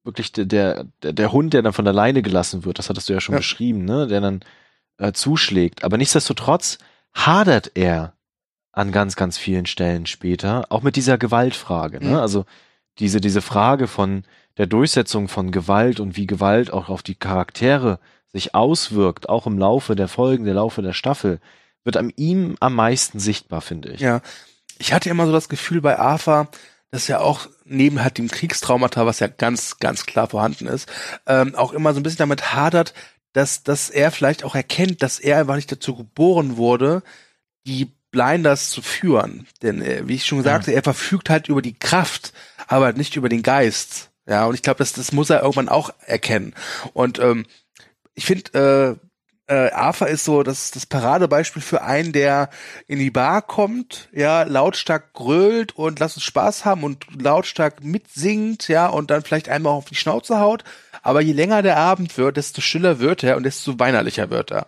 wirklich 0.03 0.31
der, 0.31 0.45
der, 1.01 1.13
der 1.13 1.31
Hund, 1.31 1.53
der 1.53 1.61
dann 1.61 1.73
von 1.73 1.85
der 1.85 1.93
Leine 1.93 2.21
gelassen 2.21 2.65
wird, 2.65 2.79
das 2.79 2.89
hattest 2.89 3.09
du 3.09 3.13
ja 3.13 3.21
schon 3.21 3.33
Ja. 3.33 3.39
beschrieben, 3.39 3.85
ne? 3.85 4.07
der 4.07 4.21
dann 4.21 4.41
äh, 4.97 5.11
zuschlägt. 5.13 5.83
Aber 5.83 5.97
nichtsdestotrotz 5.97 6.77
hadert 7.13 7.71
er 7.75 8.13
an 8.71 8.91
ganz, 8.91 9.15
ganz 9.15 9.37
vielen 9.37 9.65
Stellen 9.65 10.05
später, 10.05 10.67
auch 10.69 10.83
mit 10.83 10.95
dieser 10.95 11.17
Gewaltfrage. 11.17 11.99
Mhm. 11.99 12.11
Ne? 12.11 12.21
Also 12.21 12.45
diese, 12.99 13.21
diese 13.21 13.41
Frage 13.41 13.87
von 13.87 14.23
der 14.57 14.67
Durchsetzung 14.67 15.27
von 15.27 15.51
Gewalt 15.51 15.99
und 15.99 16.17
wie 16.17 16.27
Gewalt 16.27 16.71
auch 16.71 16.89
auf 16.89 17.01
die 17.01 17.15
Charaktere 17.15 17.99
sich 18.31 18.53
auswirkt, 18.53 19.29
auch 19.29 19.47
im 19.47 19.57
Laufe 19.57 19.95
der 19.95 20.07
Folgen, 20.07 20.45
der 20.45 20.53
Laufe 20.53 20.81
der 20.81 20.93
Staffel, 20.93 21.39
wird 21.83 21.97
an 21.97 22.11
ihm 22.15 22.55
am 22.59 22.75
meisten 22.75 23.19
sichtbar, 23.19 23.61
finde 23.61 23.89
ich. 23.89 24.01
Ja. 24.01 24.21
Ich 24.77 24.93
hatte 24.93 25.09
immer 25.09 25.25
so 25.25 25.31
das 25.31 25.49
Gefühl 25.49 25.81
bei 25.81 25.97
Arthur, 25.97 26.47
das 26.91 27.07
ja 27.07 27.19
auch 27.19 27.47
neben 27.65 28.03
halt 28.03 28.17
dem 28.17 28.29
Kriegstraumata, 28.29 29.05
was 29.05 29.19
ja 29.19 29.27
ganz, 29.27 29.77
ganz 29.79 30.05
klar 30.05 30.27
vorhanden 30.27 30.67
ist, 30.67 30.89
ähm, 31.25 31.55
auch 31.55 31.73
immer 31.73 31.93
so 31.93 31.99
ein 31.99 32.03
bisschen 32.03 32.17
damit 32.19 32.53
hadert, 32.53 32.93
dass, 33.33 33.63
dass 33.63 33.89
er 33.89 34.11
vielleicht 34.11 34.43
auch 34.43 34.55
erkennt, 34.55 35.03
dass 35.03 35.19
er 35.19 35.37
einfach 35.37 35.55
nicht 35.55 35.71
dazu 35.71 35.95
geboren 35.95 36.57
wurde, 36.57 37.03
die 37.65 37.91
Blinders 38.11 38.69
zu 38.69 38.81
führen. 38.81 39.47
Denn, 39.61 39.81
äh, 39.81 40.07
wie 40.07 40.15
ich 40.15 40.25
schon 40.25 40.41
sagte, 40.43 40.71
ja. 40.71 40.77
er 40.77 40.83
verfügt 40.83 41.29
halt 41.29 41.47
über 41.47 41.61
die 41.61 41.77
Kraft, 41.77 42.33
aber 42.69 42.85
halt 42.85 42.97
nicht 42.97 43.15
über 43.15 43.29
den 43.29 43.43
Geist. 43.43 44.11
Ja, 44.27 44.45
und 44.45 44.53
ich 44.53 44.61
glaube, 44.61 44.77
das, 44.77 44.93
das 44.93 45.11
muss 45.11 45.31
er 45.31 45.41
irgendwann 45.41 45.69
auch 45.69 45.89
erkennen. 46.05 46.53
Und 46.93 47.17
ähm, 47.19 47.45
ich 48.13 48.25
finde, 48.25 48.99
äh, 49.49 49.53
äh, 49.53 49.71
Arthur 49.71 50.07
ist 50.07 50.23
so 50.23 50.43
das, 50.43 50.69
das 50.69 50.85
Paradebeispiel 50.85 51.63
für 51.63 51.81
einen, 51.81 52.13
der 52.13 52.51
in 52.85 52.99
die 52.99 53.09
Bar 53.09 53.41
kommt, 53.41 54.07
ja, 54.13 54.43
lautstark 54.43 55.13
grölt 55.13 55.75
und 55.75 55.99
lass 55.99 56.15
uns 56.15 56.23
Spaß 56.23 56.65
haben 56.65 56.83
und 56.83 57.07
lautstark 57.19 57.83
mitsingt, 57.83 58.67
ja, 58.67 58.85
und 58.85 59.09
dann 59.09 59.23
vielleicht 59.23 59.49
einmal 59.49 59.73
auf 59.73 59.85
die 59.85 59.95
Schnauze 59.95 60.39
haut. 60.39 60.63
Aber 61.01 61.21
je 61.21 61.33
länger 61.33 61.63
der 61.63 61.77
Abend 61.77 62.15
wird, 62.19 62.37
desto 62.37 62.61
stiller 62.61 62.99
wird 62.99 63.23
er 63.23 63.35
und 63.35 63.43
desto 63.43 63.79
weinerlicher 63.79 64.29
wird 64.29 64.51
er. 64.51 64.67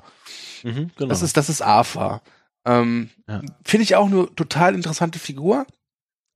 Mhm, 0.64 0.90
genau. 0.98 1.10
Das 1.10 1.22
ist, 1.22 1.38
das 1.38 1.50
ist 1.50 1.62
Arthur. 1.62 2.24
Ähm, 2.66 3.12
ja. 3.28 3.42
Finde 3.64 3.84
ich 3.84 3.96
auch 3.96 4.08
eine 4.08 4.28
total 4.36 4.74
interessante 4.74 5.20
Figur. 5.20 5.68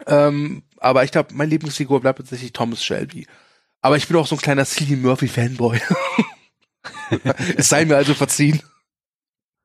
Ähm, 0.05 0.61
aber 0.85 1.03
ich 1.03 1.11
glaube, 1.11 1.33
meine 1.33 1.49
Lieblingsfigur 1.49 1.99
bleibt 1.99 2.19
tatsächlich 2.19 2.53
Thomas 2.53 2.83
Shelby. 2.85 3.25
Aber 3.81 3.97
ich 3.97 4.07
bin 4.07 4.17
auch 4.17 4.27
so 4.27 4.35
ein 4.35 4.41
kleiner 4.41 4.65
Cillian 4.65 5.01
Murphy 5.01 5.27
Fanboy. 5.27 5.81
es 7.57 7.69
sei 7.69 7.85
mir 7.85 7.95
also 7.95 8.13
verziehen. 8.13 8.61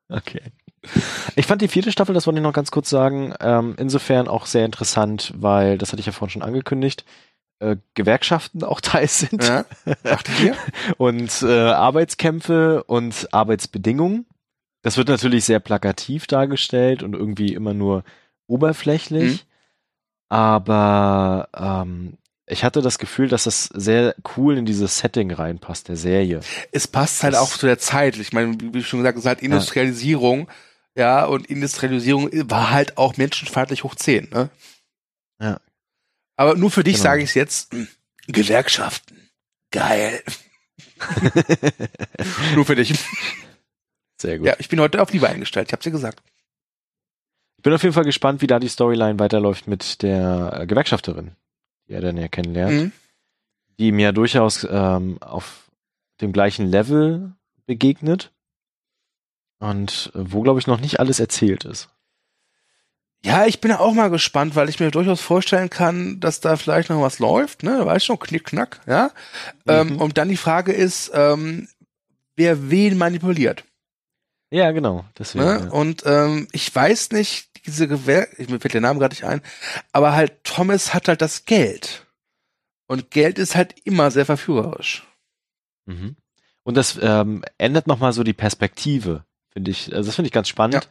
Okay. 0.09 0.41
Ich 1.37 1.45
fand 1.45 1.61
die 1.61 1.68
vierte 1.68 1.93
Staffel, 1.93 2.14
das 2.14 2.27
wollte 2.27 2.39
ich 2.39 2.43
noch 2.43 2.55
ganz 2.55 2.71
kurz 2.71 2.89
sagen, 2.89 3.35
ähm, 3.39 3.75
insofern 3.77 4.29
auch 4.29 4.47
sehr 4.47 4.64
interessant, 4.64 5.35
weil, 5.37 5.77
das 5.77 5.93
hatte 5.93 6.01
ich 6.01 6.07
ja 6.07 6.12
vorhin 6.12 6.33
schon 6.33 6.43
angekündigt, 6.43 7.05
äh, 7.59 7.77
Gewerkschaften 7.93 8.64
auch 8.64 8.81
Teil 8.81 9.07
sind. 9.07 9.45
Ja, 9.45 9.66
dachte 10.03 10.33
ich 10.43 10.53
und 10.97 11.43
äh, 11.43 11.68
Arbeitskämpfe 11.68 12.85
und 12.85 13.29
Arbeitsbedingungen. 13.35 14.25
Das 14.81 14.97
wird 14.97 15.09
natürlich 15.09 15.45
sehr 15.45 15.61
plakativ 15.61 16.27
dargestellt 16.27 17.03
und 17.03 17.12
irgendwie 17.12 17.53
immer 17.53 17.75
nur 17.75 18.05
oberflächlich. 18.47 19.45
Mhm. 19.45 19.49
Aber 20.31 21.49
ähm, 21.55 22.16
ich 22.47 22.64
hatte 22.64 22.83
das 22.83 22.99
Gefühl, 22.99 23.28
dass 23.28 23.45
das 23.45 23.64
sehr 23.64 24.14
cool 24.37 24.57
in 24.57 24.64
dieses 24.64 24.99
Setting 24.99 25.33
reinpasst, 25.33 25.89
der 25.89 25.97
Serie. 25.97 26.41
Es 26.72 26.89
passt 26.89 27.22
halt 27.22 27.35
das, 27.35 27.41
auch 27.41 27.51
zu 27.51 27.66
der 27.66 27.78
Zeit. 27.78 28.16
Ich 28.16 28.33
meine, 28.33 28.57
wie 28.61 28.83
schon 28.83 29.01
gesagt, 29.01 29.18
es 29.18 29.24
ist 29.24 29.28
halt 29.28 29.43
Industrialisierung, 29.43 30.49
ja, 30.95 31.20
ja 31.20 31.24
und 31.26 31.47
Industrialisierung 31.47 32.31
war 32.49 32.70
halt 32.70 32.97
auch 32.97 33.16
menschenfeindlich 33.16 33.85
hoch 33.85 33.97
10, 33.97 34.31
ne? 34.31 34.51
Ja. 35.41 35.61
Aber 36.37 36.55
nur 36.55 36.70
für 36.70 36.85
dich 36.85 36.95
genau. 36.95 37.05
sage 37.05 37.22
ich 37.22 37.31
es 37.31 37.35
jetzt, 37.35 37.72
hm, 37.72 37.89
Gewerkschaften. 38.28 39.31
Geil. 39.72 40.22
nur 42.55 42.64
für 42.64 42.76
dich. 42.76 42.95
Sehr 44.20 44.39
gut. 44.39 44.47
Ja, 44.47 44.55
ich 44.59 44.68
bin 44.68 44.81
heute 44.81 45.03
auf 45.03 45.12
Liebe 45.12 45.28
eingestellt, 45.28 45.68
ich 45.68 45.72
hab's 45.72 45.85
dir 45.85 45.91
gesagt. 45.91 46.22
Ich 47.61 47.63
bin 47.63 47.75
auf 47.75 47.83
jeden 47.83 47.93
Fall 47.93 48.05
gespannt, 48.05 48.41
wie 48.41 48.47
da 48.47 48.59
die 48.59 48.69
Storyline 48.69 49.19
weiterläuft 49.19 49.69
mit 49.69 50.03
der 50.03 50.65
Gewerkschafterin 50.67 51.33
die 51.91 51.95
er 51.95 52.01
dann 52.01 52.17
ja 52.17 52.29
kennenlernt, 52.29 52.73
mhm. 52.73 52.93
die 53.79 53.89
ihm 53.89 53.99
ja 53.99 54.13
durchaus 54.13 54.67
ähm, 54.71 55.19
auf 55.21 55.71
dem 56.21 56.33
gleichen 56.33 56.67
Level 56.67 57.33
begegnet 57.67 58.31
und 59.59 60.11
wo, 60.15 60.43
glaube 60.43 60.61
ich, 60.61 60.69
noch 60.69 60.81
nicht 60.81 61.01
alles 61.01 61.19
erzählt 61.19 61.65
ist. 61.65 61.89
Ja, 63.23 63.45
ich 63.45 63.61
bin 63.61 63.73
ja 63.73 63.81
auch 63.81 63.93
mal 63.93 64.09
gespannt, 64.09 64.55
weil 64.55 64.69
ich 64.69 64.81
mir 64.81 64.91
durchaus 64.91 65.21
vorstellen 65.21 65.69
kann, 65.69 66.21
dass 66.21 66.41
da 66.41 66.57
vielleicht 66.57 66.89
noch 66.89 67.03
was 67.03 67.19
läuft, 67.19 67.65
ne? 67.65 67.85
Weißt 67.85 68.07
schon, 68.07 68.19
knick, 68.19 68.45
knack, 68.45 68.81
ja. 68.87 69.11
Ähm, 69.67 69.89
mhm. 69.89 69.93
Ähm, 69.95 70.01
und 70.01 70.17
dann 70.17 70.29
die 70.29 70.37
Frage 70.37 70.73
ist, 70.73 71.11
ähm, 71.13 71.69
wer 72.37 72.71
wen 72.71 72.97
manipuliert. 72.97 73.65
Ja, 74.51 74.72
genau. 74.72 75.05
Deswegen, 75.18 75.44
ne? 75.44 75.61
ja. 75.64 75.70
Und 75.70 76.03
ähm, 76.07 76.48
ich 76.53 76.74
weiß 76.74 77.12
nicht, 77.12 77.51
diese 77.66 77.88
Gewehr, 77.88 78.28
ich, 78.38 78.48
mir 78.48 78.61
fällt 78.61 78.74
der 78.74 78.80
Name 78.80 78.98
gerade 78.98 79.14
nicht 79.14 79.24
ein, 79.24 79.42
aber 79.92 80.12
halt 80.12 80.44
Thomas 80.44 80.92
hat 80.92 81.09
halt 81.09 81.22
das 81.22 81.44
Geld. 81.44 82.07
Und 82.86 83.11
Geld 83.11 83.38
ist 83.38 83.55
halt 83.55 83.74
immer 83.84 84.11
sehr 84.11 84.26
verführerisch. 84.26 85.07
Mhm. 85.86 86.16
Und 86.64 86.76
das 86.76 86.98
ähm, 87.01 87.44
ändert 87.59 87.86
nochmal 87.86 88.12
so 88.12 88.24
die 88.24 88.32
Perspektive, 88.32 89.24
finde 89.53 89.70
ich. 89.70 89.94
Also 89.94 90.09
das 90.09 90.16
finde 90.16 90.26
ich 90.26 90.32
ganz 90.32 90.48
spannend, 90.48 90.88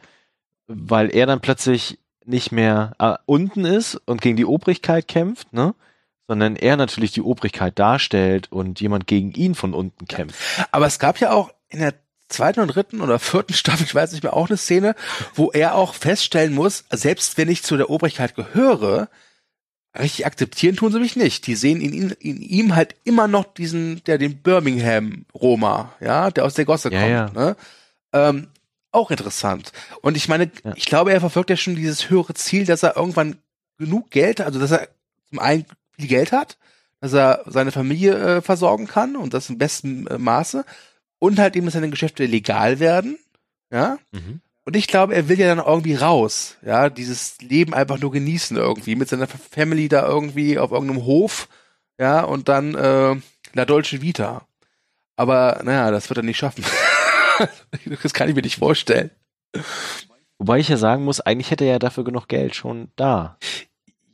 weil 0.66 1.14
er 1.14 1.26
dann 1.26 1.40
plötzlich 1.40 1.98
nicht 2.24 2.52
mehr 2.52 2.94
äh, 2.98 3.16
unten 3.26 3.64
ist 3.64 3.96
und 4.06 4.22
gegen 4.22 4.36
die 4.36 4.46
Obrigkeit 4.46 5.08
kämpft, 5.08 5.52
ne? 5.52 5.74
sondern 6.26 6.56
er 6.56 6.76
natürlich 6.76 7.12
die 7.12 7.22
Obrigkeit 7.22 7.78
darstellt 7.78 8.52
und 8.52 8.80
jemand 8.80 9.06
gegen 9.06 9.32
ihn 9.32 9.54
von 9.54 9.74
unten 9.74 10.06
kämpft. 10.06 10.38
Aber 10.70 10.86
es 10.86 10.98
gab 10.98 11.18
ja 11.18 11.32
auch 11.32 11.50
in 11.68 11.80
der 11.80 11.94
zweiten 12.30 12.60
und 12.60 12.68
dritten 12.68 13.00
oder 13.00 13.18
vierten 13.18 13.52
Staffel, 13.52 13.84
ich 13.84 13.94
weiß 13.94 14.12
nicht 14.12 14.22
mehr, 14.22 14.34
auch 14.34 14.48
eine 14.48 14.56
Szene, 14.56 14.94
wo 15.34 15.50
er 15.50 15.74
auch 15.74 15.94
feststellen 15.94 16.54
muss, 16.54 16.84
selbst 16.90 17.36
wenn 17.36 17.48
ich 17.48 17.62
zu 17.62 17.76
der 17.76 17.90
Obrigkeit 17.90 18.34
gehöre, 18.34 19.08
richtig 19.98 20.26
akzeptieren 20.26 20.76
tun 20.76 20.92
sie 20.92 21.00
mich 21.00 21.16
nicht. 21.16 21.46
Die 21.46 21.54
sehen 21.54 21.80
in, 21.80 21.92
in, 21.92 22.10
in 22.10 22.42
ihm 22.42 22.76
halt 22.76 22.94
immer 23.04 23.28
noch 23.28 23.44
diesen, 23.54 24.02
der 24.04 24.18
den 24.18 24.38
Birmingham 24.38 25.24
Roma, 25.34 25.92
ja, 26.00 26.30
der 26.30 26.44
aus 26.44 26.54
der 26.54 26.64
Gosse 26.64 26.92
ja, 26.92 27.00
kommt. 27.00 27.36
Ja. 27.36 27.44
Ne? 27.44 27.56
Ähm, 28.12 28.48
auch 28.92 29.10
interessant. 29.10 29.72
Und 30.02 30.16
ich 30.16 30.28
meine, 30.28 30.50
ja. 30.64 30.72
ich 30.74 30.86
glaube, 30.86 31.12
er 31.12 31.20
verfolgt 31.20 31.50
ja 31.50 31.56
schon 31.56 31.76
dieses 31.76 32.10
höhere 32.10 32.34
Ziel, 32.34 32.66
dass 32.66 32.82
er 32.82 32.96
irgendwann 32.96 33.36
genug 33.78 34.10
Geld, 34.10 34.40
also 34.40 34.58
dass 34.58 34.72
er 34.72 34.88
zum 35.28 35.38
einen 35.38 35.64
viel 35.96 36.08
Geld 36.08 36.32
hat, 36.32 36.58
dass 37.00 37.12
er 37.12 37.44
seine 37.46 37.72
Familie 37.72 38.14
äh, 38.14 38.42
versorgen 38.42 38.86
kann 38.86 39.16
und 39.16 39.32
das 39.32 39.48
im 39.48 39.58
besten 39.58 40.06
äh, 40.06 40.18
Maße 40.18 40.64
und 41.20 41.38
halt 41.38 41.54
eben, 41.54 41.66
dass 41.66 41.74
seine 41.74 41.90
Geschäfte 41.90 42.26
legal 42.26 42.80
werden, 42.80 43.16
ja. 43.70 43.98
Mhm. 44.10 44.40
Und 44.64 44.76
ich 44.76 44.88
glaube, 44.88 45.14
er 45.14 45.28
will 45.28 45.38
ja 45.38 45.54
dann 45.54 45.64
irgendwie 45.64 45.94
raus, 45.94 46.56
ja, 46.62 46.90
dieses 46.90 47.40
Leben 47.40 47.72
einfach 47.72 47.98
nur 47.98 48.10
genießen 48.10 48.56
irgendwie, 48.56 48.96
mit 48.96 49.08
seiner 49.08 49.28
Family 49.28 49.88
da 49.88 50.06
irgendwie 50.06 50.58
auf 50.58 50.72
irgendeinem 50.72 51.04
Hof, 51.04 51.48
ja, 51.98 52.22
und 52.22 52.48
dann 52.48 52.74
äh, 52.74 53.16
La 53.52 53.64
Dolce 53.64 54.02
Vita. 54.02 54.46
Aber 55.16 55.60
naja, 55.64 55.90
das 55.90 56.08
wird 56.08 56.18
er 56.18 56.22
nicht 56.22 56.38
schaffen. 56.38 56.64
das 58.02 58.14
kann 58.14 58.28
ich 58.28 58.34
mir 58.34 58.42
nicht 58.42 58.58
vorstellen. 58.58 59.10
Wobei 60.38 60.58
ich 60.58 60.68
ja 60.68 60.78
sagen 60.78 61.04
muss, 61.04 61.20
eigentlich 61.20 61.50
hätte 61.50 61.64
er 61.64 61.72
ja 61.72 61.78
dafür 61.78 62.04
genug 62.04 62.28
Geld 62.28 62.54
schon 62.54 62.90
da. 62.96 63.36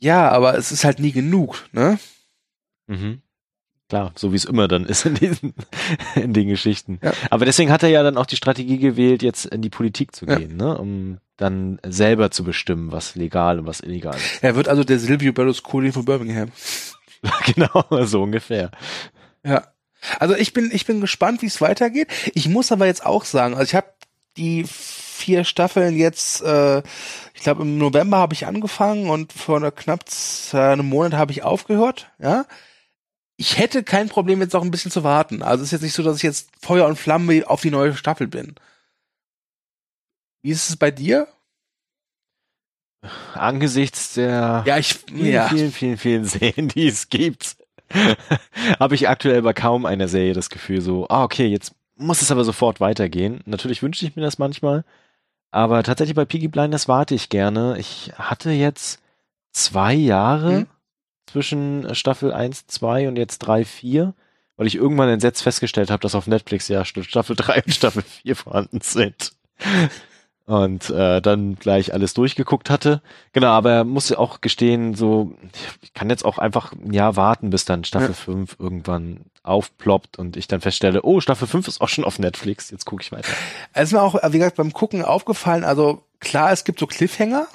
Ja, 0.01 0.29
aber 0.31 0.59
es 0.59 0.73
ist 0.73 0.85
halt 0.85 0.99
nie 0.99 1.13
genug, 1.13 1.65
ne? 1.73 1.99
Mhm. 2.89 3.23
Klar, 3.89 4.12
so 4.16 4.32
wie 4.32 4.37
es 4.37 4.45
immer 4.45 4.66
dann 4.66 4.84
ist 4.84 5.07
in 5.07 5.14
diesen, 5.14 5.55
in 6.16 6.32
den 6.32 6.49
Geschichten. 6.49 6.99
Ja. 7.03 7.12
Aber 7.30 7.45
deswegen 7.45 7.70
hat 7.70 7.84
er 7.84 7.89
ja 7.89 8.03
dann 8.03 8.16
auch 8.16 8.26
die 8.26 8.37
Strategie 8.37 8.78
gewählt, 8.78 9.22
jetzt 9.22 9.47
in 9.47 9.62
die 9.62 9.70
Politik 9.70 10.14
zu 10.14 10.26
gehen, 10.26 10.59
ja. 10.59 10.66
ne? 10.66 10.78
um 10.78 11.18
dann 11.37 11.78
selber 11.87 12.32
zu 12.32 12.43
bestimmen, 12.43 12.91
was 12.91 13.14
legal 13.14 13.61
und 13.61 13.66
was 13.66 13.80
illegal 13.80 14.16
ist. 14.16 14.43
Er 14.43 14.57
wird 14.57 14.68
also 14.68 14.82
der 14.82 14.99
Silvio 14.99 15.32
Berlusconi 15.32 15.93
von 15.93 16.05
Birmingham. 16.05 16.51
genau, 17.55 17.84
so 18.05 18.22
ungefähr. 18.22 18.72
Ja. 19.45 19.68
Also 20.18 20.34
ich 20.34 20.53
bin, 20.53 20.70
ich 20.72 20.84
bin 20.87 21.01
gespannt, 21.01 21.43
wie 21.43 21.47
es 21.47 21.61
weitergeht. 21.61 22.09
Ich 22.34 22.49
muss 22.49 22.72
aber 22.72 22.87
jetzt 22.87 23.07
auch 23.07 23.24
sagen, 23.24 23.55
also 23.55 23.64
ich 23.64 23.74
habe 23.74 23.89
die 24.37 24.64
vier 24.66 25.45
Staffeln 25.45 25.97
jetzt, 25.97 26.43
äh, 26.43 26.82
ich 27.34 27.43
glaube 27.43 27.62
im 27.62 27.78
November 27.78 28.18
habe 28.18 28.34
ich 28.34 28.47
angefangen 28.47 29.11
und 29.11 29.32
vor 29.32 29.57
einer 29.57 29.70
knapp 29.70 30.05
einem 30.53 30.89
Monat 30.89 31.12
habe 31.12 31.32
ich 31.32 31.45
aufgehört, 31.45 32.11
ja 32.18 32.47
ich 33.37 33.59
hätte 33.59 33.82
kein 33.82 34.09
Problem, 34.09 34.41
jetzt 34.41 34.55
noch 34.55 34.62
ein 34.62 34.70
bisschen 34.70 34.91
zu 34.91 35.05
warten. 35.05 35.43
Also 35.43 35.62
es 35.62 35.68
ist 35.68 35.72
jetzt 35.72 35.82
nicht 35.82 35.93
so, 35.93 36.03
dass 36.03 36.16
ich 36.16 36.22
jetzt 36.22 36.49
Feuer 36.61 36.87
und 36.87 36.97
Flamme 36.97 37.45
auf 37.47 37.61
die 37.61 37.70
neue 37.70 37.95
Staffel 37.95 38.26
bin. 38.26 38.55
Wie 40.43 40.51
ist 40.51 40.68
es 40.68 40.76
bei 40.76 40.91
dir? 40.91 41.28
Angesichts 43.34 44.14
der 44.14 44.64
ja, 44.66 44.78
ich, 44.78 44.95
vielen, 44.95 45.26
ja. 45.26 45.49
vielen, 45.49 45.72
vielen, 45.72 45.99
vielen 45.99 46.24
Serien, 46.26 46.68
die 46.68 46.89
es 46.89 47.09
gibt, 47.09 47.57
habe 48.80 48.95
ich 48.95 49.09
aktuell 49.09 49.43
bei 49.43 49.53
kaum 49.53 49.87
einer 49.87 50.09
Serie 50.09 50.32
das 50.32 50.51
Gefühl 50.51 50.80
so, 50.80 51.07
ah, 51.09 51.22
okay, 51.22 51.47
jetzt 51.47 51.74
muss 51.95 52.22
es 52.22 52.30
aber 52.30 52.45
sofort 52.45 52.80
weitergehen. 52.80 53.41
Natürlich 53.45 53.82
wünsche 53.82 54.07
ich 54.07 54.16
mir 54.16 54.22
das 54.22 54.39
manchmal, 54.39 54.84
aber 55.51 55.82
tatsächlich 55.82 56.16
bei 56.16 56.24
Piggy 56.24 56.49
Blinders 56.49 56.89
warte 56.89 57.14
ich 57.14 57.28
gerne. 57.28 57.76
Ich 57.78 58.12
hatte 58.16 58.51
jetzt 58.51 59.01
zwei 59.53 59.95
Jahre 59.95 60.59
hm? 60.59 60.66
Zwischen 61.27 61.95
Staffel 61.95 62.33
1, 62.33 62.66
2 62.66 63.09
und 63.09 63.16
jetzt 63.16 63.39
3, 63.39 63.64
4, 63.64 64.14
weil 64.57 64.66
ich 64.66 64.77
irgendwann 64.77 65.09
entsetzt 65.09 65.43
festgestellt 65.43 65.91
habe, 65.91 66.01
dass 66.01 66.14
auf 66.14 66.27
Netflix 66.27 66.68
ja 66.68 66.85
Staffel 66.85 67.37
3 67.37 67.62
und 67.66 67.74
Staffel 67.74 68.03
4 68.03 68.37
vorhanden 68.37 68.81
sind. 68.81 69.33
Und 70.47 70.91
äh, 70.91 71.20
dann 71.20 71.57
gleich 71.57 71.93
alles 71.93 72.14
durchgeguckt 72.14 72.70
hatte. 72.70 73.03
Genau, 73.33 73.49
aber 73.49 73.72
er 73.72 73.85
muss 73.85 74.12
auch 74.12 74.41
gestehen, 74.41 74.95
so, 74.95 75.35
ich 75.83 75.93
kann 75.93 76.09
jetzt 76.09 76.24
auch 76.24 76.39
einfach 76.39 76.72
ein 76.72 76.93
Jahr 76.93 77.16
warten, 77.16 77.51
bis 77.51 77.64
dann 77.64 77.83
Staffel 77.83 78.11
ja. 78.11 78.14
5 78.14 78.57
irgendwann 78.61 79.22
aufploppt 79.43 80.18
und 80.18 80.37
ich 80.37 80.47
dann 80.47 80.61
feststelle, 80.61 81.03
oh, 81.03 81.20
Staffel 81.20 81.49
5 81.49 81.68
ist 81.68 81.81
auch 81.81 81.89
schon 81.89 82.05
auf 82.05 82.18
Netflix, 82.18 82.70
jetzt 82.70 82.85
gucke 82.85 83.03
ich 83.03 83.12
weiter. 83.12 83.33
Es 83.72 83.89
ist 83.89 83.93
mir 83.93 84.03
auch, 84.03 84.14
wie 84.14 84.39
gesagt, 84.39 84.57
beim 84.57 84.72
Gucken 84.72 85.05
aufgefallen, 85.05 85.64
also 85.64 86.03
klar, 86.20 86.53
es 86.53 86.64
gibt 86.64 86.79
so 86.79 86.87
Cliffhanger, 86.87 87.47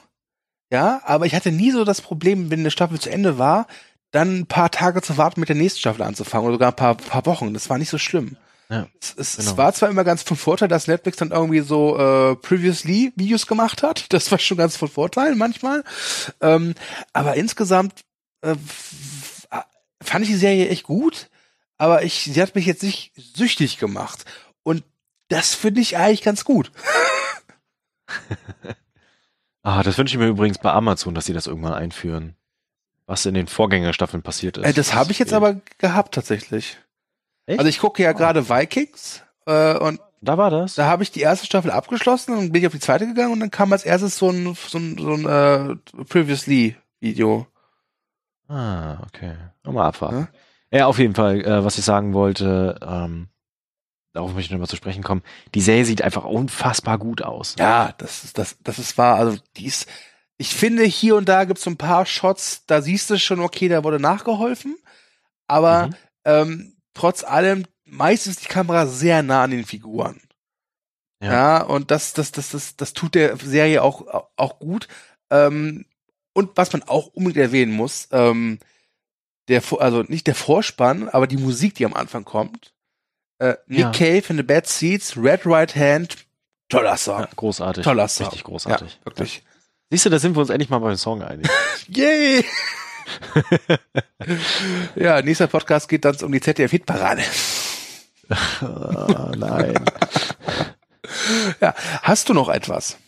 Ja, 0.72 1.02
aber 1.04 1.26
ich 1.26 1.36
hatte 1.36 1.52
nie 1.52 1.72
so 1.72 1.84
das 1.84 2.02
Problem, 2.02 2.50
wenn 2.50 2.62
eine 2.62 2.72
Staffel 2.72 3.00
zu 3.00 3.12
Ende 3.12 3.38
war, 3.38 3.68
dann 4.12 4.40
ein 4.40 4.46
paar 4.46 4.72
Tage 4.72 5.02
zu 5.02 5.18
warten, 5.18 5.40
mit 5.42 5.50
der 5.50 5.56
nächsten 5.56 5.80
Staffel 5.80 6.04
anzufangen 6.04 6.46
oder 6.48 6.56
sogar 6.56 6.70
ein 6.72 6.76
paar, 6.76 6.96
paar 6.96 7.26
Wochen. 7.26 7.54
Das 7.54 7.70
war 7.70 7.78
nicht 7.78 7.90
so 7.90 7.98
schlimm. 7.98 8.38
Ja, 8.70 8.88
es, 9.02 9.14
es, 9.18 9.36
genau. 9.38 9.52
es 9.52 9.58
war 9.58 9.74
zwar 9.74 9.90
immer 9.90 10.06
ganz 10.06 10.24
von 10.24 10.38
Vorteil, 10.38 10.70
dass 10.70 10.88
Netflix 10.88 11.18
dann 11.18 11.32
irgendwie 11.32 11.60
so 11.60 11.98
äh, 11.98 12.36
previously 12.38 13.12
Videos 13.18 13.48
gemacht 13.48 13.84
hat. 13.84 14.06
Das 14.10 14.32
war 14.32 14.40
schon 14.40 14.58
ganz 14.58 14.78
von 14.78 14.88
Vorteil 14.88 15.36
manchmal. 15.36 15.84
Ähm, 16.40 16.76
aber 17.12 17.36
insgesamt 17.36 18.06
äh, 18.42 18.56
fand 20.02 20.24
ich 20.24 20.32
die 20.32 20.38
Serie 20.38 20.70
echt 20.70 20.84
gut. 20.84 21.30
Aber 21.78 22.04
ich, 22.04 22.30
sie 22.32 22.42
hat 22.42 22.56
mich 22.56 22.66
jetzt 22.66 22.84
nicht 22.84 23.12
süchtig 23.16 23.78
gemacht. 23.78 24.24
Und 24.64 24.84
das 25.28 25.54
finde 25.54 25.82
ich 25.82 25.98
eigentlich 25.98 26.22
ganz 26.22 26.46
gut. 26.46 26.72
Ah, 29.64 29.84
das 29.84 29.98
wünsche 29.98 30.16
ich 30.16 30.20
mir 30.20 30.28
übrigens 30.28 30.58
bei 30.58 30.72
Amazon, 30.72 31.14
dass 31.14 31.26
sie 31.26 31.34
das 31.34 31.48
irgendwann 31.48 31.74
einführen. 31.74 32.36
Was 33.06 33.26
in 33.26 33.34
den 33.34 33.48
Vorgängerstaffeln 33.48 34.24
passiert 34.24 34.58
ist. 34.58 34.66
Äh, 34.66 34.74
das 34.74 34.94
habe 34.94 35.12
ich 35.12 35.20
jetzt 35.20 35.34
aber 35.34 35.60
gehabt 35.78 36.14
tatsächlich. 36.14 36.78
Echt? 37.46 37.60
Also 37.60 37.70
ich 37.70 37.80
gucke 37.80 38.02
ja 38.02 38.14
gerade 38.14 38.48
Vikings 38.50 39.24
äh, 39.46 39.78
und 39.78 40.00
Da 40.22 40.38
war 40.38 40.50
das? 40.50 40.76
da 40.76 40.86
habe 40.86 41.04
ich 41.04 41.12
die 41.12 41.22
erste 41.22 41.46
Staffel 41.46 41.72
abgeschlossen 41.72 42.38
und 42.38 42.52
bin 42.52 42.62
ich 42.62 42.68
auf 42.68 42.74
die 42.74 42.80
zweite 42.80 43.06
gegangen 43.08 43.34
und 43.34 43.40
dann 43.40 43.52
kam 43.52 43.74
als 43.74 43.84
erstes 43.84 44.18
so 44.18 44.30
ein 44.30 44.56
so 44.56 44.78
ein, 44.78 44.98
so 44.98 45.14
ein 45.14 45.26
äh, 45.26 46.04
Previously 46.06 46.76
Video. 47.00 47.48
Ah, 48.48 49.00
okay. 49.08 49.36
Mal 49.64 49.88
abwarten. 49.88 50.28
Ja, 50.72 50.88
auf 50.88 51.00
jeden 51.00 51.16
Fall, 51.16 51.42
äh, 51.42 51.64
was 51.66 51.78
ich 51.78 51.84
sagen 51.86 52.14
wollte, 52.14 52.80
ähm, 52.82 53.28
darauf 54.14 54.34
möchte 54.34 54.48
ich 54.48 54.52
nochmal 54.52 54.68
zu 54.68 54.76
sprechen 54.76 55.04
kommen. 55.04 55.24
Die 55.56 55.62
Serie 55.62 55.86
sieht 55.86 56.02
einfach 56.02 56.26
unfassbar 56.26 56.98
gut 56.98 57.22
aus. 57.22 57.56
Ja, 57.58 57.94
das 57.98 58.24
ist 58.24 58.38
das 58.38 58.58
das 58.64 58.80
ist 58.80 58.98
wahr. 58.98 59.16
Also 59.18 59.38
die 59.58 59.66
ist, 59.66 59.88
ich 60.38 60.54
finde 60.56 60.84
hier 60.84 61.16
und 61.16 61.30
da 61.30 61.46
gibt's 61.46 61.64
so 61.64 61.70
ein 61.70 61.78
paar 61.78 62.06
Shots, 62.06 62.66
da 62.66 62.82
siehst 62.82 63.10
du 63.10 63.20
schon, 63.20 63.40
okay, 63.40 63.68
da 63.68 63.84
wurde 63.84 64.00
nachgeholfen, 64.00 64.76
aber 65.48 65.88
Mhm. 65.88 65.96
ähm, 66.26 66.78
trotz 66.94 67.24
allem 67.24 67.66
meistens 67.86 68.38
die 68.38 68.48
Kamera 68.48 68.88
sehr 68.88 69.22
nah 69.24 69.44
an 69.44 69.52
den 69.52 69.66
Figuren. 69.66 70.22
Ja. 71.24 71.32
Ja, 71.32 71.62
und 71.64 71.92
das, 71.92 72.14
das, 72.14 72.32
das, 72.32 72.50
das, 72.50 72.76
das 72.78 72.94
tut 72.94 73.14
der 73.16 73.38
Serie 73.38 73.84
auch, 73.84 74.28
auch 74.36 74.60
gut. 74.60 74.88
Ähm, 75.30 75.86
und 76.34 76.58
was 76.58 76.74
man 76.74 76.82
auch 76.84 77.08
unbedingt 77.08 77.46
erwähnen 77.46 77.74
muss, 77.74 78.08
ähm, 78.12 78.58
der, 79.50 79.62
also 79.80 80.04
nicht 80.04 80.26
der 80.28 80.36
Vorspann, 80.36 81.10
aber 81.10 81.28
die 81.28 81.38
Musik, 81.38 81.76
die 81.76 81.86
am 81.86 81.94
Anfang 81.94 82.26
kommt. 82.26 82.74
Äh, 83.42 83.58
Nick 83.66 83.80
Ja. 83.80 83.92
Cave 83.92 84.24
in 84.30 84.38
the 84.38 84.44
Bad 84.44 84.68
Seats, 84.68 85.18
Red 85.18 85.48
Right 85.48 85.76
Hand, 85.76 86.16
toller 86.70 86.96
Song. 86.96 87.22
Ja, 87.22 87.30
großartig. 87.36 87.84
Toller 87.84 88.08
Song. 88.08 88.28
Richtig 88.28 88.44
großartig. 88.44 89.00
Ja, 89.00 89.06
wirklich. 89.06 89.44
Siehst 89.90 90.06
du, 90.06 90.12
da 90.12 90.20
sind 90.20 90.36
wir 90.36 90.42
uns 90.42 90.52
endlich 90.52 90.70
mal 90.70 90.78
beim 90.78 90.96
Song 90.96 91.24
einig. 91.24 91.50
Yay! 91.88 92.46
ja, 94.96 95.24
nächster 95.24 95.48
Podcast 95.48 95.90
geht 95.90 96.06
dann 96.06 96.16
um 96.18 96.32
die 96.32 96.40
ZDF-Hitparade. 96.40 97.24
ah, 98.30 99.32
nein. 99.36 99.84
Ja, 101.60 101.74
hast 102.04 102.30
du 102.30 102.36
noch 102.36 102.48
etwas? 102.48 103.00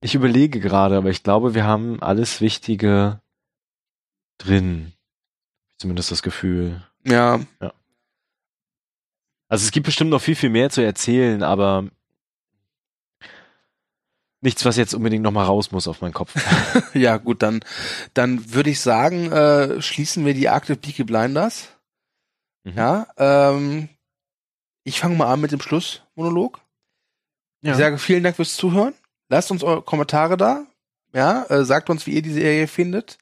Ich 0.00 0.14
überlege 0.14 0.60
gerade, 0.60 0.96
aber 0.96 1.10
ich 1.10 1.22
glaube, 1.22 1.54
wir 1.54 1.64
haben 1.64 2.02
alles 2.02 2.40
Wichtige 2.40 3.20
drin. 4.38 4.94
Zumindest 5.78 6.10
das 6.10 6.22
Gefühl. 6.22 6.82
Ja, 7.04 7.40
Also 9.48 9.64
es 9.64 9.70
gibt 9.70 9.86
bestimmt 9.86 10.10
noch 10.10 10.20
viel, 10.20 10.34
viel 10.36 10.50
mehr 10.50 10.70
zu 10.70 10.80
erzählen, 10.82 11.42
aber 11.42 11.84
nichts, 14.40 14.64
was 14.64 14.76
jetzt 14.76 14.94
unbedingt 14.94 15.22
noch 15.22 15.32
mal 15.32 15.44
raus 15.44 15.70
muss 15.72 15.88
auf 15.88 16.00
meinen 16.00 16.14
Kopf. 16.14 16.34
ja, 16.94 17.16
gut, 17.16 17.42
dann, 17.42 17.60
dann 18.14 18.54
würde 18.54 18.70
ich 18.70 18.80
sagen, 18.80 19.30
äh, 19.32 19.80
schließen 19.80 20.24
wir 20.24 20.34
die 20.34 20.48
Akte 20.48 20.76
Peaky 20.76 21.04
Blinders. 21.04 21.68
Mhm. 22.64 22.72
Ja, 22.76 23.06
ähm, 23.16 23.88
ich 24.84 25.00
fange 25.00 25.16
mal 25.16 25.32
an 25.32 25.40
mit 25.40 25.52
dem 25.52 25.60
Schlussmonolog. 25.60 26.60
Ja. 27.62 27.72
Ich 27.72 27.78
sage 27.78 27.98
vielen 27.98 28.22
Dank 28.22 28.36
fürs 28.36 28.56
Zuhören. 28.56 28.94
Lasst 29.28 29.50
uns 29.50 29.64
eure 29.64 29.82
Kommentare 29.82 30.36
da. 30.36 30.64
Ja, 31.12 31.44
äh, 31.48 31.64
sagt 31.64 31.90
uns, 31.90 32.06
wie 32.06 32.12
ihr 32.12 32.22
die 32.22 32.32
Serie 32.32 32.68
findet. 32.68 33.18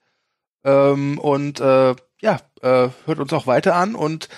Ähm, 0.65 1.19
und 1.19 1.61
äh, 1.61 1.95
ja, 2.21 2.41
äh, 2.61 2.89
hört 3.07 3.19
uns 3.19 3.33
auch 3.33 3.47
weiter 3.47 3.77
an. 3.77 3.95
Und 3.95 4.29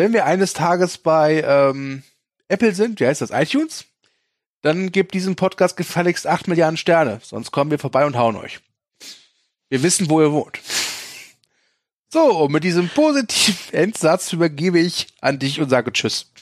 wenn 0.00 0.14
wir 0.14 0.24
eines 0.24 0.54
Tages 0.54 0.96
bei 0.96 1.42
ähm, 1.42 2.02
Apple 2.48 2.74
sind, 2.74 3.00
wie 3.00 3.06
heißt 3.06 3.20
das, 3.20 3.30
iTunes, 3.32 3.84
dann 4.62 4.92
gebt 4.92 5.12
diesem 5.12 5.36
Podcast 5.36 5.76
gefälligst 5.76 6.26
8 6.26 6.48
Milliarden 6.48 6.78
Sterne. 6.78 7.20
Sonst 7.22 7.50
kommen 7.50 7.70
wir 7.70 7.78
vorbei 7.78 8.06
und 8.06 8.16
hauen 8.16 8.36
euch. 8.36 8.60
Wir 9.68 9.82
wissen, 9.82 10.08
wo 10.08 10.22
ihr 10.22 10.32
wohnt. 10.32 10.58
So, 12.08 12.44
und 12.44 12.52
mit 12.52 12.64
diesem 12.64 12.88
positiven 12.88 13.72
Endsatz 13.74 14.32
übergebe 14.32 14.80
ich 14.80 15.08
an 15.20 15.38
dich 15.38 15.60
und 15.60 15.68
sage 15.68 15.92
Tschüss. 15.92 16.32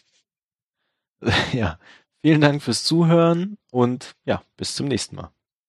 ja. 1.52 1.80
Vielen 2.20 2.40
Dank 2.40 2.62
fürs 2.62 2.84
Zuhören 2.84 3.58
und 3.70 4.14
ja, 4.24 4.42
bis 4.56 4.76
zum 4.76 4.86
nächsten 4.86 5.16
Mal. 5.16 5.32